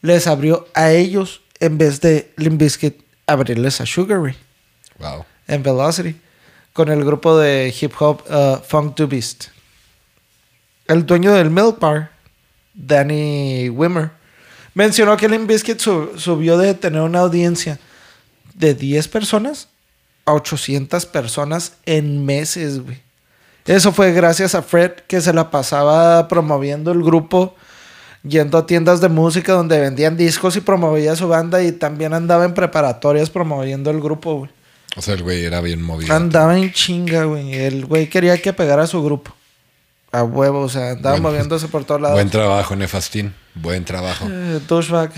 les 0.00 0.26
abrió 0.26 0.66
a 0.74 0.90
ellos 0.90 1.42
en 1.60 1.78
vez 1.78 2.00
de 2.00 2.32
Limp 2.36 2.60
Bizkit 2.60 3.02
abrirles 3.26 3.80
a 3.80 3.86
Sugar 3.86 4.20
Ray. 4.20 4.36
Wow. 4.98 5.24
En 5.46 5.62
Velocity. 5.62 6.16
Con 6.72 6.88
el 6.88 7.04
grupo 7.04 7.38
de 7.38 7.74
hip 7.78 7.92
hop 7.98 8.22
uh, 8.30 8.56
Funk 8.62 8.94
to 8.94 9.06
Beast. 9.06 9.48
El 10.86 11.06
dueño 11.06 11.32
del 11.32 11.50
Milk 11.50 11.78
Bar, 11.78 12.10
Danny 12.74 13.68
Wimmer, 13.68 14.10
mencionó 14.74 15.16
que 15.16 15.28
Limp 15.28 15.48
Bizkit 15.48 15.78
subió 15.80 16.58
de 16.58 16.74
tener 16.74 17.02
una 17.02 17.20
audiencia 17.20 17.78
de 18.54 18.74
10 18.74 19.08
personas 19.08 19.68
a 20.24 20.34
800 20.34 21.06
personas 21.06 21.74
en 21.86 22.24
meses, 22.24 22.82
güey. 22.82 23.00
Eso 23.64 23.92
fue 23.92 24.12
gracias 24.12 24.54
a 24.54 24.62
Fred 24.62 24.92
que 25.06 25.20
se 25.20 25.32
la 25.32 25.50
pasaba 25.50 26.26
promoviendo 26.26 26.90
el 26.90 27.02
grupo, 27.02 27.54
yendo 28.24 28.58
a 28.58 28.66
tiendas 28.66 29.00
de 29.00 29.08
música 29.08 29.52
donde 29.52 29.80
vendían 29.80 30.16
discos 30.16 30.56
y 30.56 30.60
promovía 30.60 31.14
su 31.14 31.28
banda 31.28 31.62
y 31.62 31.70
también 31.70 32.12
andaba 32.12 32.44
en 32.44 32.54
preparatorias 32.54 33.30
promoviendo 33.30 33.90
el 33.90 34.00
grupo, 34.00 34.34
güey. 34.34 34.50
O 34.96 35.02
sea, 35.02 35.14
el 35.14 35.22
güey 35.22 35.44
era 35.44 35.60
bien 35.60 35.82
movido. 35.82 36.14
Andaba 36.14 36.58
en 36.58 36.72
chinga, 36.72 37.24
güey. 37.24 37.54
El 37.54 37.86
güey 37.86 38.08
quería 38.08 38.40
que 38.40 38.52
pegara 38.52 38.82
a 38.82 38.86
su 38.86 39.02
grupo. 39.02 39.34
A 40.10 40.24
huevo, 40.24 40.60
o 40.60 40.68
sea, 40.68 40.90
andaba 40.90 41.16
moviéndose 41.16 41.68
por 41.68 41.84
todos 41.84 42.00
lados. 42.00 42.16
Buen 42.16 42.28
trabajo, 42.28 42.76
Nefastín. 42.76 43.34
Buen 43.54 43.84
trabajo. 43.84 44.26
Eh, 44.30 44.60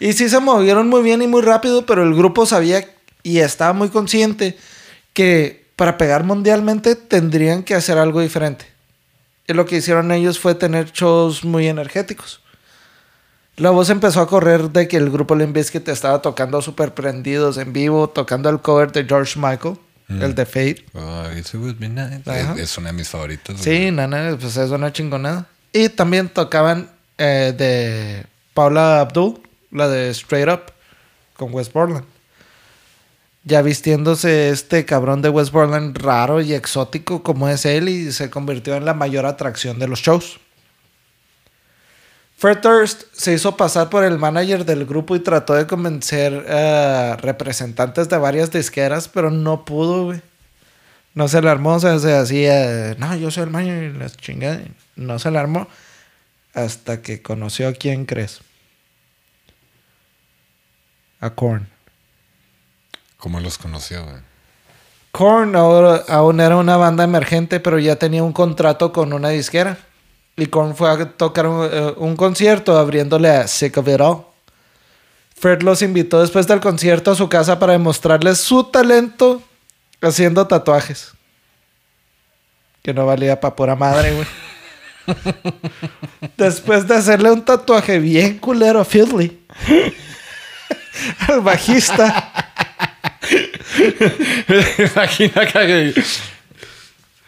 y 0.00 0.12
sí 0.12 0.28
se 0.28 0.40
movieron 0.40 0.88
muy 0.88 1.02
bien 1.02 1.22
y 1.22 1.26
muy 1.26 1.40
rápido, 1.40 1.86
pero 1.86 2.02
el 2.02 2.14
grupo 2.14 2.44
sabía 2.44 2.86
y 3.22 3.38
estaba 3.38 3.72
muy 3.72 3.88
consciente 3.88 4.58
que 5.14 5.66
para 5.76 5.96
pegar 5.96 6.24
mundialmente 6.24 6.94
tendrían 6.94 7.62
que 7.62 7.74
hacer 7.74 7.96
algo 7.96 8.20
diferente. 8.20 8.66
Y 9.46 9.54
lo 9.54 9.64
que 9.64 9.76
hicieron 9.76 10.12
ellos 10.12 10.38
fue 10.38 10.54
tener 10.54 10.92
shows 10.92 11.44
muy 11.44 11.68
energéticos. 11.68 12.42
La 13.58 13.70
voz 13.70 13.90
empezó 13.90 14.20
a 14.20 14.28
correr 14.28 14.70
de 14.70 14.86
que 14.86 14.96
el 14.96 15.10
grupo 15.10 15.34
Limp 15.34 15.56
te 15.56 15.92
estaba 15.92 16.22
tocando 16.22 16.62
súper 16.62 16.94
prendidos 16.94 17.58
en 17.58 17.72
vivo, 17.72 18.08
tocando 18.08 18.48
el 18.48 18.60
cover 18.60 18.92
de 18.92 19.04
George 19.04 19.38
Michael, 19.38 19.76
mm. 20.06 20.22
el 20.22 20.34
de 20.34 20.46
Fate. 20.46 20.84
es, 22.56 22.78
una 22.78 22.88
de 22.88 22.92
mis 22.92 23.08
favoritos. 23.08 23.60
Sí, 23.60 23.90
nana, 23.90 24.36
pues 24.40 24.56
es 24.56 24.70
una 24.70 24.92
chingonada. 24.92 25.46
Y 25.72 25.88
también 25.88 26.28
tocaban 26.28 26.88
eh, 27.18 27.52
de 27.56 28.26
Paula 28.54 29.00
Abdul, 29.00 29.40
la 29.72 29.88
de 29.88 30.10
Straight 30.10 30.48
Up, 30.48 30.72
con 31.36 31.52
West 31.52 31.72
Portland 31.72 32.04
ya 33.48 33.62
vistiéndose 33.62 34.50
este 34.50 34.84
cabrón 34.84 35.22
de 35.22 35.30
West 35.30 35.52
Borland 35.52 35.96
raro 35.96 36.40
y 36.40 36.52
exótico 36.52 37.22
como 37.22 37.48
es 37.48 37.64
él 37.64 37.88
y 37.88 38.12
se 38.12 38.28
convirtió 38.28 38.76
en 38.76 38.84
la 38.84 38.92
mayor 38.94 39.24
atracción 39.24 39.78
de 39.78 39.88
los 39.88 40.00
shows. 40.00 40.38
Fred 42.38 42.58
Durst 42.58 43.02
se 43.12 43.34
hizo 43.34 43.56
pasar 43.56 43.90
por 43.90 44.04
el 44.04 44.16
manager 44.16 44.64
del 44.64 44.86
grupo 44.86 45.16
y 45.16 45.20
trató 45.20 45.54
de 45.54 45.66
convencer 45.66 46.48
a 46.48 47.16
representantes 47.16 48.08
de 48.08 48.16
varias 48.16 48.52
disqueras, 48.52 49.08
pero 49.08 49.32
no 49.32 49.64
pudo, 49.64 50.04
güey. 50.04 50.22
No 51.14 51.26
se 51.26 51.42
le 51.42 51.50
armó, 51.50 51.80
se 51.80 51.88
hacía, 51.88 52.94
no, 52.96 53.16
yo 53.16 53.32
soy 53.32 53.42
el 53.42 53.50
manager 53.50 53.82
y 53.82 53.92
la 53.98 54.08
chingada. 54.08 54.60
No 54.94 55.18
se 55.18 55.32
le 55.32 55.38
armó 55.38 55.66
hasta 56.54 57.02
que 57.02 57.22
conoció 57.22 57.66
a 57.66 57.72
quién 57.72 58.06
crees. 58.06 58.40
A 61.18 61.30
Korn. 61.30 61.68
¿Cómo 63.16 63.40
los 63.40 63.58
conoció, 63.58 64.04
güey? 64.04 64.22
Korn 65.10 65.56
aún 65.56 66.40
era 66.40 66.56
una 66.56 66.76
banda 66.76 67.02
emergente, 67.02 67.58
pero 67.58 67.80
ya 67.80 67.96
tenía 67.96 68.22
un 68.22 68.32
contrato 68.32 68.92
con 68.92 69.12
una 69.12 69.30
disquera. 69.30 69.76
Y 70.38 70.46
Korn 70.46 70.76
fue 70.76 70.88
a 70.88 71.04
tocar 71.04 71.46
eh, 71.46 71.94
un, 71.96 72.16
concierto 72.16 72.78
abriéndole 72.78 73.28
a 73.28 73.48
Sick 73.48 73.76
of 73.76 73.88
It 73.88 74.00
All. 74.00 74.22
Fred 75.34 75.62
los 75.62 75.82
invitó 75.82 76.20
después 76.20 76.46
del 76.46 76.60
concierto 76.60 77.10
a 77.10 77.16
su 77.16 77.28
casa 77.28 77.58
para 77.58 77.72
demostrarles 77.72 78.38
su 78.38 78.62
talento 78.62 79.42
haciendo 80.00 80.46
tatuajes. 80.46 81.12
Que 82.82 82.94
no 82.94 83.04
valía 83.04 83.40
para 83.40 83.56
pura 83.56 83.74
madre, 83.74 84.14
güey. 84.14 84.26
después 86.36 86.86
de 86.86 86.94
hacerle 86.94 87.32
un 87.32 87.44
tatuaje 87.44 87.98
bien 87.98 88.38
culero 88.38 88.78
a 88.78 88.84
Fiddley, 88.84 89.44
al 91.26 91.40
bajista. 91.40 92.52
Imagina 94.78 95.46
que. 95.46 95.94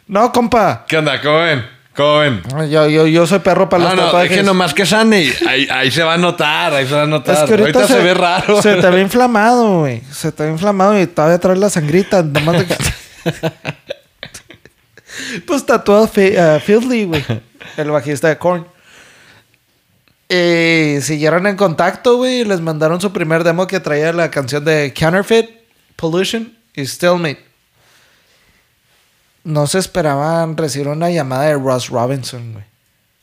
No, 0.06 0.30
compa. 0.30 0.84
¿Qué 0.86 0.96
onda? 0.96 1.20
¿Cómo 1.20 1.38
ven? 1.38 1.79
Joven. 1.96 2.42
Yo, 2.70 2.88
yo, 2.88 3.06
yo 3.06 3.26
soy 3.26 3.40
perro 3.40 3.68
para 3.68 3.84
los 3.84 3.96
no, 3.96 4.04
tatuajes. 4.04 4.30
Es 4.30 4.36
que 4.38 4.42
nomás 4.44 4.72
que 4.72 4.86
sane. 4.86 5.32
Ahí, 5.46 5.66
ahí, 5.70 5.90
se 5.90 6.02
va 6.02 6.14
a 6.14 6.18
notar, 6.18 6.72
ahí 6.72 6.86
se 6.86 6.94
va 6.94 7.02
a 7.02 7.06
notar. 7.06 7.34
Es 7.34 7.42
que 7.42 7.60
ahorita, 7.60 7.86
se, 7.86 7.98
ve 7.98 8.14
raro. 8.14 8.62
Se 8.62 8.76
te 8.76 8.90
ve 8.90 9.00
inflamado, 9.02 9.80
güey. 9.80 10.02
Se 10.12 10.30
te 10.30 10.44
ve 10.44 10.50
inflamado 10.50 10.98
y 11.00 11.06
todavía 11.06 11.38
trae 11.38 11.56
la 11.56 11.68
sangrita. 11.68 12.22
Nomás 12.22 12.64
pues 15.46 15.66
tatuado 15.66 16.04
uh, 16.04 16.60
Fieldly, 16.60 17.04
güey. 17.04 17.24
El 17.76 17.90
bajista 17.90 18.28
de 18.28 18.38
Korn. 18.38 18.66
Y 20.28 21.00
siguieron 21.00 21.48
en 21.48 21.56
contacto, 21.56 22.18
güey. 22.18 22.44
Les 22.44 22.60
mandaron 22.60 23.00
su 23.00 23.12
primer 23.12 23.42
demo 23.42 23.66
que 23.66 23.80
traía 23.80 24.12
la 24.12 24.30
canción 24.30 24.64
de 24.64 24.94
Counterfeit, 24.96 25.50
Pollution 25.96 26.56
y 26.72 26.86
Stillmate 26.86 27.49
no 29.44 29.66
se 29.66 29.78
esperaban 29.78 30.56
recibir 30.56 30.88
una 30.88 31.10
llamada 31.10 31.44
de 31.44 31.54
Ross 31.54 31.88
Robinson, 31.88 32.52
güey. 32.52 32.64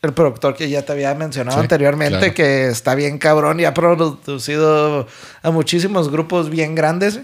El 0.04 0.14
productor 0.14 0.56
que 0.56 0.70
ya 0.70 0.84
te 0.84 0.92
había 0.92 1.14
mencionado 1.16 1.60
anteriormente, 1.60 2.34
que 2.34 2.68
está 2.68 2.94
bien 2.94 3.18
cabrón 3.18 3.60
y 3.60 3.66
ha 3.66 3.74
producido 3.74 5.08
a 5.42 5.52
muchísimos 5.52 6.12
grupos 6.12 6.50
bien 6.50 6.76
grandes. 6.76 7.20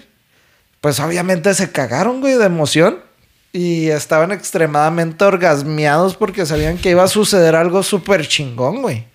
Pues 0.81 0.99
obviamente 0.99 1.53
se 1.53 1.71
cagaron, 1.71 2.19
güey, 2.19 2.33
de 2.33 2.45
emoción. 2.45 2.99
Y 3.53 3.89
estaban 3.89 4.31
extremadamente 4.31 5.23
orgasmeados 5.23 6.15
porque 6.15 6.47
sabían 6.47 6.79
que 6.79 6.89
iba 6.89 7.03
a 7.03 7.07
suceder 7.07 7.55
algo 7.55 7.83
súper 7.83 8.27
chingón, 8.27 8.81
güey. 8.81 9.05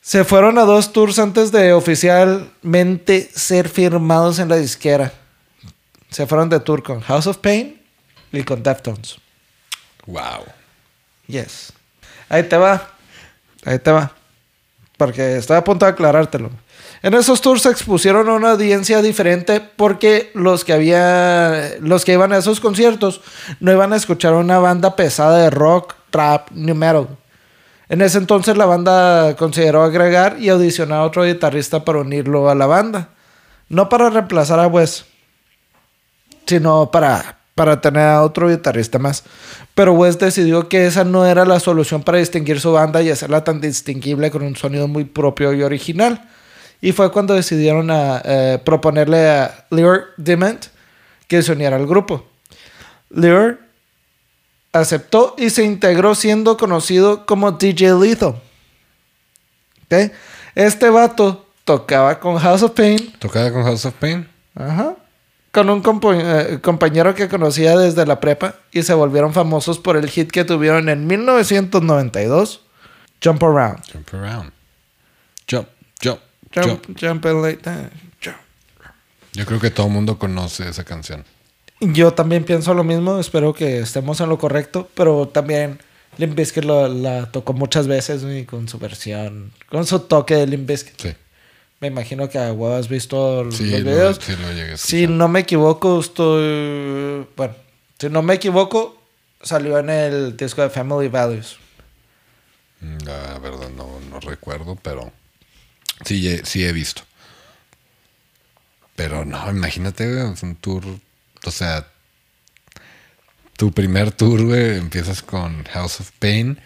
Se 0.00 0.24
fueron 0.24 0.56
a 0.56 0.62
dos 0.62 0.92
tours 0.92 1.18
antes 1.18 1.52
de 1.52 1.74
oficialmente 1.74 3.28
ser 3.34 3.68
firmados 3.68 4.38
en 4.38 4.48
la 4.48 4.56
disquera. 4.56 5.12
Se 6.08 6.26
fueron 6.26 6.48
de 6.48 6.60
tour 6.60 6.82
con 6.82 7.00
House 7.00 7.26
of 7.26 7.36
Pain 7.38 7.85
y 8.32 8.42
con 8.42 8.62
Deftones. 8.62 9.16
Wow. 10.06 10.44
Yes. 11.26 11.72
Ahí 12.28 12.42
te 12.44 12.56
va. 12.56 12.90
Ahí 13.64 13.78
te 13.78 13.90
va. 13.90 14.12
Porque 14.96 15.36
estaba 15.36 15.60
a 15.60 15.64
punto 15.64 15.84
de 15.84 15.92
aclarártelo. 15.92 16.50
En 17.02 17.14
esos 17.14 17.40
tours 17.40 17.62
se 17.62 17.70
expusieron 17.70 18.28
a 18.28 18.34
una 18.34 18.52
audiencia 18.52 19.02
diferente 19.02 19.60
porque 19.60 20.30
los 20.34 20.64
que 20.64 20.72
había 20.72 21.74
los 21.80 22.04
que 22.04 22.14
iban 22.14 22.32
a 22.32 22.38
esos 22.38 22.58
conciertos 22.58 23.20
no 23.60 23.70
iban 23.70 23.92
a 23.92 23.96
escuchar 23.96 24.34
una 24.34 24.58
banda 24.58 24.96
pesada 24.96 25.38
de 25.38 25.50
rock, 25.50 25.94
trap, 26.10 26.50
new 26.52 26.74
metal. 26.74 27.08
En 27.88 28.00
ese 28.00 28.18
entonces 28.18 28.56
la 28.56 28.66
banda 28.66 29.36
consideró 29.36 29.84
agregar 29.84 30.38
y 30.40 30.48
audicionar 30.48 31.00
a 31.00 31.04
otro 31.04 31.24
guitarrista 31.24 31.84
para 31.84 32.00
unirlo 32.00 32.50
a 32.50 32.54
la 32.54 32.66
banda. 32.66 33.10
No 33.68 33.88
para 33.88 34.10
reemplazar 34.10 34.58
a 34.58 34.66
Wes, 34.66 35.04
sino 36.46 36.90
para 36.90 37.38
para 37.56 37.80
tener 37.80 38.02
a 38.02 38.22
otro 38.22 38.50
guitarrista 38.50 38.98
más. 38.98 39.24
Pero 39.74 39.94
Wes 39.94 40.18
decidió 40.18 40.68
que 40.68 40.86
esa 40.86 41.04
no 41.04 41.26
era 41.26 41.46
la 41.46 41.58
solución 41.58 42.02
para 42.02 42.18
distinguir 42.18 42.60
su 42.60 42.70
banda 42.70 43.00
y 43.00 43.08
hacerla 43.08 43.44
tan 43.44 43.62
distinguible 43.62 44.30
con 44.30 44.42
un 44.42 44.54
sonido 44.56 44.86
muy 44.86 45.04
propio 45.04 45.54
y 45.54 45.62
original. 45.62 46.28
Y 46.82 46.92
fue 46.92 47.10
cuando 47.10 47.32
decidieron 47.32 47.90
a, 47.90 48.20
eh, 48.22 48.58
proponerle 48.62 49.30
a 49.30 49.66
Lear 49.70 50.04
Dement 50.18 50.66
que 51.26 51.42
se 51.42 51.52
uniera 51.52 51.76
al 51.76 51.86
grupo. 51.86 52.26
Lear 53.08 53.58
aceptó 54.72 55.34
y 55.38 55.48
se 55.48 55.64
integró 55.64 56.14
siendo 56.14 56.58
conocido 56.58 57.24
como 57.24 57.52
DJ 57.52 57.94
Lethal. 57.98 58.34
Este 60.54 60.90
vato 60.90 61.46
tocaba 61.64 62.20
con 62.20 62.36
House 62.36 62.62
of 62.62 62.72
Pain. 62.72 63.14
¿Tocaba 63.18 63.50
con 63.50 63.64
House 63.64 63.86
of 63.86 63.94
Pain? 63.94 64.28
Ajá 64.54 64.94
con 65.56 65.70
un 65.70 65.82
eh, 66.12 66.58
compañero 66.60 67.14
que 67.14 67.28
conocía 67.28 67.78
desde 67.78 68.04
la 68.04 68.20
prepa 68.20 68.56
y 68.72 68.82
se 68.82 68.92
volvieron 68.92 69.32
famosos 69.32 69.78
por 69.78 69.96
el 69.96 70.10
hit 70.10 70.30
que 70.30 70.44
tuvieron 70.44 70.90
en 70.90 71.06
1992, 71.06 72.60
Jump 73.24 73.42
Around. 73.42 73.78
Jump 73.90 74.14
Around. 74.14 74.52
Jump, 75.50 75.68
jump, 76.02 76.20
jump. 76.54 76.84
Jump, 77.00 77.24
late 77.24 77.60
jump. 78.22 78.36
Yo 79.32 79.46
creo 79.46 79.58
que 79.58 79.70
todo 79.70 79.86
el 79.86 79.94
mundo 79.94 80.18
conoce 80.18 80.68
esa 80.68 80.84
canción. 80.84 81.24
Yo 81.80 82.12
también 82.12 82.44
pienso 82.44 82.74
lo 82.74 82.84
mismo, 82.84 83.18
espero 83.18 83.54
que 83.54 83.78
estemos 83.78 84.20
en 84.20 84.28
lo 84.28 84.36
correcto, 84.36 84.90
pero 84.94 85.26
también 85.28 85.78
Limp 86.18 86.34
Bizkit 86.34 86.64
la 86.64 87.30
tocó 87.32 87.54
muchas 87.54 87.86
veces 87.86 88.26
con 88.44 88.68
su 88.68 88.78
versión, 88.78 89.52
con 89.70 89.86
su 89.86 90.00
toque 90.00 90.34
de 90.34 90.46
Limp 90.48 90.68
Bizkit. 90.68 91.00
Sí. 91.00 91.14
Me 91.80 91.88
imagino 91.88 92.28
que 92.28 92.38
has 92.38 92.88
visto 92.88 93.44
los 93.44 93.58
videos. 93.60 94.18
si 94.76 95.06
no 95.06 95.28
me 95.28 95.40
equivoco, 95.40 96.00
estoy. 96.00 97.26
Bueno, 97.36 97.54
si 97.98 98.08
no 98.08 98.22
me 98.22 98.34
equivoco, 98.34 99.00
salió 99.42 99.78
en 99.78 99.90
el 99.90 100.36
disco 100.36 100.62
de 100.62 100.70
Family 100.70 101.08
Values. 101.08 101.56
Mm, 102.80 102.98
la 103.04 103.38
verdad 103.38 103.68
no, 103.70 104.20
recuerdo, 104.20 104.76
pero 104.76 105.12
sí, 106.04 106.40
sí 106.44 106.64
he 106.64 106.72
visto. 106.72 107.02
Pero 108.94 109.26
no, 109.26 109.50
imagínate, 109.50 110.24
un 110.24 110.56
tour. 110.56 110.82
O 111.44 111.50
sea, 111.50 111.86
tu 113.56 113.70
primer 113.72 114.12
tour, 114.12 114.42
güey, 114.44 114.78
empiezas 114.78 115.22
con 115.22 115.64
House 115.64 116.00
of 116.00 116.10
Pain. 116.18 116.58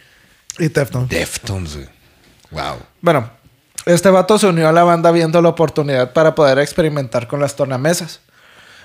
Y 0.58 0.68
Deftones. 0.68 1.08
Deftones, 1.08 1.78
Wow. 2.50 2.80
Bueno, 3.00 3.30
este 3.86 4.10
vato 4.10 4.38
se 4.38 4.46
unió 4.46 4.68
a 4.68 4.72
la 4.72 4.84
banda 4.84 5.10
viendo 5.10 5.40
la 5.40 5.48
oportunidad 5.48 6.12
para 6.12 6.34
poder 6.34 6.58
experimentar 6.58 7.26
con 7.26 7.40
las 7.40 7.56
tornamesas. 7.56 8.20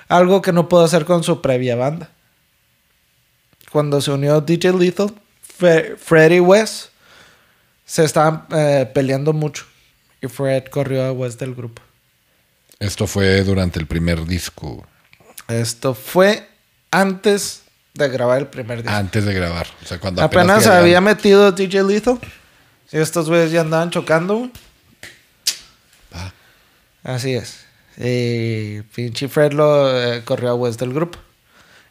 Algo 0.07 0.41
que 0.41 0.51
no 0.51 0.69
pudo 0.69 0.85
hacer 0.85 1.05
con 1.05 1.23
su 1.23 1.41
previa 1.41 1.75
banda. 1.75 2.09
Cuando 3.71 3.99
se 3.99 4.11
unió 4.11 4.41
DJ 4.41 4.73
Lethal, 4.73 5.13
Fred 5.57 6.31
y 6.31 6.39
Wes 6.39 6.89
se 7.85 8.03
estaban 8.03 8.45
eh, 8.51 8.89
peleando 8.93 9.33
mucho. 9.33 9.65
Y 10.21 10.27
Fred 10.27 10.65
corrió 10.65 11.03
a 11.03 11.11
Wes 11.11 11.37
del 11.37 11.53
grupo. 11.53 11.81
Esto 12.79 13.07
fue 13.07 13.43
durante 13.43 13.79
el 13.79 13.87
primer 13.87 14.25
disco. 14.25 14.85
Esto 15.47 15.93
fue 15.93 16.47
antes 16.91 17.63
de 17.93 18.09
grabar 18.09 18.39
el 18.39 18.47
primer 18.47 18.83
disco. 18.83 18.95
Antes 18.95 19.25
de 19.25 19.33
grabar. 19.33 19.67
O 19.83 19.85
sea, 19.85 19.99
cuando 19.99 20.21
apenas, 20.21 20.63
se 20.63 20.69
había 20.69 21.01
metido 21.01 21.51
DJ 21.51 21.83
Lethal. 21.83 22.19
Y 22.91 22.97
estos 22.97 23.29
güeyes 23.29 23.51
ya 23.51 23.61
andaban 23.61 23.89
chocando. 23.89 24.49
Así 27.06 27.36
es. 27.36 27.64
Y 27.97 28.82
pinche 28.93 29.30
Fred 29.30 29.53
lo 29.53 29.95
eh, 29.95 30.24
corrió 30.26 30.49
a 30.49 30.56
West 30.56 30.80
del 30.80 30.91
grupo. 30.91 31.20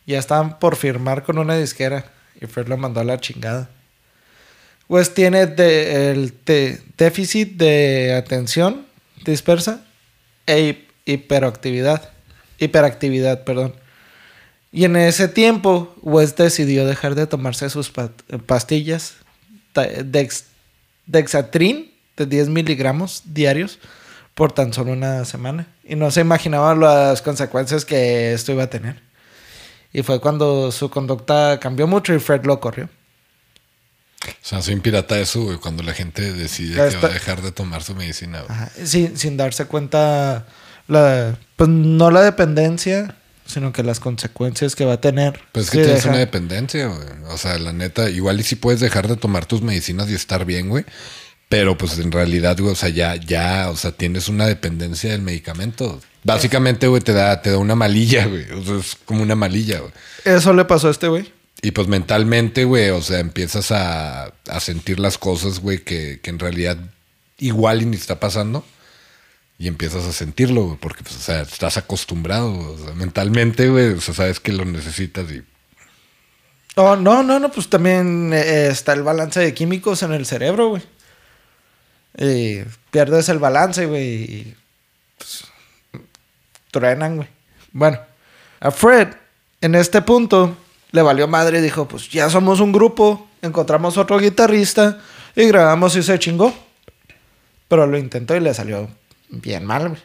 Ya 0.07 0.19
estaban 0.19 0.59
por 0.59 0.77
firmar 0.77 1.23
con 1.23 1.39
una 1.39 1.57
disquera. 1.57 2.05
Y 2.41 2.47
Fred 2.47 2.67
lo 2.67 2.77
mandó 2.77 3.01
a 3.01 3.05
la 3.05 3.21
chingada. 3.21 3.71
West 4.89 5.15
tiene 5.15 5.43
el 5.43 6.35
déficit 6.99 7.57
de 7.57 8.13
atención 8.13 8.87
dispersa 9.25 9.85
e 10.47 10.85
hiperactividad. 11.07 12.11
Hiperactividad, 12.59 13.45
perdón. 13.45 13.75
Y 14.73 14.85
en 14.85 14.97
ese 14.97 15.29
tiempo, 15.29 15.95
West 16.03 16.39
decidió 16.39 16.85
dejar 16.85 17.15
de 17.15 17.29
tomarse 17.29 17.71
sus 17.71 17.93
pastillas 18.47 19.15
Dex, 20.05 20.47
Dexatrin 21.07 21.93
de 22.17 22.27
10 22.27 22.49
miligramos 22.49 23.23
diarios 23.25 23.79
por 24.35 24.53
tan 24.53 24.73
solo 24.73 24.93
una 24.93 25.25
semana. 25.25 25.67
Y 25.85 25.97
no 25.97 26.11
se 26.11 26.21
imaginaba 26.21 26.75
las 26.75 27.23
consecuencias 27.23 27.85
que 27.85 28.33
esto 28.35 28.53
iba 28.53 28.65
a 28.65 28.71
tener. 28.71 29.01
Y 29.93 30.03
fue 30.03 30.21
cuando 30.21 30.73
su 30.73 30.91
conducta 30.91 31.59
cambió 31.61 31.87
mucho 31.87 32.13
y 32.13 32.19
Fred 32.19 32.45
lo 32.45 32.61
corrió. 32.61 32.89
O 34.27 34.47
sea, 34.47 34.63
soy 34.63 34.75
un 34.75 34.81
pirata 34.81 35.19
eso, 35.21 35.43
güey, 35.43 35.59
cuando 35.59 35.83
la 35.83 35.93
gente 35.93 36.33
decide 36.33 36.75
que 36.89 36.97
va 36.97 37.09
a 37.09 37.13
dejar 37.13 37.43
de 37.43 37.53
tomar 37.53 37.83
su 37.83 37.95
medicina. 37.95 38.43
Sin, 38.83 39.17
sin 39.19 39.37
darse 39.37 39.67
cuenta, 39.67 40.47
la, 40.89 41.39
pues 41.57 41.69
no 41.69 42.11
la 42.11 42.23
dependencia, 42.23 43.15
sino 43.47 43.73
que 43.73 43.83
las 43.83 44.01
consecuencias 44.01 44.75
que 44.75 44.85
va 44.85 44.95
a 44.95 45.01
tener. 45.01 45.41
Pues 45.53 45.67
es 45.67 45.71
que 45.71 45.85
tienes 45.85 46.05
una 46.07 46.19
dependencia, 46.19 46.87
güey. 46.87 47.07
O 47.29 47.37
sea, 47.39 47.59
la 47.59 47.73
neta, 47.73 48.09
igual 48.11 48.41
y 48.41 48.43
si 48.43 48.57
puedes 48.57 48.81
dejar 48.81 49.09
de 49.09 49.17
tomar 49.17 49.47
tus 49.47 49.63
medicinas 49.63 50.09
y 50.09 50.15
estar 50.15 50.45
bien, 50.45 50.71
güey. 50.71 50.85
Pero 51.55 51.79
pues 51.79 52.01
en 52.01 52.11
realidad, 52.11 52.59
güey, 52.59 52.73
o 52.73 52.75
sea, 52.75 52.89
ya, 52.89 53.15
ya, 53.15 53.71
o 53.71 53.77
sea, 53.77 53.93
tienes 53.93 54.29
una 54.29 54.45
dependencia 54.45 55.13
del 55.13 55.23
medicamento. 55.23 56.01
Básicamente, 56.25 56.89
güey, 56.89 57.01
te 57.01 57.13
da, 57.13 57.43
te 57.43 57.53
da 57.53 57.59
una 57.59 57.77
malilla, 57.77 58.27
güey. 58.27 58.51
O 58.51 58.65
sea, 58.65 58.77
es 58.79 58.97
como 59.05 59.23
una 59.23 59.37
malilla, 59.37 59.79
güey. 59.79 59.93
Eso 60.25 60.53
le 60.53 60.65
pasó 60.65 60.89
a 60.89 60.91
este 60.91 61.07
güey. 61.07 61.33
Y 61.63 61.71
pues 61.71 61.87
mentalmente, 61.87 62.65
güey, 62.65 62.91
o 62.91 63.01
sea, 63.01 63.21
empiezas 63.21 63.71
a, 63.71 64.33
a 64.49 64.59
sentir 64.59 64.99
las 64.99 65.17
cosas, 65.17 65.61
güey, 65.61 65.85
que, 65.85 66.19
que 66.21 66.31
en 66.31 66.41
realidad 66.41 66.77
igual 67.39 67.83
y 67.83 67.87
ni 67.87 67.99
está 67.99 68.19
pasando 68.19 68.65
y 69.57 69.69
empiezas 69.69 70.07
a 70.07 70.13
sentirlo, 70.13 70.65
güey, 70.65 70.79
porque, 70.81 71.05
pues, 71.05 71.15
o 71.15 71.21
sea, 71.21 71.43
estás 71.43 71.77
acostumbrado, 71.77 72.53
o 72.53 72.79
sea, 72.79 72.95
mentalmente, 72.95 73.69
güey, 73.69 73.91
o 73.91 74.01
sea, 74.01 74.13
sabes 74.13 74.41
que 74.41 74.51
lo 74.51 74.65
necesitas 74.65 75.31
y... 75.31 75.45
Oh, 76.75 76.97
no, 76.97 77.23
no, 77.23 77.39
no, 77.39 77.53
pues 77.53 77.69
también 77.69 78.33
eh, 78.33 78.67
está 78.67 78.93
el 78.95 79.05
balance 79.05 79.39
de 79.39 79.55
químicos 79.55 80.03
en 80.03 80.13
el 80.13 80.27
cerebro, 80.27 80.71
güey. 80.71 80.83
Y 82.17 82.61
pierdes 82.91 83.29
el 83.29 83.39
balance, 83.39 83.87
güey, 83.87 84.23
y 84.23 84.57
pues, 85.19 85.45
truenan, 86.71 87.17
güey. 87.17 87.29
Bueno, 87.73 87.99
a 88.61 88.71
Fred, 88.71 89.09
en 89.61 89.75
este 89.75 90.01
punto, 90.03 90.57
le 90.93 91.03
valió 91.03 91.27
madre 91.27 91.59
y 91.59 91.63
dijo, 91.63 91.89
pues 91.89 92.09
ya 92.09 92.31
somos 92.31 92.61
un 92.61 92.73
grupo, 92.73 93.29
encontramos 93.43 93.97
otro 93.99 94.19
guitarrista 94.19 95.01
y 95.35 95.47
grabamos 95.47 95.97
y 95.97 96.03
se 96.03 96.19
chingó. 96.19 96.55
Pero 97.67 97.87
lo 97.87 97.99
intentó 97.99 98.37
y 98.37 98.41
le 98.41 98.55
salió 98.55 98.89
bien 99.29 99.65
mal, 99.65 99.89
güey. 99.89 100.03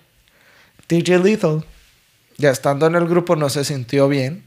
DJ 0.88 1.20
Lethal, 1.20 1.64
ya 2.38 2.50
estando 2.50 2.88
en 2.88 2.96
el 2.96 3.08
grupo, 3.08 3.36
no 3.36 3.50
se 3.50 3.64
sintió 3.64 4.08
bien. 4.08 4.44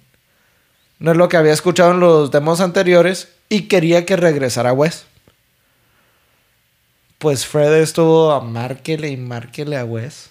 No 0.98 1.12
es 1.12 1.16
lo 1.16 1.28
que 1.28 1.36
había 1.36 1.52
escuchado 1.52 1.92
en 1.92 2.00
los 2.00 2.30
demos 2.32 2.60
anteriores 2.60 3.28
y 3.48 3.68
quería 3.68 4.04
que 4.04 4.16
regresara 4.16 4.72
Wes. 4.72 5.04
Pues 7.22 7.46
Fred 7.46 7.72
estuvo 7.74 8.32
a 8.32 8.40
márquele 8.40 9.08
y 9.08 9.16
márquele 9.16 9.76
a 9.76 9.84
Wes. 9.84 10.30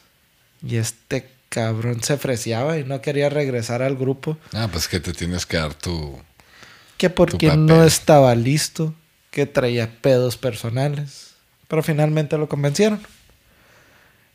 Y 0.61 0.75
este 0.75 1.29
cabrón 1.47 2.03
se 2.03 2.17
freseaba 2.17 2.77
y 2.79 2.83
no 2.83 3.01
quería 3.01 3.29
regresar 3.29 3.81
al 3.81 3.95
grupo. 3.95 4.37
Ah, 4.51 4.67
pues 4.69 4.89
que 4.89 4.99
te 4.99 5.13
tienes 5.13 5.45
que 5.45 5.55
dar 5.55 5.73
tu. 5.73 6.21
Que 6.97 7.09
porque 7.09 7.55
no 7.55 7.85
estaba 7.85 8.35
listo, 8.35 8.93
que 9.29 9.45
traía 9.45 9.89
pedos 10.01 10.35
personales. 10.35 11.35
Pero 11.69 11.81
finalmente 11.81 12.37
lo 12.37 12.49
convencieron. 12.49 13.01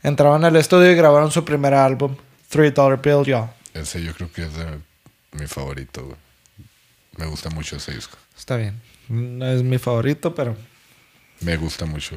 Entraban 0.02 0.46
al 0.46 0.56
estudio 0.56 0.90
y 0.90 0.94
grabaron 0.94 1.30
su 1.30 1.44
primer 1.44 1.74
álbum, 1.74 2.16
Three 2.48 2.70
Dollar 2.70 3.02
Bill, 3.02 3.22
Y'all. 3.26 3.50
Ese 3.74 4.02
yo 4.02 4.14
creo 4.14 4.32
que 4.32 4.44
es 4.44 4.52
mi 5.32 5.46
favorito, 5.46 6.16
Me 7.18 7.26
gusta 7.26 7.50
mucho 7.50 7.76
ese 7.76 7.92
disco. 7.92 8.16
Está 8.34 8.56
bien. 8.56 8.80
No 9.10 9.46
es 9.46 9.62
mi 9.62 9.76
favorito, 9.76 10.34
pero. 10.34 10.56
Me 11.40 11.56
gusta 11.56 11.86
mucho. 11.86 12.16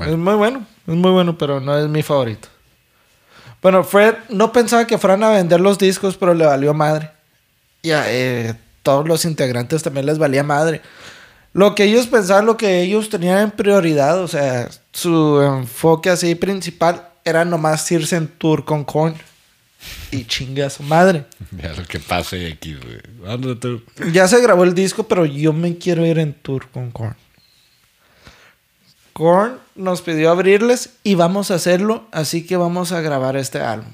Es 0.00 0.16
muy 0.16 0.34
bueno. 0.34 0.66
Es 0.86 0.94
muy 0.94 1.10
bueno, 1.10 1.36
pero 1.38 1.60
no 1.60 1.76
es 1.78 1.88
mi 1.88 2.02
favorito. 2.02 2.48
Bueno, 3.62 3.82
Fred 3.82 4.16
no 4.28 4.52
pensaba 4.52 4.86
que 4.86 4.98
fueran 4.98 5.22
a 5.22 5.30
vender 5.30 5.60
los 5.60 5.78
discos, 5.78 6.16
pero 6.16 6.34
le 6.34 6.44
valió 6.44 6.74
madre. 6.74 7.10
Y 7.82 7.92
a 7.92 8.04
eh, 8.08 8.54
todos 8.82 9.08
los 9.08 9.24
integrantes 9.24 9.82
también 9.82 10.06
les 10.06 10.18
valía 10.18 10.42
madre. 10.42 10.82
Lo 11.54 11.74
que 11.74 11.84
ellos 11.84 12.06
pensaban, 12.06 12.46
lo 12.46 12.56
que 12.56 12.82
ellos 12.82 13.08
tenían 13.08 13.38
en 13.38 13.50
prioridad, 13.52 14.18
o 14.20 14.28
sea, 14.28 14.68
su 14.92 15.40
enfoque 15.40 16.10
así 16.10 16.34
principal 16.34 17.08
era 17.24 17.44
nomás 17.44 17.90
irse 17.90 18.16
en 18.16 18.28
tour 18.28 18.64
con 18.64 18.84
Korn. 18.84 19.14
Y 20.10 20.24
chinga 20.24 20.66
a 20.66 20.70
su 20.70 20.82
madre. 20.82 21.24
Ya 21.62 21.72
lo 21.72 21.84
que 21.84 22.00
pase 22.00 22.52
aquí, 22.52 22.74
güey. 22.74 24.12
Ya 24.12 24.26
se 24.28 24.40
grabó 24.40 24.64
el 24.64 24.74
disco, 24.74 25.04
pero 25.04 25.24
yo 25.24 25.52
me 25.52 25.78
quiero 25.78 26.04
ir 26.04 26.18
en 26.18 26.32
tour 26.34 26.68
con 26.70 26.90
Korn. 26.90 27.16
Korn 29.14 29.60
nos 29.76 30.02
pidió 30.02 30.32
abrirles 30.32 30.90
y 31.04 31.14
vamos 31.14 31.52
a 31.52 31.54
hacerlo, 31.54 32.04
así 32.10 32.44
que 32.44 32.56
vamos 32.56 32.90
a 32.90 33.00
grabar 33.00 33.36
este 33.36 33.60
álbum. 33.60 33.92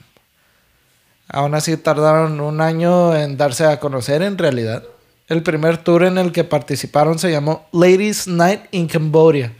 Aún 1.28 1.54
así 1.54 1.76
tardaron 1.76 2.40
un 2.40 2.62
año 2.62 3.14
en 3.14 3.36
darse 3.36 3.66
a 3.66 3.78
conocer 3.78 4.22
en 4.22 4.38
realidad. 4.38 4.82
El 5.28 5.42
primer 5.42 5.76
tour 5.76 6.04
en 6.04 6.16
el 6.16 6.32
que 6.32 6.42
participaron 6.42 7.18
se 7.18 7.30
llamó 7.30 7.68
Ladies 7.70 8.26
Night 8.28 8.62
in 8.70 8.88
Cambodia, 8.88 9.52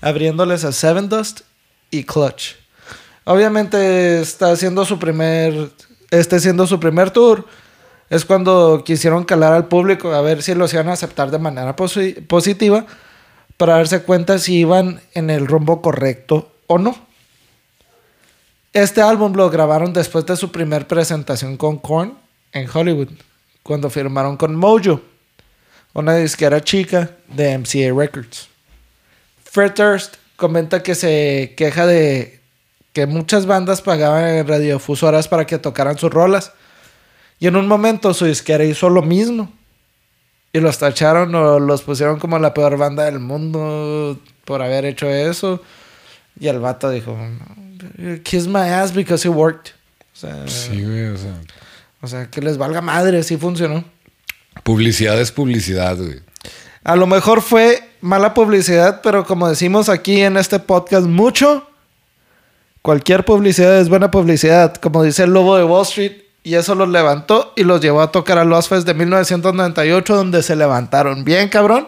abriéndoles 0.00 0.64
a 0.64 0.72
Seven 0.72 1.10
Dust 1.10 1.42
y 1.90 2.04
Clutch. 2.04 2.56
Obviamente 3.24 4.20
está 4.22 4.56
su 4.56 4.98
primer, 4.98 5.70
este 6.10 6.40
siendo 6.40 6.66
su 6.66 6.80
primer 6.80 7.10
tour. 7.10 7.46
Es 8.08 8.24
cuando 8.24 8.82
quisieron 8.82 9.24
calar 9.24 9.52
al 9.52 9.68
público 9.68 10.12
a 10.12 10.22
ver 10.22 10.42
si 10.42 10.54
los 10.54 10.72
iban 10.72 10.88
a 10.88 10.94
aceptar 10.94 11.30
de 11.30 11.38
manera 11.38 11.76
positiva 11.76 12.86
para 13.62 13.76
darse 13.76 14.02
cuenta 14.02 14.40
si 14.40 14.56
iban 14.56 15.00
en 15.14 15.30
el 15.30 15.46
rumbo 15.46 15.82
correcto 15.82 16.50
o 16.66 16.78
no. 16.78 16.96
Este 18.72 19.00
álbum 19.00 19.34
lo 19.34 19.50
grabaron 19.50 19.92
después 19.92 20.26
de 20.26 20.36
su 20.36 20.50
primer 20.50 20.88
presentación 20.88 21.56
con 21.56 21.78
Korn 21.78 22.18
en 22.50 22.68
Hollywood, 22.68 23.10
cuando 23.62 23.88
firmaron 23.88 24.36
con 24.36 24.56
Mojo 24.56 25.00
una 25.94 26.16
disquera 26.16 26.60
chica 26.60 27.12
de 27.28 27.56
MCA 27.56 27.96
Records. 27.96 28.48
Fred 29.44 29.74
Durst 29.76 30.16
comenta 30.34 30.82
que 30.82 30.96
se 30.96 31.54
queja 31.56 31.86
de 31.86 32.40
que 32.92 33.06
muchas 33.06 33.46
bandas 33.46 33.80
pagaban 33.80 34.24
en 34.24 34.48
radiofusoras 34.48 35.28
para 35.28 35.46
que 35.46 35.60
tocaran 35.60 35.96
sus 35.98 36.12
rolas. 36.12 36.50
Y 37.38 37.46
en 37.46 37.54
un 37.54 37.68
momento 37.68 38.12
su 38.12 38.24
disquera 38.24 38.64
hizo 38.64 38.90
lo 38.90 39.02
mismo. 39.02 39.52
Y 40.52 40.60
los 40.60 40.78
tacharon 40.78 41.34
o 41.34 41.58
los 41.58 41.82
pusieron 41.82 42.18
como 42.18 42.38
la 42.38 42.52
peor 42.52 42.76
banda 42.76 43.04
del 43.04 43.20
mundo 43.20 44.18
por 44.44 44.62
haber 44.62 44.84
hecho 44.84 45.08
eso. 45.08 45.62
Y 46.38 46.48
el 46.48 46.58
vato 46.60 46.90
dijo, 46.90 47.16
kiss 48.22 48.46
my 48.46 48.68
ass 48.68 48.92
because 48.92 49.26
it 49.26 49.34
worked. 49.34 49.72
O 50.14 50.16
sea, 50.16 50.46
sí, 50.46 50.82
güey, 50.82 51.06
o 51.06 51.16
sea. 51.16 51.40
O 52.02 52.08
sea, 52.08 52.28
que 52.28 52.42
les 52.42 52.58
valga 52.58 52.80
madre, 52.80 53.22
sí 53.22 53.36
funcionó. 53.36 53.84
Publicidad 54.64 55.18
es 55.20 55.32
publicidad, 55.32 55.96
güey. 55.96 56.20
A 56.84 56.96
lo 56.96 57.06
mejor 57.06 57.42
fue 57.42 57.88
mala 58.00 58.34
publicidad, 58.34 59.00
pero 59.02 59.24
como 59.24 59.48
decimos 59.48 59.88
aquí 59.88 60.20
en 60.20 60.36
este 60.36 60.58
podcast 60.58 61.06
mucho, 61.06 61.66
cualquier 62.82 63.24
publicidad 63.24 63.78
es 63.78 63.88
buena 63.88 64.10
publicidad, 64.10 64.74
como 64.74 65.04
dice 65.04 65.22
el 65.22 65.32
lobo 65.32 65.56
de 65.56 65.64
Wall 65.64 65.82
Street, 65.82 66.21
y 66.42 66.54
eso 66.54 66.74
los 66.74 66.88
levantó 66.88 67.52
y 67.56 67.64
los 67.64 67.80
llevó 67.80 68.02
a 68.02 68.10
tocar 68.10 68.38
a 68.38 68.44
los 68.44 68.68
Fest 68.68 68.86
de 68.86 68.94
1998, 68.94 70.14
donde 70.14 70.42
se 70.42 70.56
levantaron 70.56 71.24
bien, 71.24 71.48
cabrón. 71.48 71.86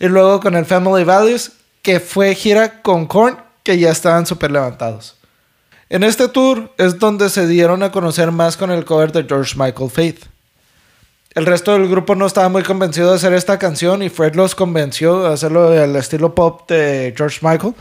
Y 0.00 0.08
luego 0.08 0.40
con 0.40 0.56
el 0.56 0.64
Family 0.64 1.04
Values, 1.04 1.52
que 1.82 2.00
fue 2.00 2.34
gira 2.34 2.82
con 2.82 3.06
Korn, 3.06 3.38
que 3.62 3.78
ya 3.78 3.90
estaban 3.90 4.26
súper 4.26 4.50
levantados. 4.50 5.16
En 5.88 6.02
este 6.02 6.28
tour 6.28 6.72
es 6.78 6.98
donde 6.98 7.28
se 7.28 7.46
dieron 7.46 7.82
a 7.82 7.92
conocer 7.92 8.32
más 8.32 8.56
con 8.56 8.70
el 8.70 8.84
cover 8.84 9.12
de 9.12 9.24
George 9.24 9.54
Michael 9.56 9.90
Faith. 9.90 10.24
El 11.34 11.46
resto 11.46 11.72
del 11.72 11.88
grupo 11.88 12.14
no 12.14 12.26
estaba 12.26 12.48
muy 12.48 12.62
convencido 12.62 13.10
de 13.10 13.16
hacer 13.16 13.32
esta 13.32 13.58
canción 13.58 14.02
y 14.02 14.08
Fred 14.08 14.34
los 14.34 14.54
convenció 14.54 15.22
de 15.22 15.32
hacerlo 15.32 15.68
al 15.68 15.94
estilo 15.96 16.34
pop 16.34 16.68
de 16.68 17.14
George 17.16 17.38
Michael. 17.42 17.74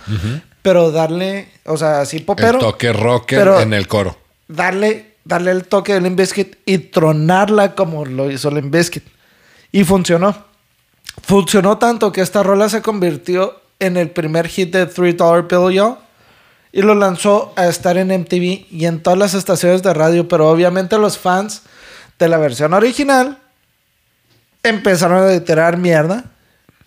Pero 0.61 0.91
darle, 0.91 1.49
o 1.65 1.76
sea, 1.76 2.01
así 2.01 2.19
popero. 2.19 2.59
El 2.59 2.59
toque 2.59 2.93
rocker 2.93 3.47
en 3.61 3.74
el 3.74 3.88
coro. 3.88 4.17
Darle, 4.47 5.11
darle 5.24 5.51
el 5.51 5.65
toque 5.65 5.93
de 5.93 6.01
Limp 6.01 6.17
Bizkit 6.17 6.57
y 6.65 6.78
tronarla 6.78 7.76
como 7.76 8.05
lo 8.05 8.30
hizo 8.32 8.51
Limp 8.51 8.74
Bizkit. 8.74 9.03
Y 9.72 9.84
funcionó. 9.84 10.36
Funcionó 11.24 11.78
tanto 11.78 12.11
que 12.11 12.22
esta 12.22 12.43
rola 12.43 12.69
se 12.69 12.82
convirtió 12.82 13.61
en 13.80 13.97
el 13.97 14.09
primer 14.09 14.47
hit 14.47 14.74
de 14.74 14.86
Three 14.86 15.13
Dollar 15.13 15.47
Bill. 15.47 15.95
Y 16.74 16.82
lo 16.82 16.95
lanzó 16.95 17.53
a 17.57 17.67
estar 17.67 17.97
en 17.97 18.07
MTV 18.07 18.67
y 18.72 18.86
en 18.86 19.03
todas 19.03 19.19
las 19.19 19.34
estaciones 19.34 19.84
de 19.84 19.93
radio. 19.93 20.28
Pero 20.28 20.49
obviamente 20.49 20.97
los 20.97 21.17
fans 21.17 21.63
de 22.17 22.30
la 22.30 22.38
versión 22.38 22.74
original 22.74 23.39
empezaron 24.63 25.30
a 25.30 25.39
tirar 25.43 25.78
mierda. 25.78 26.26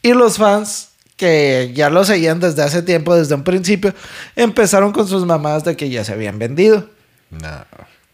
Y 0.03 0.12
los 0.12 0.39
fans 0.39 0.91
que 1.16 1.72
ya 1.74 1.91
lo 1.91 2.05
seguían 2.05 2.41
desde 2.41 2.62
hace 2.62 2.82
tiempo, 2.82 3.14
desde 3.14 3.35
un 3.35 3.45
principio, 3.45 3.95
empezaron 4.37 4.93
con 4.93 5.07
sus 5.07 5.24
mamás 5.24 5.64
de 5.64 5.76
que 5.76 5.89
ya 5.89 6.05
se 6.05 6.12
habían 6.12 6.39
vendido. 6.39 6.89
No, 7.30 7.64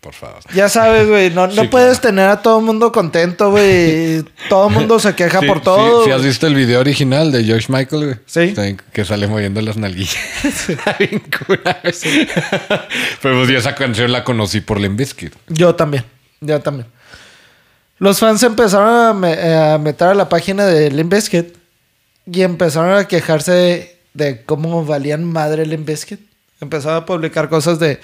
por 0.01 0.15
favor. 0.15 0.41
Ya 0.55 0.69
sabes, 0.69 1.07
güey, 1.09 1.31
no, 1.31 1.47
no 1.47 1.69
puedes 1.69 2.01
tener 2.01 2.29
a 2.29 2.41
todo 2.41 2.59
el 2.59 2.65
mundo 2.65 2.91
contento, 2.91 3.51
güey. 3.51 4.25
Todo 4.49 4.69
el 4.69 4.75
mundo 4.75 4.99
se 4.99 5.15
queja 5.15 5.41
por 5.43 5.61
todo. 5.61 6.05
Si 6.05 6.11
has 6.11 6.23
visto 6.23 6.47
el 6.47 6.55
video 6.55 6.81
original 6.81 7.31
de 7.31 7.45
George 7.45 7.67
Michael, 7.71 8.05
güey. 8.05 8.17
Sí. 8.25 8.55
Que 8.93 9.05
sale 9.05 9.27
moviendo 9.27 9.61
las 9.61 9.77
nalguillas. 9.77 10.17
Pero 13.23 13.37
pues 13.37 13.49
yo 13.49 13.59
esa 13.59 13.75
canción 13.75 14.11
la 14.11 14.25
conocí 14.25 14.61
por 14.63 14.81
Limp 14.81 14.99
Bizkit. 14.99 15.35
Yo 15.49 15.75
también. 15.75 16.05
Yo 16.41 16.61
también. 16.61 16.87
Los 17.99 18.19
fans 18.19 18.43
empezaron 18.43 19.23
a, 19.25 19.79
meter 19.79 20.09
a 20.09 20.15
la 20.15 20.31
página 20.31 20.65
de 20.65 20.91
Limp 20.91 21.13
Bizkit 21.13 21.55
y 22.25 22.43
empezaron 22.43 22.97
a 22.97 23.07
quejarse 23.07 23.99
de, 24.15 24.43
cómo 24.45 24.85
valían 24.85 25.25
madre 25.25 25.65
Biscuit. 25.65 26.21
Empezaron 26.61 27.03
a 27.03 27.07
publicar 27.07 27.49
cosas 27.49 27.79
de 27.79 28.01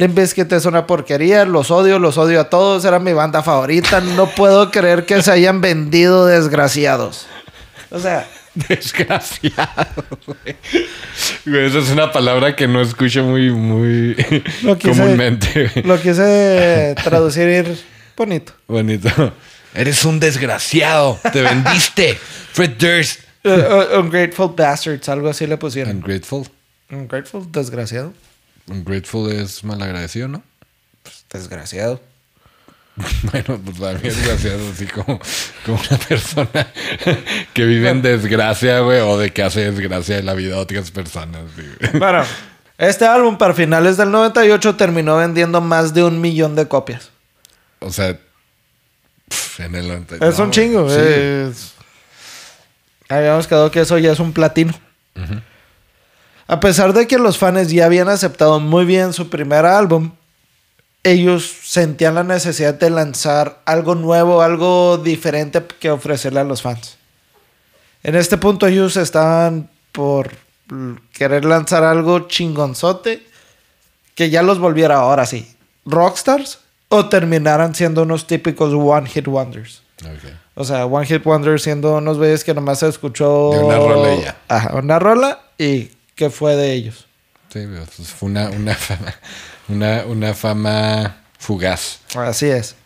Limp 0.00 0.18
Bizkit 0.18 0.50
es 0.52 0.64
una 0.64 0.86
porquería, 0.86 1.44
los 1.44 1.70
odio, 1.70 1.98
los 1.98 2.16
odio 2.16 2.40
a 2.40 2.44
todos, 2.48 2.86
era 2.86 2.98
mi 2.98 3.12
banda 3.12 3.42
favorita, 3.42 4.00
no 4.00 4.30
puedo 4.30 4.70
creer 4.70 5.04
que 5.04 5.22
se 5.22 5.30
hayan 5.30 5.60
vendido 5.60 6.24
desgraciados. 6.24 7.26
O 7.90 7.98
sea, 7.98 8.26
desgraciado, 8.54 10.06
güey. 10.26 10.56
Esa 11.66 11.78
es 11.80 11.90
una 11.90 12.10
palabra 12.10 12.56
que 12.56 12.66
no 12.66 12.80
escucho 12.80 13.24
muy, 13.24 13.50
muy 13.50 14.16
comúnmente. 14.82 15.70
Lo 15.84 16.00
quise 16.00 16.94
traducir 17.04 17.78
bonito. 18.16 18.54
Bonito. 18.68 19.34
Eres 19.74 20.02
un 20.06 20.18
desgraciado. 20.18 21.18
Te 21.30 21.42
vendiste. 21.42 22.14
Fred 22.52 22.70
Durst. 22.78 23.20
Uh, 23.44 23.50
uh, 23.50 24.00
ungrateful 24.00 24.54
bastards, 24.56 25.10
algo 25.10 25.28
así 25.28 25.46
le 25.46 25.58
pusieron. 25.58 25.96
Ungrateful. 25.96 26.46
Ungrateful, 26.90 27.52
desgraciado. 27.52 28.14
Ungrateful 28.70 29.32
es 29.32 29.64
malagradecido, 29.64 30.28
¿no? 30.28 30.42
Pues 31.02 31.24
desgraciado. 31.30 32.00
Bueno, 33.22 33.60
pues 33.64 34.02
mí 34.02 34.08
es 34.08 34.26
gracioso 34.26 34.70
así 34.72 34.86
como, 34.86 35.20
como 35.64 35.80
una 35.88 35.98
persona 35.98 36.66
que 37.54 37.64
vive 37.64 37.88
en 37.88 38.02
desgracia, 38.02 38.80
güey, 38.80 39.00
o 39.00 39.16
de 39.16 39.32
que 39.32 39.42
hace 39.42 39.70
desgracia 39.70 40.18
en 40.18 40.26
la 40.26 40.34
vida 40.34 40.56
de 40.56 40.60
otras 40.60 40.90
personas. 40.90 41.44
Bueno, 41.94 42.24
este 42.76 43.06
álbum 43.06 43.38
para 43.38 43.54
finales 43.54 43.96
del 43.96 44.10
98 44.10 44.76
terminó 44.76 45.16
vendiendo 45.16 45.60
más 45.60 45.94
de 45.94 46.04
un 46.04 46.20
millón 46.20 46.54
de 46.56 46.68
copias. 46.68 47.10
O 47.78 47.90
sea, 47.90 48.18
en 49.58 49.74
el 49.74 49.88
98. 49.88 50.28
Es 50.28 50.38
un 50.38 50.50
chingo. 50.50 50.88
Habíamos 53.08 53.46
quedado 53.46 53.70
que 53.70 53.80
eso 53.80 53.98
ya 53.98 54.12
es 54.12 54.20
un 54.20 54.32
platino. 54.32 54.74
A 56.50 56.58
pesar 56.58 56.92
de 56.94 57.06
que 57.06 57.16
los 57.16 57.38
fans 57.38 57.70
ya 57.70 57.84
habían 57.84 58.08
aceptado 58.08 58.58
muy 58.58 58.84
bien 58.84 59.12
su 59.12 59.30
primer 59.30 59.64
álbum, 59.64 60.10
ellos 61.04 61.48
sentían 61.62 62.16
la 62.16 62.24
necesidad 62.24 62.74
de 62.74 62.90
lanzar 62.90 63.60
algo 63.66 63.94
nuevo, 63.94 64.42
algo 64.42 64.98
diferente 64.98 65.64
que 65.78 65.92
ofrecerle 65.92 66.40
a 66.40 66.44
los 66.44 66.60
fans. 66.60 66.98
En 68.02 68.16
este 68.16 68.36
punto 68.36 68.66
ellos 68.66 68.96
estaban 68.96 69.70
por 69.92 70.32
querer 71.12 71.44
lanzar 71.44 71.84
algo 71.84 72.26
chingonzote 72.26 73.24
que 74.16 74.28
ya 74.30 74.42
los 74.42 74.58
volviera 74.58 74.96
ahora 74.96 75.26
sí, 75.26 75.54
rockstars 75.84 76.58
o 76.88 77.08
terminaran 77.08 77.76
siendo 77.76 78.02
unos 78.02 78.26
típicos 78.26 78.74
one 78.74 79.08
hit 79.08 79.28
wonders. 79.28 79.82
O 80.56 80.64
sea, 80.64 80.86
one 80.86 81.06
hit 81.06 81.24
wonders 81.24 81.62
siendo 81.62 81.98
unos 81.98 82.18
güeyes 82.18 82.42
que 82.42 82.54
nomás 82.54 82.80
se 82.80 82.88
escuchó 82.88 83.50
de 83.52 83.60
una 83.60 83.76
rola 83.76 84.14
ya. 84.16 84.36
Ajá, 84.48 84.74
una 84.74 84.98
rola 84.98 85.42
y 85.56 85.92
¿Qué 86.20 86.28
fue 86.28 86.54
de 86.54 86.74
ellos. 86.74 87.06
Sí, 87.50 87.60
pues 87.66 88.08
fue 88.10 88.28
una, 88.28 88.50
una, 88.50 88.74
fama, 88.76 89.14
una, 89.68 90.04
una 90.04 90.34
fama 90.34 91.22
fugaz. 91.38 92.00
Así 92.14 92.44
es. 92.44 92.76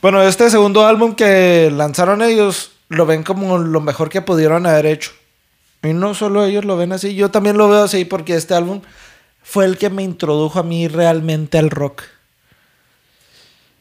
Bueno, 0.00 0.22
este 0.22 0.48
segundo 0.48 0.86
álbum 0.86 1.14
que 1.14 1.70
lanzaron 1.70 2.22
ellos 2.22 2.70
lo 2.88 3.04
ven 3.04 3.22
como 3.22 3.58
lo 3.58 3.82
mejor 3.82 4.08
que 4.08 4.22
pudieron 4.22 4.64
haber 4.64 4.86
hecho. 4.86 5.10
Y 5.82 5.88
no 5.92 6.14
solo 6.14 6.42
ellos 6.42 6.64
lo 6.64 6.78
ven 6.78 6.92
así, 6.92 7.14
yo 7.14 7.30
también 7.30 7.58
lo 7.58 7.68
veo 7.68 7.82
así 7.82 8.06
porque 8.06 8.34
este 8.34 8.54
álbum 8.54 8.80
fue 9.42 9.66
el 9.66 9.76
que 9.76 9.90
me 9.90 10.02
introdujo 10.02 10.58
a 10.58 10.62
mí 10.62 10.88
realmente 10.88 11.58
al 11.58 11.68
rock. 11.68 12.04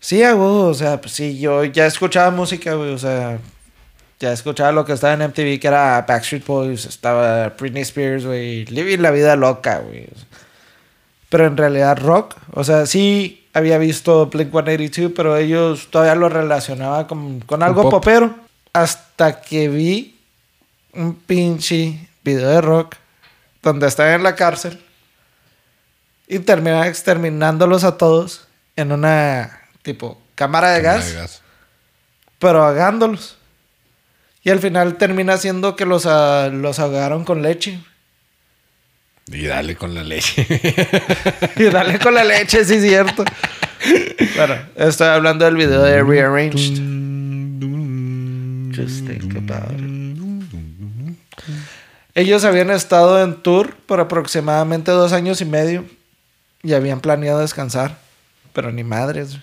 Sí, 0.01 0.21
o 0.25 0.73
sea, 0.73 0.99
pues 0.99 1.13
sí, 1.13 1.39
yo 1.39 1.63
ya 1.63 1.85
escuchaba 1.85 2.31
música, 2.31 2.75
o 2.75 2.97
sea, 2.97 3.39
ya 4.19 4.33
escuchaba 4.33 4.71
lo 4.71 4.85
que 4.85 4.93
estaba 4.93 5.13
en 5.13 5.29
MTV, 5.29 5.59
que 5.59 5.67
era 5.67 6.05
Backstreet 6.07 6.45
Boys, 6.45 6.85
estaba 6.85 7.49
Britney 7.49 7.83
Spears, 7.83 8.25
güey, 8.25 8.65
living 8.65 8.99
la 8.99 9.11
vida 9.11 9.35
loca, 9.35 9.79
güey. 9.79 10.07
Pero 11.29 11.45
en 11.45 11.55
realidad 11.55 11.97
rock, 11.97 12.35
o 12.53 12.63
sea, 12.63 12.85
sí 12.85 13.47
había 13.53 13.77
visto 13.77 14.27
Blink 14.27 14.51
182, 14.51 15.13
pero 15.15 15.37
ellos 15.37 15.87
todavía 15.89 16.15
lo 16.15 16.27
relacionaba 16.27 17.07
con, 17.07 17.39
con 17.41 17.63
algo 17.63 17.89
popero. 17.89 18.35
Hasta 18.73 19.41
que 19.41 19.67
vi 19.69 20.19
un 20.93 21.15
pinche 21.15 22.09
video 22.23 22.49
de 22.49 22.61
rock 22.61 22.95
donde 23.61 23.87
estaba 23.87 24.13
en 24.13 24.23
la 24.23 24.35
cárcel 24.35 24.79
y 26.27 26.39
terminaba 26.39 26.87
exterminándolos 26.87 27.83
a 27.83 27.97
todos 27.97 28.47
en 28.75 28.91
una 28.91 29.61
tipo 29.81 30.21
cámara 30.35 30.71
de, 30.71 30.81
gas, 30.81 31.07
de 31.07 31.13
gas, 31.15 31.41
pero 32.37 32.63
ahogándolos. 32.63 33.38
Y 34.49 34.51
al 34.51 34.57
final 34.61 34.95
termina 34.95 35.37
siendo 35.37 35.75
que 35.75 35.85
los, 35.85 36.07
uh, 36.07 36.49
los 36.51 36.79
ahogaron 36.79 37.23
con 37.23 37.43
leche. 37.43 37.79
Y 39.27 39.45
dale 39.45 39.75
con 39.75 39.93
la 39.93 40.03
leche. 40.03 40.43
y 41.55 41.65
dale 41.65 41.99
con 41.99 42.15
la 42.15 42.23
leche, 42.23 42.65
sí, 42.65 42.73
es 42.73 42.81
cierto. 42.81 43.23
bueno, 44.35 44.55
estoy 44.75 45.07
hablando 45.07 45.45
del 45.45 45.55
video 45.55 45.83
de 45.83 46.01
Rearranged. 46.01 46.79
Just 48.75 49.05
think 49.05 49.35
about 49.35 49.79
it. 49.79 49.85
Ellos 52.15 52.43
habían 52.43 52.71
estado 52.71 53.23
en 53.23 53.35
tour 53.43 53.75
por 53.85 53.99
aproximadamente 53.99 54.89
dos 54.89 55.13
años 55.13 55.41
y 55.41 55.45
medio 55.45 55.85
y 56.63 56.73
habían 56.73 57.01
planeado 57.01 57.41
descansar, 57.41 57.99
pero 58.53 58.71
ni 58.71 58.83
madres. 58.83 59.37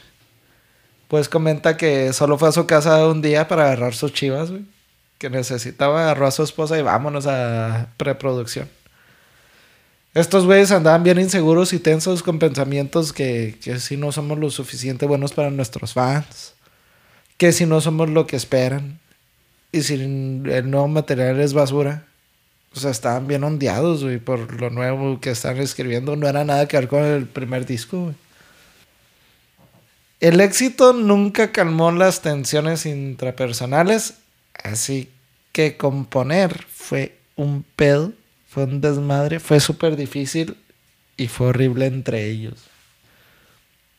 Pues 1.07 1.29
comenta 1.29 1.77
que 1.77 2.13
solo 2.13 2.39
fue 2.39 2.49
a 2.49 2.53
su 2.53 2.67
casa 2.67 3.07
un 3.07 3.23
día 3.23 3.47
para 3.47 3.67
agarrar 3.67 3.95
sus 3.95 4.13
chivas, 4.13 4.51
güey 4.51 4.65
que 5.19 5.31
necesitaba 5.31 6.03
agarró 6.03 6.27
a 6.27 6.31
su 6.31 6.43
esposa 6.43 6.79
y 6.79 6.83
vámonos 6.83 7.27
a 7.27 7.89
preproducción. 7.97 8.69
Estos 10.15 10.47
güeyes 10.47 10.73
andaban 10.73 11.03
bien 11.03 11.21
inseguros 11.21 11.73
y 11.73 11.79
tensos 11.79 12.23
con 12.23 12.39
pensamientos 12.39 13.13
que, 13.13 13.59
que 13.63 13.79
si 13.81 13.97
no 13.97 14.13
somos 14.13 14.39
lo 14.39 14.51
suficiente 14.51 15.05
buenos 15.05 15.33
para 15.33 15.51
nuestros 15.51 15.93
fans, 15.93 16.55
que 17.37 17.53
si 17.53 17.67
no 17.67 17.81
somos 17.81 18.09
lo 18.09 18.27
que 18.27 18.37
esperan 18.37 18.99
y 19.73 19.83
si 19.83 19.95
el 19.95 20.71
nuevo 20.71 20.89
material 20.89 21.39
es 21.41 21.53
basura. 21.53 22.07
O 22.75 22.79
sea, 22.81 22.91
estaban 22.91 23.27
bien 23.27 23.45
ondeados, 23.45 24.05
güey, 24.05 24.19
por 24.19 24.61
lo 24.61 24.71
nuevo 24.71 25.21
que 25.21 25.31
están 25.31 25.59
escribiendo. 25.59 26.17
No 26.17 26.29
era 26.29 26.45
nada 26.45 26.67
que 26.69 26.79
ver 26.79 26.89
con 26.89 27.03
el 27.03 27.27
primer 27.27 27.65
disco, 27.65 28.05
güey. 28.05 28.15
El 30.21 30.41
éxito 30.41 30.95
nunca 30.95 31.53
calmó 31.53 31.93
las 31.93 32.23
tensiones 32.23 32.87
intrapersonales 32.87 34.15
Así 34.63 35.11
que 35.53 35.77
componer 35.77 36.65
fue 36.73 37.17
un 37.37 37.65
pedo, 37.77 38.13
fue 38.49 38.65
un 38.65 38.81
desmadre, 38.81 39.41
fue 39.41 39.61
súper 39.61 39.97
difícil 39.97 40.57
y 41.17 41.29
fue 41.29 41.49
horrible 41.49 41.87
entre 41.87 42.27
ellos. 42.27 42.55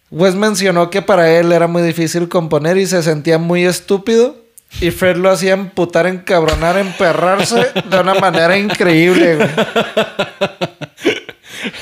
Wes 0.10 0.36
mencionó 0.36 0.90
que 0.90 1.02
para 1.02 1.30
él 1.32 1.52
era 1.52 1.68
muy 1.68 1.82
difícil 1.82 2.30
componer 2.30 2.78
y 2.78 2.88
se 2.88 3.04
sentía 3.04 3.38
muy 3.38 3.66
estúpido. 3.66 4.38
Y 4.82 4.92
Fred 4.92 5.18
lo 5.18 5.30
hacía 5.30 5.54
emputar, 5.54 6.08
encabronar, 6.08 6.78
emperrarse 6.78 7.68
de 7.90 8.00
una 8.00 8.14
manera 8.16 8.58
increíble, 8.58 9.36
güey. 9.36 9.50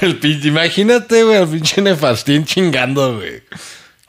El 0.01 0.17
pinche, 0.17 0.47
imagínate, 0.49 1.23
güey, 1.23 1.37
el 1.37 1.47
pinche 1.47 1.81
nefastín 1.81 2.45
chingando, 2.45 3.17
güey. 3.17 3.43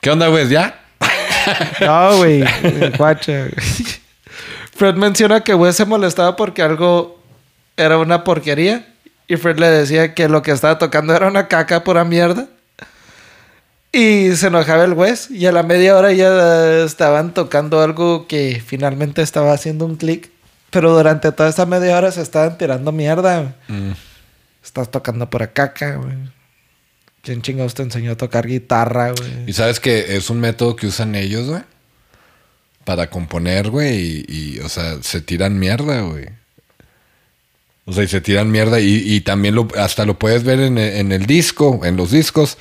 ¿Qué 0.01 0.11
onda, 0.11 0.27
güey? 0.27 0.47
¿Ya? 0.47 0.83
No, 1.79 2.17
güey. 2.17 2.43
Guacha. 2.97 3.47
Fred 4.77 4.93
menciona 4.93 5.43
que 5.43 5.55
Wes 5.55 5.75
se 5.75 5.85
molestaba 5.85 6.35
porque 6.35 6.61
algo 6.61 7.19
era 7.77 7.97
una 7.97 8.23
porquería. 8.23 8.87
Y 9.27 9.35
Fred 9.37 9.57
le 9.57 9.67
decía 9.67 10.13
que 10.13 10.29
lo 10.29 10.43
que 10.43 10.51
estaba 10.51 10.77
tocando 10.77 11.15
era 11.15 11.27
una 11.27 11.47
caca 11.47 11.83
pura 11.83 12.05
mierda. 12.05 12.47
Y 13.91 14.35
se 14.35 14.47
enojaba 14.47 14.83
el 14.83 14.93
Wes. 14.93 15.31
Y 15.31 15.47
a 15.47 15.51
la 15.51 15.63
media 15.63 15.97
hora 15.97 16.13
ya 16.13 16.83
estaban 16.83 17.33
tocando 17.33 17.81
algo 17.81 18.27
que 18.27 18.61
finalmente 18.63 19.23
estaba 19.23 19.51
haciendo 19.51 19.83
un 19.83 19.95
clic. 19.95 20.29
Pero 20.69 20.95
durante 20.95 21.31
toda 21.31 21.49
esa 21.49 21.65
media 21.65 21.97
hora 21.97 22.11
se 22.11 22.21
estaban 22.21 22.59
tirando 22.59 22.91
mierda. 22.91 23.55
Mm. 23.67 23.93
Estás 24.63 24.91
tocando 24.91 25.27
pura 25.27 25.47
caca, 25.47 25.95
güey. 25.95 26.13
¿Quién 27.23 27.41
chingados 27.41 27.73
te 27.73 27.81
enseñó 27.81 28.11
a 28.11 28.15
tocar 28.15 28.45
guitarra, 28.45 29.11
güey? 29.11 29.49
Y 29.49 29.53
sabes 29.53 29.79
que 29.79 30.15
es 30.15 30.29
un 30.29 30.39
método 30.39 30.75
que 30.75 30.85
usan 30.85 31.15
ellos, 31.15 31.47
güey 31.47 31.63
para 32.87 33.09
componer, 33.09 33.69
güey, 33.69 34.23
y, 34.29 34.59
o 34.63 34.69
sea, 34.69 35.03
se 35.03 35.19
tiran 35.19 35.59
mierda, 35.59 36.03
güey. 36.03 36.27
O 37.83 37.91
sea, 37.91 38.05
y 38.05 38.07
se 38.07 38.21
tiran 38.21 38.49
mierda 38.49 38.79
y, 38.79 39.19
también 39.19 39.55
lo, 39.55 39.67
hasta 39.77 40.05
lo 40.05 40.17
puedes 40.17 40.45
ver 40.45 40.61
en, 40.61 40.77
el 41.11 41.25
disco, 41.25 41.81
en 41.83 41.97
los 41.97 42.11
discos. 42.11 42.57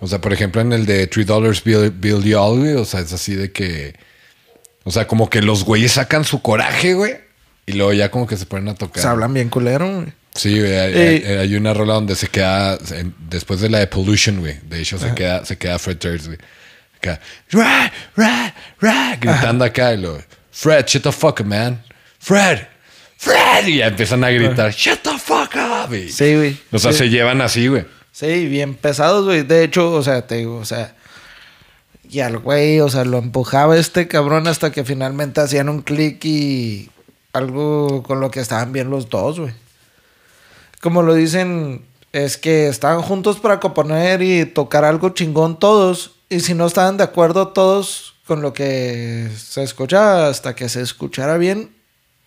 O 0.00 0.06
sea, 0.06 0.20
por 0.20 0.34
ejemplo, 0.34 0.60
en 0.60 0.74
el 0.74 0.84
de 0.84 1.06
Three 1.06 1.24
Dollars 1.24 1.64
Bill, 1.64 1.90
Bill 1.90 2.22
Y'all, 2.22 2.58
güey, 2.58 2.74
o 2.74 2.84
sea, 2.84 3.00
es 3.00 3.14
así 3.14 3.34
de 3.34 3.52
que... 3.52 3.94
O 4.82 4.90
sea, 4.90 5.06
como 5.06 5.30
que 5.30 5.40
los 5.40 5.64
güeyes 5.64 5.92
sacan 5.92 6.24
su 6.24 6.42
coraje, 6.42 6.92
güey, 6.92 7.16
y 7.64 7.72
luego 7.72 7.94
ya 7.94 8.10
como 8.10 8.26
que 8.26 8.36
se 8.36 8.44
ponen 8.44 8.68
a 8.68 8.74
tocar. 8.74 9.02
Se 9.02 9.08
hablan 9.08 9.32
bien 9.32 9.48
culero, 9.48 9.90
güey. 9.96 10.12
Sí, 10.34 10.58
güey, 10.58 10.74
hay, 10.76 11.54
una 11.56 11.72
rola 11.72 11.94
donde 11.94 12.16
se 12.16 12.28
queda, 12.28 12.76
después 13.30 13.62
de 13.62 13.70
la 13.70 13.78
de 13.78 13.86
Pollution, 13.86 14.40
güey, 14.40 14.60
de 14.68 14.82
hecho 14.82 14.98
se 14.98 15.14
queda, 15.14 15.42
se 15.46 15.56
queda 15.56 15.78
Fred 15.78 15.96
Durst, 15.96 16.26
güey 16.26 16.38
gritando 19.20 19.64
acá 19.64 19.94
y 19.94 19.98
lo, 19.98 20.18
Fred, 20.50 20.86
shut 20.86 21.02
the 21.02 21.12
fuck 21.12 21.40
up, 21.40 21.46
man. 21.46 21.82
Fred, 22.18 22.66
Fred, 23.16 23.66
y 23.66 23.78
ya 23.78 23.88
empiezan 23.88 24.22
a 24.24 24.30
gritar, 24.30 24.72
shut 24.72 25.00
the 25.02 25.18
fuck 25.18 25.54
up. 25.56 25.94
sí, 26.10 26.34
güey. 26.36 26.56
O 26.72 26.78
sea, 26.78 26.92
se 26.92 27.08
llevan 27.08 27.40
así, 27.40 27.68
güey. 27.68 27.84
Sí, 28.12 28.46
bien 28.46 28.74
pesados, 28.74 29.24
güey. 29.24 29.42
De 29.42 29.64
hecho, 29.64 29.92
o 29.92 30.02
sea, 30.02 30.26
te 30.26 30.36
digo, 30.36 30.56
o 30.56 30.64
sea. 30.64 30.94
Y 32.08 32.20
al 32.20 32.38
güey, 32.38 32.78
o 32.80 32.88
sea, 32.88 33.04
lo 33.04 33.18
empujaba 33.18 33.76
este 33.76 34.06
cabrón 34.06 34.46
hasta 34.46 34.70
que 34.70 34.84
finalmente 34.84 35.40
hacían 35.40 35.68
un 35.68 35.82
clic 35.82 36.24
y 36.24 36.90
algo 37.32 38.04
con 38.04 38.20
lo 38.20 38.30
que 38.30 38.38
estaban 38.38 38.72
bien 38.72 38.88
los 38.88 39.08
dos, 39.10 39.40
güey. 39.40 39.52
Como 40.80 41.02
lo 41.02 41.14
dicen, 41.14 41.84
es 42.12 42.36
que 42.38 42.68
estaban 42.68 43.02
juntos 43.02 43.40
para 43.40 43.58
componer 43.58 44.22
y 44.22 44.46
tocar 44.46 44.84
algo 44.84 45.08
chingón 45.10 45.58
todos. 45.58 46.12
Y 46.34 46.40
si 46.40 46.52
no 46.54 46.66
estaban 46.66 46.96
de 46.96 47.04
acuerdo 47.04 47.48
todos 47.48 48.16
con 48.26 48.42
lo 48.42 48.52
que 48.52 49.30
se 49.36 49.62
escuchaba 49.62 50.26
hasta 50.26 50.56
que 50.56 50.68
se 50.68 50.82
escuchara 50.82 51.38
bien, 51.38 51.70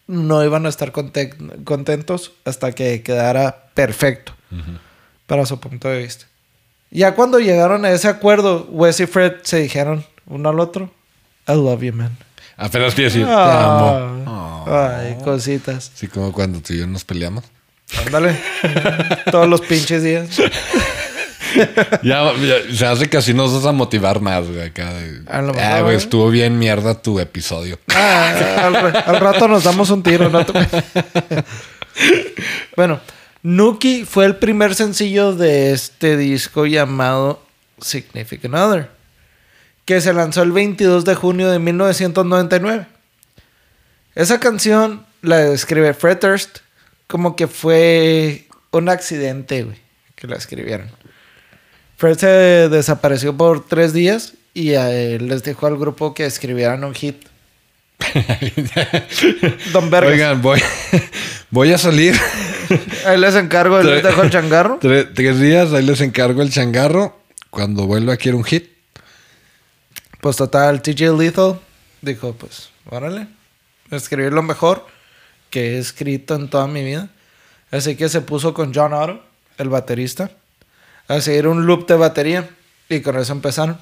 no 0.08 0.46
iban 0.46 0.66
a 0.66 0.70
estar 0.70 0.94
contentos 0.94 2.32
hasta 2.46 2.72
que 2.72 3.04
quedara 3.04 3.70
perfecto 3.74 4.34
para 5.26 5.46
su 5.46 5.60
punto 5.60 5.90
de 5.90 6.04
vista. 6.04 6.26
Ya 6.90 7.16
cuando 7.16 7.40
llegaron 7.40 7.84
a 7.84 7.92
ese 7.92 8.08
acuerdo, 8.08 8.66
Wes 8.70 9.02
y 9.02 9.08
Fred 9.08 9.34
se 9.44 9.58
dijeron 9.58 10.06
uno 10.26 10.48
al 10.48 10.62
otro, 10.62 10.90
I 11.46 11.56
love 11.56 11.82
you, 11.82 11.92
man. 11.92 12.18
Apenas 12.56 12.96
te 12.96 13.02
decir, 13.02 13.26
te 13.26 13.32
amo. 13.34 14.64
Ay, 14.68 15.18
cositas. 15.22 15.92
Sí, 15.94 16.08
como 16.08 16.32
cuando 16.32 16.62
tú 16.62 16.72
y 16.72 16.80
yo 16.80 16.88
nos 16.88 17.04
peleamos. 17.04 17.44
Ándale. 18.06 18.40
Todos 19.32 19.50
los 19.50 19.60
pinches 19.60 20.02
días. 20.02 20.30
ya, 22.04 22.34
se 22.74 22.86
hace 22.86 23.10
que 23.10 23.18
así 23.18 23.34
nos 23.34 23.54
vas 23.54 23.66
a 23.66 23.72
motivar 23.72 24.22
más, 24.22 24.48
güey. 24.48 24.62
Acá 24.62 24.94
ah, 25.28 25.82
güey, 25.82 25.96
estuvo 25.96 26.30
bien 26.30 26.58
mierda 26.58 27.02
tu 27.02 27.20
episodio. 27.20 27.80
Ah, 27.94 28.70
al, 29.06 29.20
rato 29.20 29.48
nos 29.48 29.64
damos 29.64 29.90
un 29.90 30.04
tiro, 30.04 30.30
¿no? 30.30 30.46
bueno, 32.76 33.00
Nuki 33.44 34.06
fue 34.06 34.26
el 34.26 34.36
primer 34.36 34.76
sencillo 34.76 35.34
de 35.34 35.72
este 35.72 36.18
disco 36.18 36.66
llamado 36.66 37.42
Significant 37.80 38.56
Other, 38.56 38.90
que 39.86 40.02
se 40.02 40.14
lanzó 40.14 40.44
el 40.44 40.52
22 40.52 41.06
de 41.06 41.16
junio 41.16 41.50
de 41.50 41.60
1999. 41.60 42.88
Esa 44.16 44.40
canción 44.40 45.06
la 45.22 45.38
describe 45.38 45.94
Fred 45.94 46.20
Durst 46.20 46.60
como 47.08 47.36
que 47.36 47.48
fue 47.48 48.48
un 48.72 48.90
accidente, 48.90 49.64
güey, 49.64 49.78
que 50.16 50.28
la 50.28 50.36
escribieron. 50.36 50.90
Fred 51.98 52.18
se 52.18 52.28
desapareció 52.70 53.36
por 53.36 53.66
tres 53.66 53.92
días 53.92 54.34
y 54.54 54.70
les 54.70 55.44
dijo 55.44 55.66
al 55.66 55.78
grupo 55.78 56.14
que 56.14 56.26
escribieran 56.26 56.84
un 56.84 56.94
hit. 56.94 57.26
Don 59.74 59.90
Vergas. 59.90 60.14
Oigan, 60.14 60.42
voy, 60.44 60.62
voy 61.50 61.74
a 61.74 61.80
salir. 61.80 62.16
Ahí 63.08 63.20
les 63.20 63.34
encargo, 63.34 63.82
les 63.82 64.04
dejo 64.04 64.22
el 64.22 64.30
changarro. 64.30 64.78
Tres, 64.82 65.40
días, 65.40 65.74
ahí 65.74 65.84
les 65.84 66.00
encargo 66.02 66.44
el 66.44 66.52
changarro. 66.52 67.20
Cuando 67.50 67.88
vuelva 67.88 68.16
quiero 68.16 68.38
un 68.38 68.44
hit. 68.44 68.70
Pues 70.22 70.36
total, 70.36 70.84
TJ 70.84 71.18
Lethal 71.18 71.60
dijo, 72.02 72.34
pues, 72.34 72.70
órale, 72.86 73.28
escribir 73.90 74.34
lo 74.34 74.44
mejor 74.44 74.86
que 75.50 75.76
he 75.76 75.78
escrito 75.80 76.36
en 76.36 76.48
toda 76.48 76.68
mi 76.68 76.84
vida. 76.84 77.10
Así 77.72 77.96
que 77.96 78.08
se 78.08 78.22
puso 78.22 78.54
con 78.54 78.72
John 78.72 78.94
Otto, 78.94 79.24
el 79.58 79.70
baterista 79.70 80.30
a 81.08 81.22
seguir 81.22 81.48
un 81.48 81.66
loop 81.66 81.88
de 81.88 81.96
batería 81.96 82.50
y 82.90 83.02
con 83.02 83.18
eso 83.18 83.34
empezaron. 83.34 83.80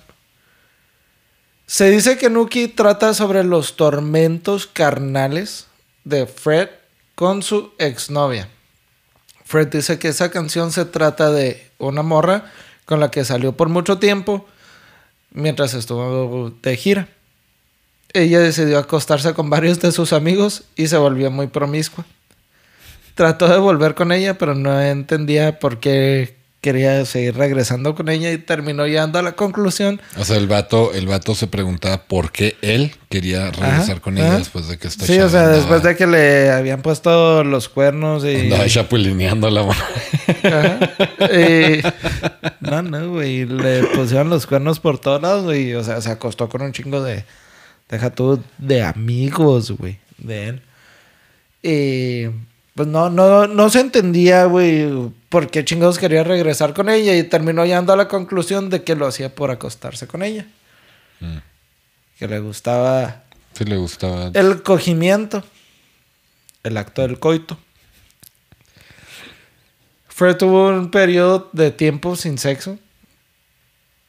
Se 1.68 1.90
dice 1.90 2.18
que 2.18 2.30
Nuki 2.30 2.68
trata 2.68 3.14
sobre 3.14 3.44
los 3.44 3.76
tormentos 3.76 4.68
carnales 4.68 5.68
de 6.04 6.28
Fred 6.28 6.70
con 7.16 7.42
su 7.42 7.74
exnovia. 7.80 8.50
Fred 9.46 9.68
dice 9.68 9.98
que 9.98 10.10
esa 10.10 10.30
canción 10.30 10.72
se 10.72 10.86
trata 10.86 11.32
de 11.32 11.72
una 11.80 12.04
morra 12.04 12.52
con 12.86 13.00
la 13.00 13.10
que 13.10 13.26
salió 13.26 13.54
por 13.54 13.70
mucho 13.70 13.98
tiempo 13.98 14.46
mientras 15.32 15.74
estuvo 15.74 16.52
de 16.62 16.78
gira. 16.78 17.10
Ella 18.14 18.40
decidió 18.40 18.78
acostarse 18.80 19.34
con 19.34 19.50
varios 19.50 19.80
de 19.82 19.92
sus 19.92 20.14
amigos 20.14 20.64
y 20.76 20.88
se 20.88 20.98
volvió 20.98 21.32
muy 21.32 21.48
promiscua. 21.48 22.06
Trató 23.14 23.48
de 23.48 23.58
volver 23.58 23.96
con 23.96 24.12
ella, 24.12 24.38
pero 24.38 24.56
no 24.56 24.80
entendía 24.80 25.60
por 25.60 25.80
qué 25.80 26.38
quería 26.66 27.06
seguir 27.06 27.36
regresando 27.36 27.94
con 27.94 28.10
ella 28.10 28.32
y 28.32 28.40
terminó 28.40 28.88
llegando 28.88 29.20
a 29.20 29.22
la 29.22 29.34
conclusión. 29.34 30.02
O 30.18 30.26
sea, 30.26 30.38
el 30.38 30.48
vato, 30.48 30.96
el 30.96 31.06
vato 31.06 31.36
se 31.36 31.46
preguntaba 31.46 32.02
por 32.06 32.32
qué 32.32 32.56
él 32.64 32.96
quería 33.08 33.52
regresar 33.52 34.02
con 34.02 34.18
ella 34.18 34.40
después 34.40 34.68
de 34.68 34.80
que 34.80 34.88
esta 34.88 35.06
Sí, 35.06 35.20
o 35.20 35.30
sea, 35.30 35.48
después 35.50 35.84
de 35.84 35.96
que 35.96 36.08
le 36.08 36.50
habían 36.50 36.82
puesto 36.82 37.44
los 37.44 37.70
cuernos 37.70 38.26
y. 38.26 38.36
Andaba 38.36 38.66
chapulineando 38.66 39.48
la 39.52 39.62
mano. 39.62 39.84
No, 42.62 42.82
no, 42.82 43.12
güey. 43.12 43.46
Le 43.46 43.84
pusieron 43.84 44.32
los 44.32 44.48
cuernos 44.48 44.80
por 44.80 44.98
todos 44.98 45.22
lados, 45.22 45.44
güey. 45.44 45.76
O 45.76 45.84
sea, 45.84 46.02
se 46.02 46.10
acostó 46.10 46.50
con 46.50 46.64
un 46.64 46.72
chingo 46.72 47.04
de. 47.04 47.26
Deja 47.90 48.10
tú 48.10 48.42
de 48.58 48.82
amigos, 48.82 49.70
güey. 49.70 50.00
De 50.18 50.48
él. 50.48 50.62
Y 51.62 52.55
pues 52.76 52.90
no, 52.90 53.10
no, 53.10 53.48
no 53.48 53.70
se 53.70 53.80
entendía, 53.80 54.44
güey, 54.46 55.10
por 55.30 55.50
qué 55.50 55.64
chingados 55.64 55.98
quería 55.98 56.26
regresar 56.26 56.74
con 56.74 56.90
ella 56.90 57.16
y 57.16 57.24
terminó 57.24 57.64
llegando 57.64 57.94
a 57.94 57.96
la 57.96 58.10
conclusión 58.10 58.70
de 58.70 58.84
que 58.84 58.96
lo 58.96 59.08
hacía 59.08 59.34
por 59.34 59.50
acostarse 59.50 60.08
con 60.08 60.22
ella. 60.22 60.46
Mm. 61.22 61.38
Que 62.20 62.28
le 62.28 62.40
gustaba. 62.42 63.24
Sí, 63.54 63.64
le 63.64 63.78
gustaba. 63.78 64.30
El 64.34 64.62
cogimiento. 64.62 65.42
El 66.64 66.76
acto 66.76 67.02
del 67.02 67.18
coito. 67.18 67.58
Fred 70.10 70.36
tuvo 70.36 70.68
un 70.68 70.92
periodo 70.92 71.50
de 71.54 71.72
tiempo 71.72 72.18
sin 72.18 72.38
sexo 72.38 72.78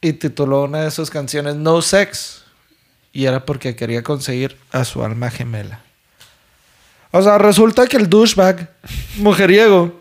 y 0.01 0.15
tituló 0.15 0.65
una 0.65 0.83
de 0.83 0.91
sus 0.91 1.11
canciones 1.11 1.55
No 1.55 1.83
Sex. 1.83 2.43
Y 3.13 3.27
era 3.27 3.45
porque 3.45 3.77
quería 3.77 4.03
conseguir 4.03 4.57
a 4.73 4.85
su 4.85 5.05
alma 5.05 5.31
gemela. 5.31 5.86
O 7.17 7.23
sea, 7.23 7.39
resulta 7.39 7.87
que 7.87 7.97
el 7.97 8.09
douchebag, 8.09 8.69
mujeriego, 9.17 9.93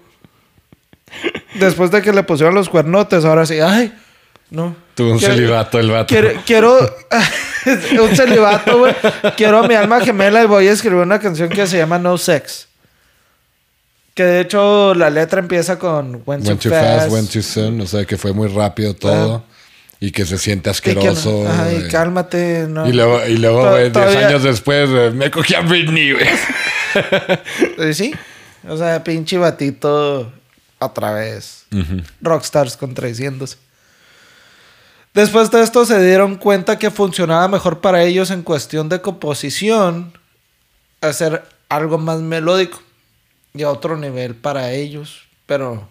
después 1.56 1.92
de 1.92 2.02
que 2.02 2.12
le 2.12 2.24
pusieron 2.24 2.56
los 2.56 2.70
cuernotes, 2.70 3.26
ahora 3.26 3.46
sí, 3.46 3.60
ay, 3.60 3.94
no. 4.50 4.76
Tuvo 4.96 5.12
un 5.12 5.20
celibato 5.20 5.80
el 5.80 5.92
vato. 5.92 6.16
Quiero, 6.46 6.78
un 8.02 8.16
celibato, 8.16 8.80
güey. 8.80 8.96
Quiero 9.36 9.60
a 9.60 9.68
mi 9.68 9.76
alma 9.76 10.00
gemela 10.02 10.44
y 10.44 10.48
voy 10.48 10.68
a 10.68 10.72
escribir 10.72 11.00
una 11.00 11.20
canción 11.20 11.50
que 11.50 11.68
se 11.68 11.78
llama 11.78 12.00
No 12.00 12.18
Sex. 12.18 12.68
Que 14.14 14.24
de 14.24 14.42
hecho 14.42 14.94
la 14.94 15.10
letra 15.10 15.42
empieza 15.42 15.78
con 15.78 16.24
Went, 16.26 16.46
too, 16.46 16.70
fast, 16.70 17.12
Went 17.12 17.30
too 17.30 17.42
soon. 17.42 17.82
O 17.82 17.88
sea, 17.88 18.06
que 18.06 18.18
fue 18.18 18.32
muy 18.32 18.48
rápido 18.48 18.94
todo. 18.94 19.44
Y 20.00 20.12
que 20.12 20.26
se 20.26 20.38
siente 20.38 20.70
asqueroso. 20.70 21.46
ay, 21.50 21.88
cálmate. 21.90 22.68
No. 22.68 22.88
Y 22.88 22.94
luego, 22.94 23.26
y 23.26 23.38
luego 23.38 23.70
güey, 23.70 23.90
diez 23.90 24.16
años 24.16 24.44
después, 24.44 24.90
me 25.14 25.32
cogí 25.32 25.56
a 25.56 25.62
Britney, 25.62 26.12
güey. 26.12 27.94
sí. 27.94 28.14
O 28.68 28.78
sea, 28.78 29.04
pinche 29.04 29.38
batito 29.38 30.32
otra 30.80 31.14
vez. 31.14 31.66
Rockstars 32.22 32.78
contradiciéndose. 32.78 33.58
Después 35.14 35.50
de 35.50 35.62
esto 35.62 35.86
se 35.86 36.04
dieron 36.04 36.36
cuenta 36.36 36.78
que 36.78 36.92
funcionaba 36.92 37.48
mejor 37.48 37.80
para 37.80 38.04
ellos 38.04 38.32
en 38.32 38.44
cuestión 38.44 38.90
de 38.90 39.02
composición 39.02 40.12
hacer 41.00 41.44
algo 41.70 41.98
más 41.98 42.20
melódico 42.20 42.82
y 43.54 43.64
a 43.64 43.70
otro 43.70 43.98
nivel 43.98 44.36
para 44.36 44.72
ellos, 44.72 45.22
pero 45.46 45.88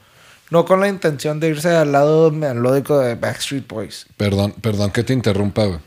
no 0.50 0.64
con 0.64 0.80
la 0.80 0.88
intención 0.88 1.40
de 1.40 1.48
irse 1.48 1.70
al 1.70 1.92
lado 1.92 2.30
melódico 2.30 2.98
de 2.98 3.14
Backstreet 3.14 3.66
Boys. 3.66 4.06
Perdón, 4.16 4.52
perdón 4.60 4.90
que 4.90 5.02
te 5.02 5.12
interrumpa, 5.12 5.64
güey. 5.64 5.80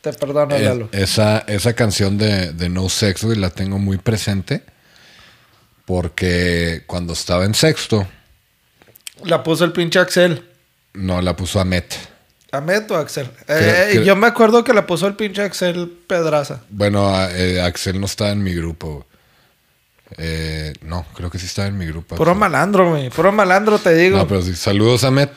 Te 0.00 0.12
perdono, 0.12 0.54
eh, 0.54 0.88
Esa, 0.92 1.38
esa 1.40 1.72
canción 1.72 2.18
de, 2.18 2.68
No 2.68 2.88
Sex, 2.88 3.24
güey, 3.24 3.36
la 3.36 3.50
tengo 3.50 3.78
muy 3.78 3.98
presente. 3.98 4.62
Porque 5.84 6.84
cuando 6.86 7.14
estaba 7.14 7.44
en 7.44 7.54
sexto. 7.54 8.06
La 9.24 9.42
puso 9.42 9.64
el 9.64 9.72
pinche 9.72 9.98
Axel. 9.98 10.44
No, 10.92 11.22
la 11.22 11.34
puso 11.34 11.58
Amet. 11.60 11.96
¿Amet 12.52 12.90
o 12.90 12.96
Axel? 12.96 13.30
Eh, 13.48 14.02
yo 14.04 14.14
me 14.14 14.26
acuerdo 14.26 14.64
que 14.64 14.74
la 14.74 14.86
puso 14.86 15.06
el 15.06 15.14
pinche 15.14 15.42
Axel 15.42 15.90
Pedraza. 16.06 16.60
Bueno, 16.68 17.10
eh, 17.30 17.60
Axel 17.60 17.98
no 17.98 18.06
estaba 18.06 18.30
en 18.30 18.42
mi 18.42 18.54
grupo. 18.54 19.06
No, 20.82 21.06
creo 21.14 21.30
que 21.30 21.38
sí 21.38 21.46
estaba 21.46 21.68
en 21.68 21.78
mi 21.78 21.86
grupo. 21.86 22.16
Puro 22.16 22.34
malandro, 22.34 22.90
güey. 22.90 23.10
Puro 23.10 23.32
malandro, 23.32 23.78
te 23.78 23.94
digo. 23.94 24.18
No, 24.18 24.28
pero 24.28 24.42
sí. 24.42 24.54
Saludos, 24.54 25.04
Amet. 25.04 25.30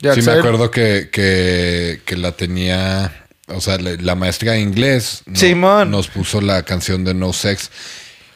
Sí, 0.00 0.22
me 0.22 0.32
acuerdo 0.32 0.70
que, 0.70 1.08
que, 1.10 2.02
que 2.04 2.16
la 2.16 2.32
tenía 2.32 3.24
o 3.48 3.60
sea, 3.60 3.78
la 3.78 4.14
maestra 4.14 4.52
de 4.52 4.60
inglés 4.60 5.22
nos 5.26 6.08
puso 6.08 6.40
la 6.40 6.62
canción 6.62 7.04
de 7.04 7.14
No 7.14 7.32
Sex. 7.32 7.70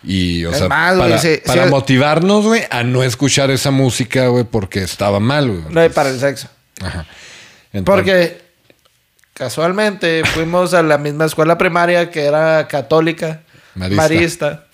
Y, 0.04 0.44
o 0.44 0.54
sea, 0.54 0.68
para, 0.68 1.66
motivarnos, 1.66 2.44
güey, 2.44 2.62
a 2.70 2.84
no 2.84 3.02
escuchar 3.02 3.50
esa 3.50 3.70
música, 3.70 4.28
güey, 4.28 4.44
porque 4.44 4.82
estaba 4.82 5.18
mal, 5.18 5.50
güey. 5.50 5.62
No, 5.70 5.84
y 5.84 5.88
para 5.88 6.10
el 6.10 6.20
sexo. 6.20 6.48
Ajá. 6.80 7.06
porque 7.84 8.40
casualmente 9.34 10.22
fuimos 10.24 10.74
a 10.74 10.82
la 10.82 10.96
misma 10.96 11.24
escuela 11.24 11.58
primaria 11.58 12.10
que 12.10 12.24
era 12.24 12.68
católica, 12.68 13.40
marista. 13.74 14.66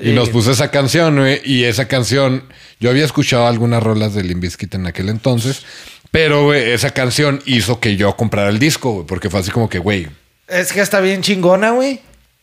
Y, 0.00 0.12
nos 0.12 0.30
puso 0.30 0.52
esa 0.52 0.70
canción, 0.70 1.16
güey. 1.16 1.40
Y 1.44 1.64
esa 1.64 1.86
canción, 1.86 2.44
yo 2.80 2.90
había 2.90 3.04
escuchado 3.04 3.46
algunas 3.46 3.82
rolas 3.82 4.14
de 4.14 4.24
Limbiskit 4.24 4.74
en 4.74 4.86
aquel 4.86 5.08
entonces. 5.08 5.64
Pero, 6.10 6.44
güey, 6.44 6.72
esa 6.72 6.90
canción 6.90 7.42
hizo 7.46 7.80
que 7.80 7.96
yo 7.96 8.16
comprara 8.16 8.48
el 8.48 8.58
disco, 8.58 8.92
güey. 8.92 9.06
Porque 9.06 9.30
fue 9.30 9.40
así 9.40 9.50
como 9.50 9.68
que, 9.68 9.78
güey. 9.78 10.08
Es 10.48 10.72
que 10.72 10.80
está 10.80 11.00
bien 11.00 11.22
chingona, 11.22 11.70
güey. 11.70 12.00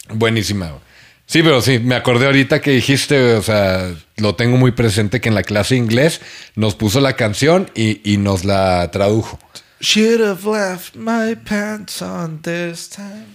Buenísima, 0.10 0.68
güey. 0.70 0.90
Sí, 1.30 1.44
pero 1.44 1.62
sí, 1.62 1.78
me 1.78 1.94
acordé 1.94 2.26
ahorita 2.26 2.60
que 2.60 2.72
dijiste, 2.72 3.36
o 3.36 3.44
sea, 3.44 3.94
lo 4.18 4.34
tengo 4.34 4.58
muy 4.58 4.72
presente 4.72 5.22
que 5.22 5.30
en 5.30 5.36
la 5.36 5.44
clase 5.44 5.76
de 5.76 5.82
inglés 5.82 6.22
nos 6.56 6.74
puso 6.74 7.02
la 7.02 7.14
canción 7.14 7.70
y, 7.76 8.18
nos 8.18 8.46
la 8.46 8.90
tradujo. 8.90 9.38
Should 9.80 10.22
have 10.22 10.44
left 10.44 10.96
my 10.96 11.36
pants 11.36 12.02
on 12.02 12.42
this 12.42 12.90
time. 12.90 13.28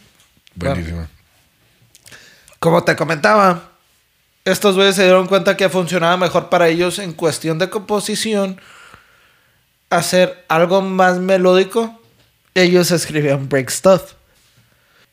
Buenísimo. 0.57 1.07
como 2.59 2.83
te 2.83 2.97
comentaba, 2.97 3.74
estos 4.45 4.77
güeyes 4.77 4.97
se 4.97 5.05
dieron 5.05 5.27
cuenta 5.27 5.57
que 5.57 5.69
funcionaba 5.69 6.17
mejor 6.17 6.49
para 6.49 6.69
ellos 6.69 6.99
en 6.99 7.13
cuestión 7.13 7.59
de 7.59 7.71
composición 7.71 8.61
hacer 9.91 10.45
algo 10.49 10.83
más 10.83 11.19
melódico. 11.19 12.01
Ellos 12.55 12.91
escribían 12.91 13.49
break 13.49 13.71
stuff. 13.71 14.13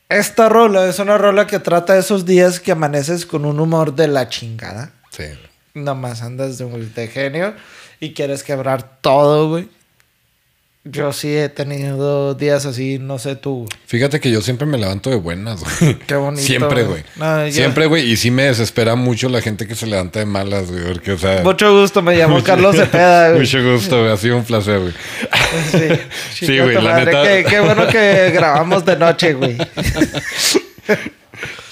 Esta 0.08 0.48
rola 0.50 0.86
es 0.86 0.98
una 0.98 1.16
rola 1.16 1.46
que 1.46 1.58
trata 1.58 1.96
esos 1.96 2.26
días 2.26 2.60
que 2.60 2.72
amaneces 2.72 3.24
con 3.24 3.46
un 3.46 3.58
humor 3.58 3.94
de 3.94 4.08
la 4.08 4.28
chingada. 4.28 4.92
Sí. 5.10 5.24
Nomás 5.74 6.20
andas 6.22 6.58
de 6.58 6.66
de 6.66 7.08
genio 7.08 7.54
y 7.98 8.12
quieres 8.12 8.42
quebrar 8.42 9.00
todo, 9.00 9.48
güey. 9.48 9.70
Yo 10.84 11.12
sí 11.12 11.32
he 11.36 11.48
tenido 11.48 12.34
días 12.34 12.66
así, 12.66 12.98
no 12.98 13.20
sé 13.20 13.36
tú. 13.36 13.68
Fíjate 13.86 14.18
que 14.18 14.32
yo 14.32 14.40
siempre 14.42 14.66
me 14.66 14.78
levanto 14.78 15.10
de 15.10 15.16
buenas, 15.16 15.60
güey. 15.60 15.96
Qué 16.00 16.16
bonito. 16.16 16.42
Siempre, 16.42 16.82
güey. 16.82 17.04
siempre, 17.52 17.86
güey. 17.86 18.10
Y 18.10 18.16
sí 18.16 18.32
me 18.32 18.44
desespera 18.44 18.96
mucho 18.96 19.28
la 19.28 19.40
gente 19.40 19.68
que 19.68 19.76
se 19.76 19.86
levanta 19.86 20.18
de 20.18 20.26
malas, 20.26 20.72
güey. 20.72 20.82
Porque, 20.92 21.12
o 21.12 21.18
sea. 21.18 21.42
Mucho 21.44 21.72
gusto, 21.80 22.02
me 22.02 22.16
llamo 22.16 22.42
Carlos 22.42 22.74
Cepeda, 22.74 23.28
güey. 23.30 23.42
Mucho 23.42 23.62
gusto, 23.62 24.00
güey. 24.00 24.12
Ha 24.12 24.16
sido 24.16 24.38
un 24.38 24.44
placer, 24.44 24.80
güey. 24.80 24.92
Sí, 25.70 26.46
sí 26.46 26.58
güey. 26.60 26.74
La 26.74 27.04
neta. 27.04 27.22
Qué, 27.22 27.44
qué 27.48 27.60
bueno 27.60 27.86
que 27.86 28.30
grabamos 28.34 28.84
de 28.84 28.96
noche, 28.96 29.34
güey. 29.34 29.56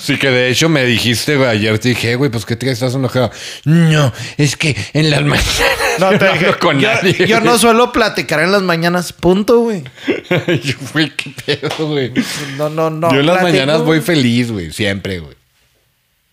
Sí, 0.00 0.16
que 0.18 0.30
de 0.30 0.48
hecho 0.48 0.70
me 0.70 0.84
dijiste, 0.84 1.36
güey, 1.36 1.50
ayer 1.50 1.78
te 1.78 1.90
dije, 1.90 2.16
güey, 2.16 2.30
pues 2.30 2.46
que 2.46 2.56
te 2.56 2.70
estás 2.70 2.94
enojado. 2.94 3.30
No, 3.64 4.10
es 4.38 4.56
que 4.56 4.74
en 4.94 5.10
las 5.10 5.20
mañanas 5.24 5.50
no, 5.98 6.18
te 6.18 6.32
dije, 6.32 6.54
con 6.54 6.80
yo, 6.80 6.88
nadie. 6.88 7.26
Yo 7.26 7.40
no 7.40 7.58
suelo 7.58 7.92
platicar 7.92 8.40
en 8.40 8.50
las 8.50 8.62
mañanas, 8.62 9.12
punto, 9.12 9.60
güey. 9.60 9.84
yo, 10.62 10.74
güey, 10.94 11.10
qué 11.10 11.34
pedo, 11.44 11.86
güey. 11.86 12.14
No, 12.56 12.70
no, 12.70 12.88
no. 12.88 13.12
Yo 13.12 13.20
en 13.20 13.26
las 13.26 13.42
mañanas 13.42 13.82
voy 13.82 14.00
feliz, 14.00 14.50
güey, 14.50 14.72
siempre, 14.72 15.18
güey. 15.18 15.36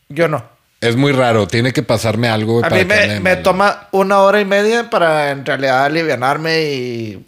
Yo 0.07 0.29
no. 0.29 0.45
Es 0.79 0.95
muy 0.95 1.11
raro, 1.11 1.45
tiene 1.47 1.73
que 1.73 1.83
pasarme 1.83 2.29
algo. 2.29 2.63
A 2.63 2.69
mí 2.69 2.85
me, 2.85 3.19
me 3.19 3.35
toma 3.35 3.89
una 3.91 4.19
hora 4.19 4.39
y 4.39 4.45
media 4.45 4.89
para 4.89 5.31
en 5.31 5.45
realidad 5.45 5.83
alivianarme 5.83 6.61
y 6.61 7.25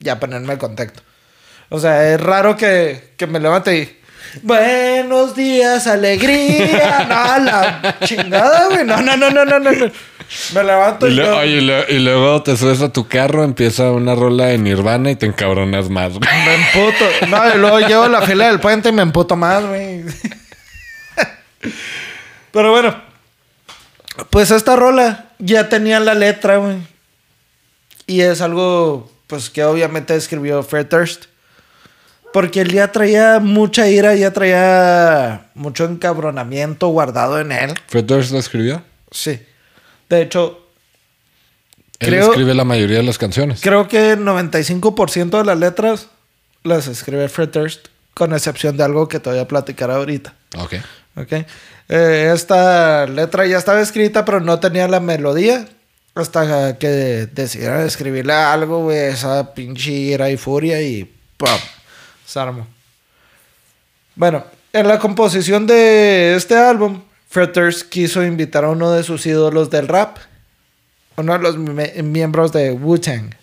ya 0.00 0.18
ponerme 0.18 0.54
en 0.54 0.58
contacto. 0.58 1.00
O 1.68 1.78
sea, 1.78 2.12
es 2.12 2.20
raro 2.20 2.56
que, 2.56 3.12
que 3.16 3.28
me 3.28 3.38
levante 3.38 3.78
y 3.78 4.05
Buenos 4.42 5.34
días, 5.34 5.86
alegría. 5.86 7.06
No, 7.08 7.44
la 7.44 7.96
chingada, 8.04 8.66
güey. 8.68 8.84
No, 8.84 9.00
no, 9.00 9.16
no, 9.16 9.30
no, 9.30 9.44
no, 9.44 9.58
no. 9.58 9.70
Me 10.54 10.64
levanto 10.64 11.06
y, 11.08 11.12
y, 11.12 11.98
luego 12.00 12.42
te 12.42 12.56
subes 12.56 12.80
a 12.80 12.92
tu 12.92 13.06
carro, 13.06 13.44
empieza 13.44 13.92
una 13.92 14.14
rola 14.16 14.52
en 14.52 14.64
Nirvana 14.64 15.12
y 15.12 15.16
te 15.16 15.26
encabronas 15.26 15.88
más, 15.88 16.14
güey. 16.14 16.28
Me 16.44 16.54
emputo. 16.54 17.04
No, 17.28 17.54
y 17.54 17.58
luego 17.58 17.80
llevo 17.80 18.08
la 18.08 18.22
fila 18.22 18.48
del 18.48 18.58
puente 18.58 18.88
y 18.88 18.92
me 18.92 19.02
emputo 19.02 19.36
más, 19.36 19.64
güey. 19.64 20.04
Pero 22.52 22.70
bueno. 22.72 23.00
Pues 24.30 24.50
esta 24.50 24.76
rola 24.76 25.26
ya 25.38 25.68
tenía 25.68 26.00
la 26.00 26.14
letra, 26.14 26.56
güey. 26.56 26.78
Y 28.06 28.22
es 28.22 28.40
algo, 28.40 29.10
pues, 29.26 29.50
que 29.50 29.62
obviamente 29.64 30.16
escribió 30.16 30.62
Fred 30.62 30.86
Durst. 30.86 31.26
Porque 32.36 32.60
él 32.60 32.70
ya 32.70 32.92
traía 32.92 33.38
mucha 33.40 33.88
ira, 33.88 34.14
ya 34.14 34.30
traía 34.30 35.46
mucho 35.54 35.86
encabronamiento 35.86 36.88
guardado 36.88 37.40
en 37.40 37.50
él. 37.50 37.72
¿Fred 37.86 38.04
Durst 38.04 38.30
la 38.30 38.40
escribió? 38.40 38.82
Sí. 39.10 39.40
De 40.10 40.20
hecho, 40.20 40.60
él 41.98 42.12
escribe 42.12 42.52
la 42.52 42.64
mayoría 42.64 42.98
de 42.98 43.04
las 43.04 43.16
canciones. 43.16 43.62
Creo 43.62 43.88
que 43.88 44.10
el 44.12 44.18
95% 44.18 45.38
de 45.38 45.44
las 45.46 45.58
letras 45.58 46.08
las 46.62 46.88
escribe 46.88 47.26
Fred 47.30 47.48
Durst, 47.48 47.86
con 48.12 48.34
excepción 48.34 48.76
de 48.76 48.84
algo 48.84 49.08
que 49.08 49.18
te 49.18 49.30
voy 49.30 49.38
a 49.38 49.48
platicar 49.48 49.90
ahorita. 49.90 50.34
Ok. 50.58 50.74
Ok. 51.16 51.32
Eh, 51.88 52.32
esta 52.34 53.06
letra 53.06 53.46
ya 53.46 53.56
estaba 53.56 53.80
escrita, 53.80 54.26
pero 54.26 54.40
no 54.40 54.60
tenía 54.60 54.86
la 54.88 55.00
melodía. 55.00 55.66
Hasta 56.14 56.76
que 56.76 56.86
decidieron 57.32 57.80
escribirle 57.80 58.34
algo, 58.34 58.82
güey, 58.82 58.98
esa 58.98 59.54
pinche 59.54 59.90
ira 59.90 60.28
y 60.28 60.36
furia 60.36 60.82
y 60.82 61.10
¡pum! 61.38 61.48
Sarmo. 62.26 62.66
Bueno, 64.14 64.44
en 64.72 64.88
la 64.88 64.98
composición 64.98 65.66
de 65.66 66.34
este 66.34 66.56
álbum, 66.56 67.02
Fretters 67.28 67.84
quiso 67.84 68.24
invitar 68.24 68.64
a 68.64 68.70
uno 68.70 68.92
de 68.92 69.02
sus 69.02 69.24
ídolos 69.24 69.70
del 69.70 69.88
rap, 69.88 70.18
uno 71.16 71.32
de 71.32 71.38
los 71.38 71.56
miembros 71.56 72.52
de 72.52 72.72
Wu-Tang, 72.72 73.34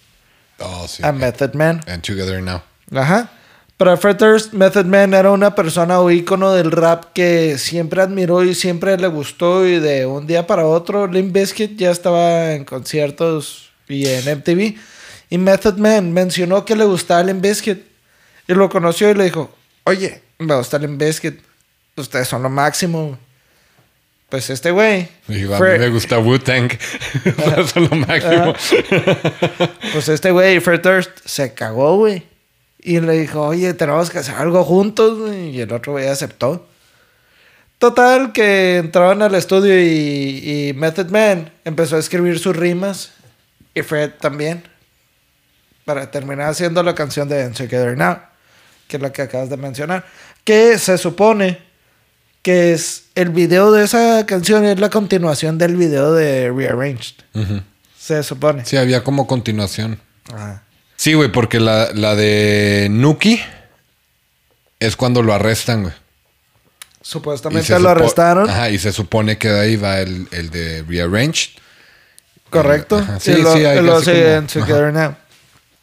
oh, 0.60 0.88
a 1.02 1.12
Method 1.12 1.54
Man. 1.54 1.82
And 1.88 2.04
Together 2.04 2.42
Now. 2.42 2.62
Ajá. 2.94 3.30
Para 3.78 3.98
Fretters, 3.98 4.54
Method 4.54 4.86
Man 4.86 5.14
era 5.14 5.32
una 5.32 5.56
persona 5.56 6.00
o 6.00 6.12
ícono 6.12 6.54
del 6.54 6.72
rap 6.72 7.14
que 7.14 7.58
siempre 7.58 8.02
admiró 8.02 8.44
y 8.44 8.54
siempre 8.54 8.98
le 8.98 9.08
gustó 9.08 9.66
y 9.66 9.80
de 9.80 10.06
un 10.06 10.28
día 10.28 10.46
para 10.46 10.66
otro 10.66 11.08
Limp 11.08 11.34
Bizkit 11.34 11.78
ya 11.78 11.90
estaba 11.90 12.54
en 12.54 12.66
conciertos 12.66 13.72
y 13.88 14.06
en 14.06 14.38
MTV 14.38 14.76
y 15.30 15.38
Method 15.38 15.78
Man 15.78 16.14
mencionó 16.14 16.66
que 16.66 16.76
le 16.76 16.86
gustaba 16.86 17.24
Limp 17.24 17.42
Bizkit 17.42 17.93
y 18.48 18.54
lo 18.54 18.70
conoció 18.70 19.10
y 19.10 19.14
le 19.14 19.26
dijo, 19.26 19.54
oye, 19.86 20.22
me 20.39 20.56
gusta 20.56 20.78
el 20.78 20.88
Biscuit. 20.88 21.39
Ustedes 21.96 22.28
son 22.28 22.44
lo 22.44 22.50
máximo. 22.50 23.18
Pues 24.30 24.50
este 24.50 24.72
güey. 24.72 25.08
a 25.28 25.32
mí 25.32 25.46
me 25.46 25.89
gusta 25.89 26.18
Wu-Tang. 26.20 26.72
son 27.68 27.84
lo 27.89 27.96
máximo. 27.96 28.54
pues 29.94 30.10
este 30.10 30.32
güey, 30.32 30.60
Fred 30.60 30.82
Durst, 30.82 31.12
se 31.24 31.54
cagó, 31.54 31.98
güey. 31.98 32.26
Y 32.80 33.00
le 33.00 33.14
dijo, 33.14 33.41
oye, 33.41 33.74
tenemos 33.76 34.10
que 34.10 34.20
hacer 34.20 34.36
algo 34.36 34.64
juntos. 34.64 35.34
Y 35.36 35.62
el 35.62 35.72
otro 35.72 35.94
güey 35.94 36.08
aceptó. 36.08 36.68
Total, 37.78 38.32
que 38.34 38.78
entraron 38.78 39.22
al 39.22 39.36
estudio 39.36 39.80
y, 39.80 40.70
y 40.70 40.74
Method 40.74 41.10
Man 41.10 41.52
empezó 41.64 41.96
a 41.96 42.00
escribir 42.00 42.39
sus 42.39 42.56
rimas. 42.56 43.14
Y 43.76 43.84
Fred 43.84 44.14
también. 44.20 44.64
Para 45.86 46.10
terminar 46.10 46.50
haciendo 46.50 46.82
la 46.82 46.96
canción 46.96 47.30
de 47.30 47.48
Together 47.50 47.96
Now 47.96 48.33
que 48.88 48.98
es 48.98 49.04
la 49.04 49.12
que 49.12 49.22
acabas 49.22 49.50
de 49.50 49.58
mencionar, 49.58 50.06
que 50.44 50.78
se 50.78 50.98
supone 50.98 51.60
que 52.44 52.74
es 52.74 53.06
el 53.16 53.30
video 53.30 53.72
de 53.72 53.86
esa 53.86 54.26
canción 54.26 54.66
es 54.66 54.80
la 54.80 54.90
continuación 54.90 55.58
del 55.58 55.76
video 55.78 56.14
de 56.14 56.52
Rearranged. 56.52 57.16
Se 57.98 58.22
supone. 58.22 58.66
Sí, 58.66 58.76
había 58.76 59.04
como 59.04 59.26
continuación. 59.28 60.00
Sí, 60.98 61.14
güey, 61.14 61.32
porque 61.32 61.60
la, 61.60 62.16
de 62.16 62.90
Nuki 62.92 63.42
es 64.80 64.96
cuando 64.96 65.24
lo 65.24 65.34
arrestan, 65.34 65.84
güey. 65.84 65.94
Supuestamente 67.02 67.80
lo 67.80 67.90
arrestaron. 67.90 68.50
Ajá, 68.50 68.70
y 68.70 68.78
se 68.78 68.92
supone 68.92 69.38
que 69.38 69.50
de 69.50 69.60
ahí 69.60 69.76
va 69.78 70.00
el, 70.00 70.50
de 70.52 70.84
Rearranged. 70.88 71.52
Correcto. 72.50 73.02
Sí, 73.20 73.34
sí, 73.34 73.66
hay 73.66 73.82
lo, 73.82 74.02
Together 74.02 74.94
Now. 74.94 75.16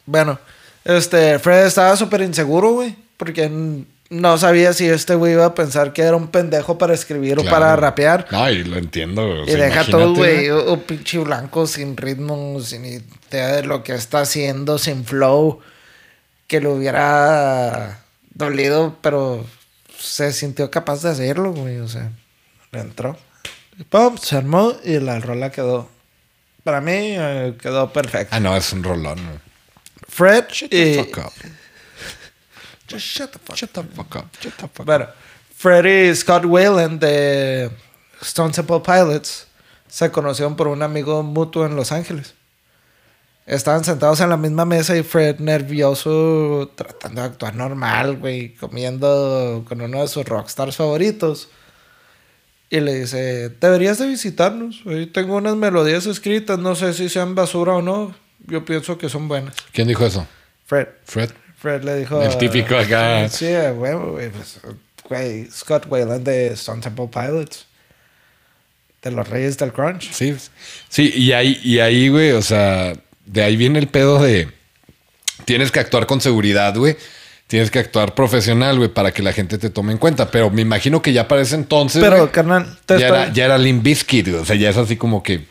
Bueno, 0.05 0.39
este, 0.83 1.39
Fred 1.39 1.65
estaba 1.65 1.95
súper 1.95 2.21
inseguro, 2.21 2.73
güey. 2.73 2.95
Porque 3.17 3.49
no 4.11 4.37
sabía 4.37 4.73
si 4.73 4.87
este 4.89 5.15
güey 5.15 5.33
iba 5.33 5.45
a 5.45 5.55
pensar 5.55 5.93
que 5.93 6.01
era 6.01 6.17
un 6.17 6.27
pendejo 6.27 6.77
para 6.77 6.93
escribir 6.93 7.39
o 7.39 7.43
para 7.45 7.75
rapear. 7.75 8.27
Ay, 8.31 8.63
lo 8.63 8.77
entiendo. 8.77 9.45
y 9.45 9.51
deja 9.51 9.85
todo, 9.85 10.13
güey, 10.13 10.49
un 10.49 10.81
pinche 10.81 11.17
blanco 11.19 11.65
sin 11.65 11.95
ritmo, 11.95 12.59
sin 12.61 12.85
idea 12.85 13.55
de 13.55 13.63
lo 13.63 13.83
que 13.83 13.93
está 13.93 14.21
haciendo, 14.21 14.77
sin 14.77 15.05
flow. 15.05 15.59
Que 16.47 16.59
le 16.59 16.67
hubiera 16.67 18.03
dolido, 18.33 18.97
pero 19.01 19.45
se 19.97 20.33
sintió 20.33 20.69
capaz 20.69 21.03
de 21.03 21.09
hacerlo, 21.09 21.53
güey. 21.53 21.77
O 21.77 21.87
sea, 21.87 22.11
le 22.71 22.81
entró. 22.81 23.17
Y 23.79 23.85
pum, 23.85 24.17
se 24.17 24.35
armó 24.35 24.73
y 24.83 24.99
la 24.99 25.19
rola 25.19 25.51
quedó. 25.51 25.87
Para 26.65 26.81
mí 26.81 26.91
eh, 26.93 27.55
quedó 27.61 27.93
perfecta. 27.93 28.35
Ah, 28.35 28.39
no, 28.39 28.57
es 28.57 28.73
un 28.73 28.83
rolón, 28.83 29.19
güey. 29.23 29.50
Fred 30.11 30.51
shut 30.51 30.69
the 30.69 31.03
fuck 31.05 31.17
up. 31.25 31.33
Just 32.85 33.05
shut 33.05 33.31
the 33.31 33.39
fuck, 33.39 33.55
shut 33.55 33.71
the 33.71 33.81
fuck 33.83 34.15
up. 34.17 34.25
Shut 34.41 34.57
the 34.57 34.67
fuck 34.67 34.85
bueno, 34.85 35.07
Freddie 35.55 36.13
Scott 36.13 36.43
Whalen 36.45 36.99
de 36.99 37.71
Stone 38.21 38.51
Temple 38.51 38.81
Pilots 38.81 39.47
se 39.87 40.11
conocieron 40.11 40.57
por 40.57 40.67
un 40.67 40.83
amigo 40.83 41.23
mutuo 41.23 41.65
en 41.65 41.77
Los 41.77 41.93
Ángeles. 41.93 42.33
Estaban 43.45 43.85
sentados 43.85 44.19
en 44.19 44.29
la 44.29 44.35
misma 44.35 44.65
mesa 44.65 44.97
y 44.97 45.03
Fred 45.03 45.39
nervioso, 45.39 46.69
tratando 46.75 47.21
de 47.21 47.27
actuar 47.27 47.55
normal, 47.55 48.17
güey, 48.17 48.53
comiendo 48.55 49.63
con 49.67 49.81
uno 49.81 50.01
de 50.01 50.07
sus 50.09 50.25
rockstars 50.25 50.75
favoritos. 50.75 51.47
Y 52.69 52.81
le 52.81 52.95
dice, 52.99 53.49
deberías 53.49 53.97
de 53.97 54.07
visitarnos. 54.07 54.83
Tengo 55.13 55.37
unas 55.37 55.55
melodías 55.55 56.05
escritas, 56.05 56.59
no 56.59 56.75
sé 56.75 56.93
si 56.93 57.07
sean 57.07 57.33
basura 57.33 57.73
o 57.73 57.81
no. 57.81 58.13
Yo 58.47 58.65
pienso 58.65 58.97
que 58.97 59.09
son 59.09 59.27
buenas. 59.27 59.55
¿Quién 59.71 59.87
dijo 59.87 60.05
eso? 60.05 60.27
Fred. 60.65 60.87
Fred. 61.05 61.31
Fred 61.57 61.83
le 61.83 61.97
dijo... 61.97 62.21
El 62.21 62.37
típico 62.37 62.75
acá. 62.75 63.29
Sí, 63.29 63.47
güey, 63.75 64.29
pues, 64.31 64.59
güey, 65.07 65.47
Scott 65.51 65.85
Wayland 65.87 66.25
de 66.25 66.47
Stone 66.53 66.81
Temple 66.81 67.09
Pilots. 67.11 67.67
De 69.01 69.11
los 69.11 69.27
Reyes 69.27 69.57
del 69.57 69.71
Crunch. 69.71 70.11
Sí, 70.11 70.35
sí, 70.89 71.11
y 71.15 71.31
ahí, 71.31 71.59
y 71.63 71.79
ahí, 71.79 72.09
güey, 72.09 72.31
o 72.31 72.41
sea, 72.41 72.93
de 73.25 73.43
ahí 73.43 73.57
viene 73.57 73.79
el 73.79 73.87
pedo 73.87 74.21
de... 74.21 74.49
Tienes 75.45 75.71
que 75.71 75.79
actuar 75.79 76.05
con 76.05 76.21
seguridad, 76.21 76.75
güey 76.75 76.97
tienes 77.51 77.69
que 77.69 77.79
actuar 77.79 78.15
profesional, 78.15 78.77
güey, 78.77 78.87
para 78.87 79.11
que 79.11 79.21
la 79.21 79.33
gente 79.33 79.57
te 79.57 79.69
tome 79.69 79.91
en 79.91 79.97
cuenta. 79.97 80.31
Pero 80.31 80.49
me 80.49 80.61
imagino 80.61 81.01
que 81.01 81.11
ya 81.11 81.27
para 81.27 81.41
ese 81.41 81.55
entonces. 81.55 82.01
Pero, 82.01 82.31
carnal, 82.31 82.79
ya, 82.87 82.95
era, 82.95 83.33
ya 83.33 83.43
era 83.43 83.57
Limp 83.57 83.83
Bizkit, 83.83 84.29
o 84.29 84.45
sea, 84.45 84.55
ya 84.55 84.69
es 84.69 84.77
así 84.77 84.95
como 84.95 85.21
que. 85.21 85.50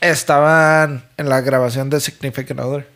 Estaban 0.00 1.04
en 1.16 1.28
la 1.28 1.40
grabación 1.40 1.90
de 1.90 2.00
Significant 2.00 2.60
Other. 2.60 2.88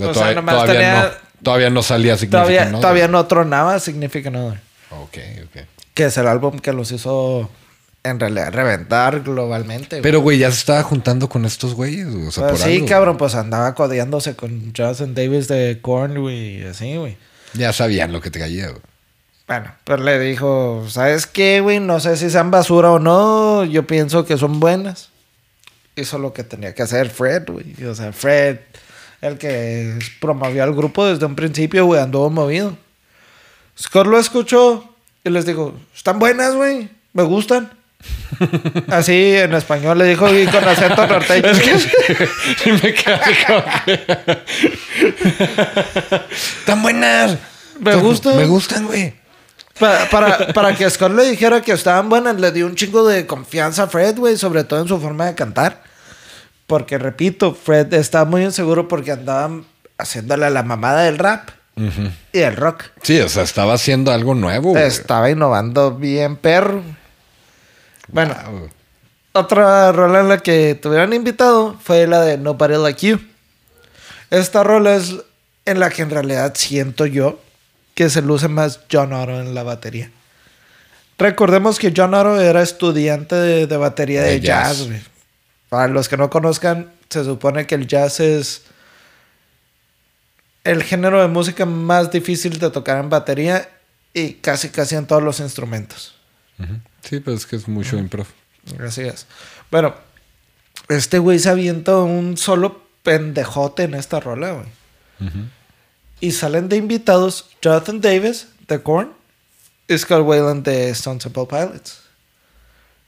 O 0.00 0.14
sea, 0.14 0.34
todavía, 0.34 1.02
no, 1.02 1.10
todavía 1.42 1.70
no 1.70 1.82
salía 1.82 2.16
Significant 2.16 2.44
todavía, 2.44 2.62
Other. 2.62 2.80
Todavía 2.80 3.08
no 3.08 3.26
tronaba 3.26 3.78
Significant 3.78 4.36
Other. 4.36 4.60
Ok, 4.90 5.18
ok. 5.44 5.62
Que 5.94 6.06
es 6.06 6.16
el 6.16 6.26
álbum 6.26 6.58
que 6.58 6.72
los 6.72 6.90
hizo 6.92 7.50
en 8.04 8.18
realidad 8.18 8.52
reventar 8.52 9.20
globalmente. 9.20 10.00
Pero, 10.02 10.20
güey, 10.20 10.38
ya 10.38 10.50
se 10.50 10.58
estaba 10.58 10.82
juntando 10.82 11.28
con 11.28 11.44
estos 11.44 11.74
güeyes. 11.74 12.08
O 12.08 12.30
sea, 12.30 12.48
pues 12.48 12.62
sí, 12.62 12.84
cabrón, 12.84 13.16
pues 13.16 13.34
andaba 13.34 13.74
codeándose 13.74 14.34
con 14.34 14.72
Jonathan 14.72 15.14
Davis 15.14 15.48
de 15.48 15.78
Korn, 15.80 16.20
güey, 16.20 16.64
así, 16.64 16.96
güey. 16.96 17.16
Ya 17.54 17.72
sabían 17.72 18.12
lo 18.12 18.20
que 18.20 18.30
te 18.30 18.40
caía, 18.40 18.68
güey. 18.70 18.82
Bueno, 19.46 19.74
pero 19.84 20.02
le 20.02 20.18
dijo, 20.18 20.86
¿sabes 20.88 21.26
qué, 21.26 21.60
güey? 21.60 21.78
No 21.78 22.00
sé 22.00 22.16
si 22.16 22.30
sean 22.30 22.50
basura 22.50 22.92
o 22.92 22.98
no. 22.98 23.64
Yo 23.64 23.86
pienso 23.86 24.24
que 24.24 24.38
son 24.38 24.60
buenas. 24.60 25.10
Hizo 25.94 26.18
lo 26.18 26.32
que 26.32 26.44
tenía 26.44 26.74
que 26.74 26.82
hacer 26.82 27.10
Fred, 27.10 27.44
güey. 27.46 27.84
O 27.84 27.94
sea, 27.94 28.12
Fred, 28.12 28.58
el 29.20 29.38
que 29.38 29.98
promovió 30.20 30.62
al 30.64 30.74
grupo 30.74 31.06
desde 31.06 31.26
un 31.26 31.34
principio, 31.34 31.84
güey, 31.84 32.00
anduvo 32.00 32.30
movido. 32.30 32.76
Scott 33.78 34.06
lo 34.06 34.18
escuchó 34.18 34.94
y 35.24 35.30
les 35.30 35.46
dijo, 35.46 35.74
están 35.94 36.18
buenas, 36.18 36.54
güey. 36.54 36.88
Me 37.12 37.22
gustan. 37.22 37.70
Así 38.88 39.36
en 39.36 39.54
español 39.54 39.98
le 39.98 40.06
dijo 40.06 40.32
y 40.32 40.46
con 40.46 40.64
acento 40.64 41.06
norteño. 41.06 41.48
Es 41.50 41.60
que 42.62 42.72
me 42.72 42.92
Tan 46.66 46.82
buenas. 46.82 47.38
Me 47.78 47.94
gustan. 47.96 48.36
Me 48.36 48.46
gustan, 48.46 48.86
güey. 48.86 49.21
Para, 50.10 50.52
para, 50.52 50.76
que 50.76 50.88
Scott 50.88 51.12
le 51.12 51.24
dijera 51.28 51.60
que 51.60 51.72
estaban 51.72 52.08
buenas, 52.08 52.38
le 52.38 52.52
dio 52.52 52.66
un 52.66 52.76
chingo 52.76 53.06
de 53.06 53.26
confianza 53.26 53.84
a 53.84 53.86
Fred, 53.88 54.16
güey, 54.16 54.36
sobre 54.36 54.62
todo 54.62 54.80
en 54.80 54.88
su 54.88 55.00
forma 55.00 55.26
de 55.26 55.34
cantar. 55.34 55.82
Porque, 56.68 56.98
repito, 56.98 57.54
Fred 57.54 57.92
estaba 57.94 58.24
muy 58.24 58.44
inseguro 58.44 58.86
porque 58.86 59.10
andaban 59.10 59.66
haciéndole 59.98 60.48
la 60.50 60.62
mamada 60.62 61.02
del 61.02 61.18
rap 61.18 61.50
y 62.32 62.38
el 62.38 62.56
rock. 62.56 62.84
Sí, 63.02 63.18
o 63.20 63.28
sea, 63.28 63.42
estaba 63.42 63.74
haciendo 63.74 64.12
algo 64.12 64.34
nuevo. 64.34 64.76
Estaba 64.78 65.30
innovando 65.30 65.96
bien 65.96 66.36
perro. 66.36 66.82
Bueno, 68.08 68.34
otra 69.32 69.90
rola 69.90 70.20
en 70.20 70.28
la 70.28 70.38
que 70.38 70.78
tuvieron 70.80 71.12
invitado 71.12 71.76
fue 71.82 72.06
la 72.06 72.20
de 72.20 72.38
Nobody 72.38 72.76
Like 72.76 73.06
You. 73.06 73.20
Esta 74.30 74.62
rola 74.62 74.94
es 74.94 75.14
en 75.64 75.80
la 75.80 75.90
que 75.90 76.02
en 76.02 76.10
realidad 76.10 76.52
siento 76.54 77.06
yo 77.06 77.40
que 77.94 78.10
se 78.10 78.22
luce 78.22 78.48
más 78.48 78.80
John 78.90 79.12
Otto 79.12 79.40
en 79.40 79.54
la 79.54 79.62
batería. 79.62 80.10
Recordemos 81.18 81.78
que 81.78 81.92
John 81.94 82.14
Otto 82.14 82.40
era 82.40 82.62
estudiante 82.62 83.34
de, 83.34 83.76
batería 83.76 84.22
de, 84.22 84.40
jazz. 84.40 84.88
Para 85.68 85.88
los 85.88 86.08
que 86.08 86.16
no 86.16 86.30
conozcan, 86.30 86.92
se 87.08 87.24
supone 87.24 87.66
que 87.66 87.74
el 87.74 87.86
jazz 87.86 88.20
es 88.20 88.62
el 90.64 90.82
género 90.82 91.20
de 91.20 91.28
música 91.28 91.66
más 91.66 92.10
difícil 92.10 92.58
de 92.58 92.70
tocar 92.70 93.02
en 93.02 93.10
batería 93.10 93.68
y 94.14 94.34
casi 94.34 94.68
casi 94.68 94.96
en 94.96 95.06
todos 95.06 95.22
los 95.22 95.40
instrumentos. 95.40 96.14
Sí, 97.02 97.20
pues 97.20 97.40
es 97.40 97.46
que 97.46 97.56
es 97.56 97.68
mucho 97.68 97.96
improv. 97.96 98.26
Gracias. 98.78 99.26
Bueno, 99.70 99.94
este 100.88 101.18
güey 101.18 101.38
se 101.38 101.48
avienta 101.48 101.96
un 101.98 102.36
solo 102.36 102.82
pendejote 103.02 103.84
en 103.84 103.94
esta 103.94 104.20
rola, 104.20 104.52
güey. 104.52 105.32
Y 106.22 106.30
salen 106.30 106.68
de 106.68 106.76
invitados 106.76 107.46
Jonathan 107.60 108.00
Davis, 108.00 108.46
de 108.68 108.80
Korn, 108.80 109.12
y 109.88 109.98
Scott 109.98 110.24
Wayland, 110.24 110.64
de 110.64 110.90
Stone 110.90 111.18
Temple 111.18 111.46
Pilots. 111.50 111.98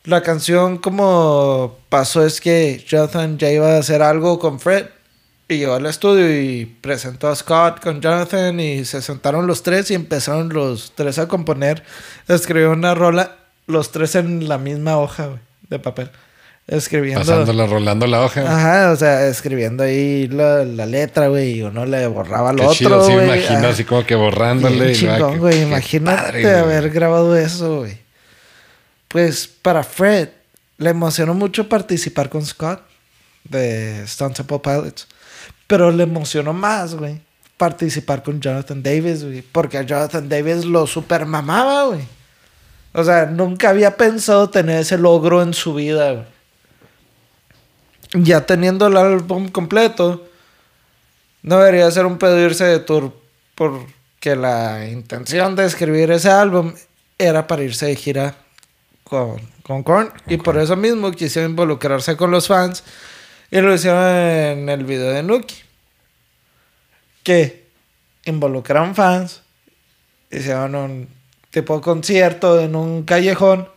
La 0.02 0.20
canción, 0.20 0.78
como 0.78 1.78
pasó, 1.88 2.26
es 2.26 2.40
que 2.40 2.84
Jonathan 2.84 3.38
ya 3.38 3.52
iba 3.52 3.76
a 3.76 3.78
hacer 3.78 4.02
algo 4.02 4.40
con 4.40 4.58
Fred. 4.58 4.86
Y 5.46 5.58
llegó 5.58 5.74
al 5.74 5.86
estudio 5.86 6.28
y 6.28 6.66
presentó 6.66 7.28
a 7.28 7.36
Scott 7.36 7.80
con 7.80 8.00
Jonathan 8.00 8.58
y 8.58 8.84
se 8.84 9.00
sentaron 9.00 9.46
los 9.46 9.62
tres 9.62 9.92
y 9.92 9.94
empezaron 9.94 10.48
los 10.48 10.92
tres 10.96 11.20
a 11.20 11.28
componer. 11.28 11.84
Escribió 12.26 12.72
una 12.72 12.96
rola 12.96 13.36
los 13.68 13.92
tres 13.92 14.16
en 14.16 14.48
la 14.48 14.58
misma 14.58 14.98
hoja, 14.98 15.38
de 15.70 15.78
papel. 15.78 16.10
Escribiendo. 16.66 17.20
Pasándola, 17.20 17.66
rolando 17.66 18.06
la 18.06 18.24
hoja. 18.24 18.40
Ajá, 18.40 18.90
o 18.92 18.96
sea, 18.96 19.26
escribiendo 19.26 19.82
ahí 19.82 20.28
la, 20.28 20.64
letra, 20.64 21.28
güey, 21.28 21.58
y 21.58 21.62
uno 21.62 21.84
le 21.84 22.06
borraba 22.06 22.52
lo 22.54 22.62
otro. 22.62 22.74
Chido, 22.74 23.06
sí, 23.06 23.12
me 23.14 23.24
imagino 23.24 23.68
así 23.68 23.84
como 23.84 24.04
que 24.04 24.14
borrándole. 24.14 24.92
y 24.92 24.94
chingón, 24.94 25.38
güey. 25.38 25.62
Imagínate 25.62 26.48
haber 26.56 26.90
grabado 26.90 27.36
eso, 27.36 27.80
güey. 27.80 27.98
Pues 29.08 29.46
para 29.46 29.84
Fred, 29.84 30.30
le 30.78 30.90
emocionó 30.90 31.34
mucho 31.34 31.68
participar 31.68 32.30
con 32.30 32.44
Scott 32.44 32.80
de 33.44 34.02
Stone 34.04 34.34
Temple 34.34 34.60
Pilots. 34.60 35.06
Pero 35.66 35.90
le 35.90 36.02
emocionó 36.02 36.52
más, 36.52 36.94
güey, 36.94 37.20
participar 37.58 38.22
con 38.22 38.40
Jonathan 38.40 38.82
Davis, 38.82 39.22
güey. 39.22 39.42
Porque 39.42 39.78
a 39.78 39.82
Jonathan 39.82 40.28
Davis 40.28 40.64
lo 40.64 40.86
super 40.86 41.26
mamaba, 41.26 41.84
güey. 41.84 42.02
O 42.94 43.04
sea, 43.04 43.26
nunca 43.26 43.70
había 43.70 43.96
pensado 43.96 44.48
tener 44.48 44.80
ese 44.80 44.96
logro 44.96 45.42
en 45.42 45.52
su 45.52 45.74
vida. 45.74 46.26
Ya 48.14 48.46
teniendo 48.46 48.86
el 48.86 48.96
álbum 48.96 49.48
completo, 49.48 50.24
no 51.42 51.58
debería 51.58 51.90
ser 51.90 52.06
un 52.06 52.16
pedo 52.16 52.38
irse 52.38 52.64
de 52.64 52.78
tour 52.78 53.12
porque 53.56 54.36
la 54.36 54.86
intención 54.88 55.56
de 55.56 55.66
escribir 55.66 56.12
ese 56.12 56.30
álbum 56.30 56.74
era 57.18 57.48
para 57.48 57.64
irse 57.64 57.86
de 57.86 57.96
gira 57.96 58.36
con, 59.02 59.40
con 59.64 59.82
Korn. 59.82 60.12
Y 60.28 60.36
por 60.36 60.56
eso 60.58 60.76
mismo 60.76 61.10
quisieron 61.10 61.50
involucrarse 61.50 62.16
con 62.16 62.30
los 62.30 62.46
fans 62.46 62.84
y 63.50 63.60
lo 63.60 63.74
hicieron 63.74 64.06
en 64.06 64.68
el 64.68 64.84
video 64.84 65.10
de 65.10 65.24
Nuki. 65.24 65.56
Que 67.24 67.66
involucraron 68.26 68.94
fans, 68.94 69.42
hicieron 70.30 70.76
un 70.76 71.08
tipo 71.50 71.80
concierto 71.80 72.60
en 72.60 72.76
un 72.76 73.02
callejón. 73.02 73.68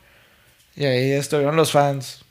Y 0.76 0.86
ahí 0.86 1.12
estuvieron 1.12 1.56
los 1.56 1.72
fans 1.72 2.24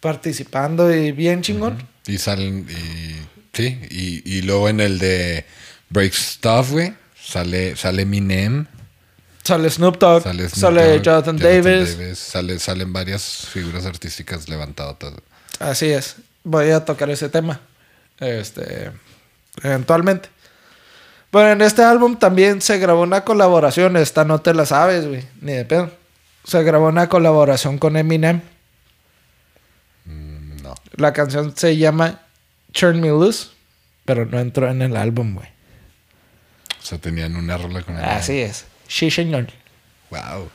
participando 0.00 0.94
y 0.94 1.12
bien 1.12 1.42
chingón. 1.42 1.78
Y 2.06 2.18
salen, 2.18 2.66
y, 2.68 3.56
sí, 3.56 3.78
y, 3.90 4.42
luego 4.42 4.68
en 4.68 4.80
el 4.80 4.98
de 4.98 5.44
Break 5.90 6.12
Stuff, 6.14 6.70
güey, 6.70 6.94
sale, 7.20 7.76
sale 7.76 8.04
Minem. 8.04 8.66
Sale 9.44 9.70
Snoop 9.70 9.98
Dogg, 9.98 10.22
sale, 10.50 11.00
Jonathan, 11.00 11.36
Davis. 11.36 12.18
Sale, 12.18 12.58
salen 12.58 12.92
varias 12.92 13.46
figuras 13.50 13.86
artísticas 13.86 14.48
levantadas. 14.48 14.96
Así 15.58 15.86
es. 15.86 16.16
Voy 16.44 16.70
a 16.70 16.84
tocar 16.84 17.08
ese 17.10 17.28
tema. 17.28 17.60
Este, 18.20 18.90
eventualmente. 19.62 20.28
Bueno, 21.30 21.50
en 21.50 21.62
este 21.62 21.82
álbum 21.82 22.18
también 22.18 22.62
se 22.62 22.78
grabó 22.78 23.02
una 23.02 23.24
colaboración. 23.24 23.96
Esta 23.96 24.24
no 24.24 24.40
te 24.40 24.54
la 24.54 24.66
sabes, 24.66 25.06
güey. 25.06 25.24
Ni 25.40 25.52
de 25.52 25.64
pedo. 25.64 25.90
Se 26.44 26.62
grabó 26.62 26.88
una 26.88 27.08
colaboración 27.08 27.78
con 27.78 27.96
Eminem. 27.96 28.40
La 30.98 31.12
canción 31.12 31.56
se 31.56 31.76
llama 31.76 32.20
Turn 32.72 33.00
Me 33.00 33.08
Loose, 33.08 33.48
pero 34.04 34.26
no 34.26 34.38
entró 34.38 34.68
en 34.68 34.82
el 34.82 34.96
álbum, 34.96 35.34
güey. 35.34 35.48
O 36.80 36.84
sea, 36.84 36.98
tenían 36.98 37.36
una 37.36 37.56
rola 37.56 37.82
con 37.82 37.94
Eminem. 37.94 38.16
Así 38.16 38.38
es. 38.38 38.66
Sí, 38.86 39.10
señor. 39.10 39.46
Wow. 40.10 40.50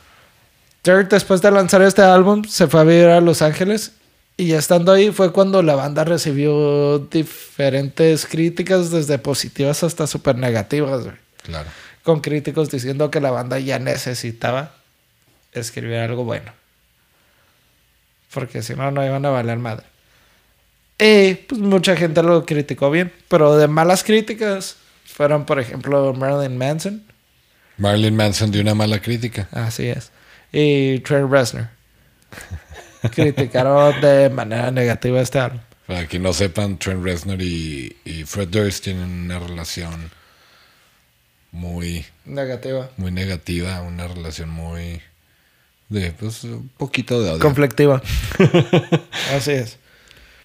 Dirt, 0.82 1.10
después 1.10 1.40
de 1.40 1.50
lanzar 1.50 1.80
este 1.82 2.02
álbum, 2.02 2.44
se 2.44 2.66
fue 2.66 2.80
a 2.80 2.84
vivir 2.84 3.06
a 3.06 3.20
Los 3.20 3.40
Ángeles 3.40 3.92
y 4.36 4.48
ya 4.48 4.58
estando 4.58 4.92
ahí 4.92 5.12
fue 5.12 5.32
cuando 5.32 5.62
la 5.62 5.76
banda 5.76 6.04
recibió 6.04 6.98
diferentes 6.98 8.26
críticas, 8.26 8.90
desde 8.90 9.18
positivas 9.18 9.82
hasta 9.84 10.06
súper 10.06 10.36
negativas, 10.36 11.04
güey. 11.04 11.16
Claro. 11.42 11.68
Con 12.02 12.20
críticos 12.20 12.70
diciendo 12.70 13.10
que 13.10 13.20
la 13.20 13.30
banda 13.30 13.58
ya 13.60 13.78
necesitaba 13.78 14.74
escribir 15.52 15.98
algo 15.98 16.24
bueno. 16.24 16.52
Porque 18.32 18.62
si 18.62 18.74
no, 18.74 18.90
no 18.90 19.06
iban 19.06 19.24
a 19.24 19.30
valer 19.30 19.58
madre. 19.58 19.86
Y 20.98 21.34
pues 21.34 21.60
mucha 21.60 21.96
gente 21.96 22.22
lo 22.22 22.44
criticó 22.44 22.90
bien. 22.90 23.12
Pero 23.28 23.56
de 23.56 23.68
malas 23.68 24.04
críticas 24.04 24.76
fueron, 25.04 25.44
por 25.44 25.60
ejemplo, 25.60 26.14
Marilyn 26.14 26.56
Manson. 26.56 27.02
Marilyn 27.78 28.16
Manson 28.16 28.50
dio 28.50 28.62
una 28.62 28.74
mala 28.74 29.00
crítica. 29.00 29.48
Así 29.52 29.86
es. 29.88 30.10
Y 30.52 31.00
Trent 31.00 31.30
Reznor. 31.30 31.68
criticaron 33.14 34.00
de 34.00 34.30
manera 34.30 34.70
negativa 34.70 35.20
este 35.20 35.38
álbum. 35.38 35.60
Para 35.86 36.06
que 36.06 36.18
no 36.18 36.32
sepan, 36.32 36.78
Trent 36.78 37.04
Reznor 37.04 37.42
y, 37.42 37.94
Fred 38.26 38.48
Durst 38.48 38.84
tienen 38.84 39.10
una 39.10 39.38
relación 39.38 40.10
muy 41.52 42.06
negativa. 42.24 42.90
Muy 42.96 43.12
negativa, 43.12 43.82
una 43.82 44.08
relación 44.08 44.48
muy 44.48 45.02
de 45.90 46.12
pues 46.12 46.42
un 46.44 46.70
poquito 46.76 47.22
de 47.22 47.30
odio. 47.30 47.40
Conflictiva. 47.40 48.02
Así 49.36 49.52
es. 49.52 49.78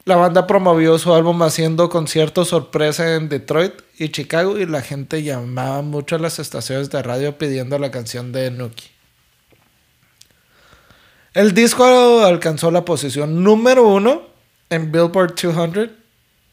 La 0.10 0.16
banda 0.16 0.47
promovió 0.47 0.97
su 0.97 1.14
álbum 1.14 1.43
haciendo 1.43 1.88
conciertos 1.88 2.47
sorpresa 2.47 3.14
en 3.14 3.30
Detroit 3.30 3.74
y 3.99 4.10
Chicago 4.10 4.57
y 4.57 4.66
la 4.66 4.82
gente 4.82 5.22
llamaba 5.22 5.84
mucho 5.84 6.16
a 6.16 6.20
las 6.20 6.39
estaciones 6.39 6.89
de 6.89 7.03
radio 7.03 7.38
pidiendo 7.38 7.78
la 7.78 7.91
canción 7.91 8.32
de 8.32 8.49
Nuki. 8.49 8.88
El 11.36 11.53
disco 11.53 12.26
alcanzó 12.26 12.72
la 12.72 12.86
posición 12.86 13.43
número 13.43 13.88
uno 13.88 14.24
en 14.72 14.91
Billboard 14.91 15.36
200, 15.36 15.89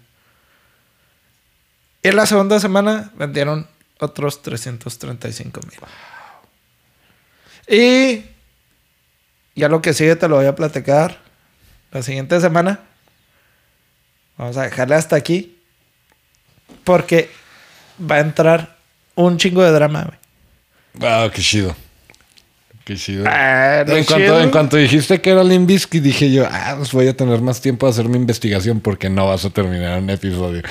Y 2.04 2.08
en 2.10 2.14
la 2.14 2.26
segunda 2.26 2.60
semana 2.60 3.10
vendieron 3.16 3.66
otros 3.98 4.44
335.000. 4.44 5.88
Y 7.70 8.24
ya 9.54 9.68
lo 9.68 9.80
que 9.80 9.94
sigue 9.94 10.16
te 10.16 10.28
lo 10.28 10.36
voy 10.36 10.46
a 10.46 10.56
platicar 10.56 11.18
la 11.92 12.02
siguiente 12.02 12.40
semana. 12.40 12.80
Vamos 14.36 14.56
a 14.56 14.62
dejarle 14.62 14.96
hasta 14.96 15.14
aquí. 15.14 15.56
Porque 16.82 17.30
va 18.10 18.16
a 18.16 18.20
entrar 18.20 18.76
un 19.14 19.36
chingo 19.36 19.62
de 19.62 19.70
drama, 19.70 20.04
güey. 20.04 21.08
Ah, 21.08 21.30
qué 21.32 21.40
chido. 21.42 21.76
Qué 22.84 22.96
chido. 22.96 23.24
Ah, 23.28 23.84
en, 23.86 24.04
Cuanto, 24.04 24.40
en, 24.40 24.50
Cuanto, 24.50 24.76
dijiste 24.76 25.20
que 25.20 25.30
era 25.30 25.44
Limbisky, 25.44 26.00
dije 26.00 26.32
yo, 26.32 26.48
ah, 26.50 26.74
pues 26.78 26.90
voy 26.92 27.06
a 27.06 27.16
tener 27.16 27.40
más 27.40 27.60
tiempo 27.60 27.86
a 27.86 27.90
hacer 27.90 28.08
mi 28.08 28.16
investigación 28.16 28.80
porque 28.80 29.08
no 29.10 29.28
vas 29.28 29.44
a 29.44 29.50
terminar 29.50 30.00
un 30.00 30.10
episodio. 30.10 30.62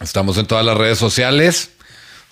Estamos 0.02 0.38
en 0.38 0.46
todas 0.46 0.66
las 0.66 0.78
redes 0.78 0.98
sociales. 0.98 1.72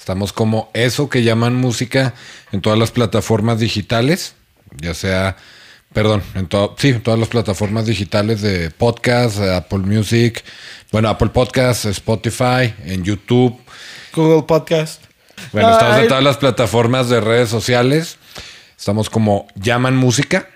Estamos 0.03 0.33
como 0.33 0.69
eso 0.73 1.07
que 1.07 1.23
llaman 1.23 1.55
música 1.55 2.13
en 2.51 2.59
todas 2.59 2.77
las 2.77 2.91
plataformas 2.91 3.59
digitales, 3.59 4.35
ya 4.75 4.93
sea, 4.93 5.37
perdón, 5.93 6.21
en 6.35 6.49
sí, 6.75 6.89
en 6.89 7.01
todas 7.01 7.17
las 7.17 7.29
plataformas 7.29 7.85
digitales 7.85 8.41
de 8.41 8.69
podcast, 8.69 9.39
Apple 9.39 9.79
Music, 9.79 10.43
bueno, 10.91 11.07
Apple 11.07 11.29
Podcast, 11.29 11.85
Spotify, 11.85 12.73
en 12.83 13.05
YouTube, 13.05 13.57
Google 14.13 14.43
Podcast. 14.43 15.01
Bueno, 15.53 15.71
estamos 15.71 15.97
en 15.99 16.07
todas 16.09 16.23
las 16.25 16.35
plataformas 16.35 17.07
de 17.07 17.21
redes 17.21 17.47
sociales. 17.47 18.17
Estamos 18.77 19.09
como 19.09 19.47
llaman 19.55 19.95
música. 19.95 20.49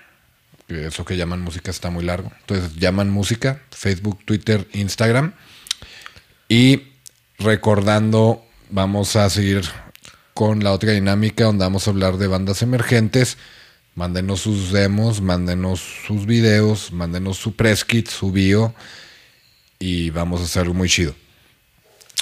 Eso 0.68 1.06
que 1.06 1.16
llaman 1.16 1.40
música 1.40 1.70
está 1.70 1.88
muy 1.88 2.04
largo. 2.04 2.30
Entonces, 2.40 2.76
llaman 2.76 3.08
música, 3.08 3.62
Facebook, 3.70 4.22
Twitter, 4.26 4.68
Instagram. 4.74 5.32
Y 6.50 6.82
recordando 7.38 8.44
vamos 8.70 9.16
a 9.16 9.28
seguir 9.30 9.62
con 10.34 10.62
la 10.62 10.72
otra 10.72 10.92
dinámica 10.92 11.44
donde 11.44 11.64
vamos 11.64 11.86
a 11.86 11.90
hablar 11.90 12.16
de 12.16 12.26
bandas 12.26 12.62
emergentes. 12.62 13.38
Mándenos 13.94 14.40
sus 14.40 14.70
demos, 14.72 15.20
mándenos 15.20 15.80
sus 16.06 16.24
videos, 16.26 16.92
mándenos 16.92 17.36
su 17.36 17.56
press 17.56 17.84
kit, 17.84 18.08
su 18.08 18.30
bio 18.30 18.72
y 19.78 20.10
vamos 20.10 20.40
a 20.40 20.44
hacer 20.44 20.68
muy 20.70 20.88
chido. 20.88 21.14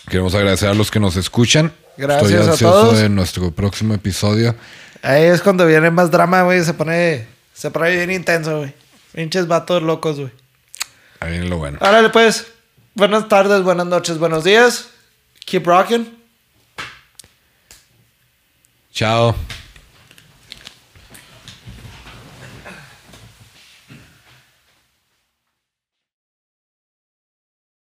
Queremos 0.09 0.35
agradecer 0.35 0.69
a 0.69 0.75
los 0.75 0.91
que 0.91 1.01
nos 1.01 1.17
escuchan. 1.17 1.73
Gracias 1.97 2.31
Estoy 2.31 2.49
ansioso 2.49 2.69
a 2.69 2.83
todos. 2.83 2.99
de 2.99 3.09
nuestro 3.09 3.51
próximo 3.51 3.95
episodio. 3.95 4.55
Ahí 5.03 5.25
es 5.25 5.43
cuando 5.43 5.67
viene 5.67 5.91
más 5.91 6.11
drama, 6.11 6.43
güey. 6.43 6.65
Se 6.65 6.75
pone, 6.75 7.27
se 7.53 7.71
pone 7.71 7.95
bien 7.95 8.11
intenso, 8.11 8.59
güey. 8.59 8.75
Pinches 9.13 9.47
vatos 9.47 9.83
locos, 9.83 10.19
güey. 10.19 10.31
Ahí 11.21 11.33
viene 11.33 11.49
lo 11.49 11.59
bueno. 11.59 11.79
Árale, 11.81 12.11
pues. 12.11 12.47
Buenas 12.95 13.29
tardes, 13.29 13.63
buenas 13.63 13.87
noches, 13.87 14.19
buenos 14.19 14.45
días. 14.45 14.89
Keep 15.45 15.67
rocking. 15.67 16.26
Ciao. 18.97 19.35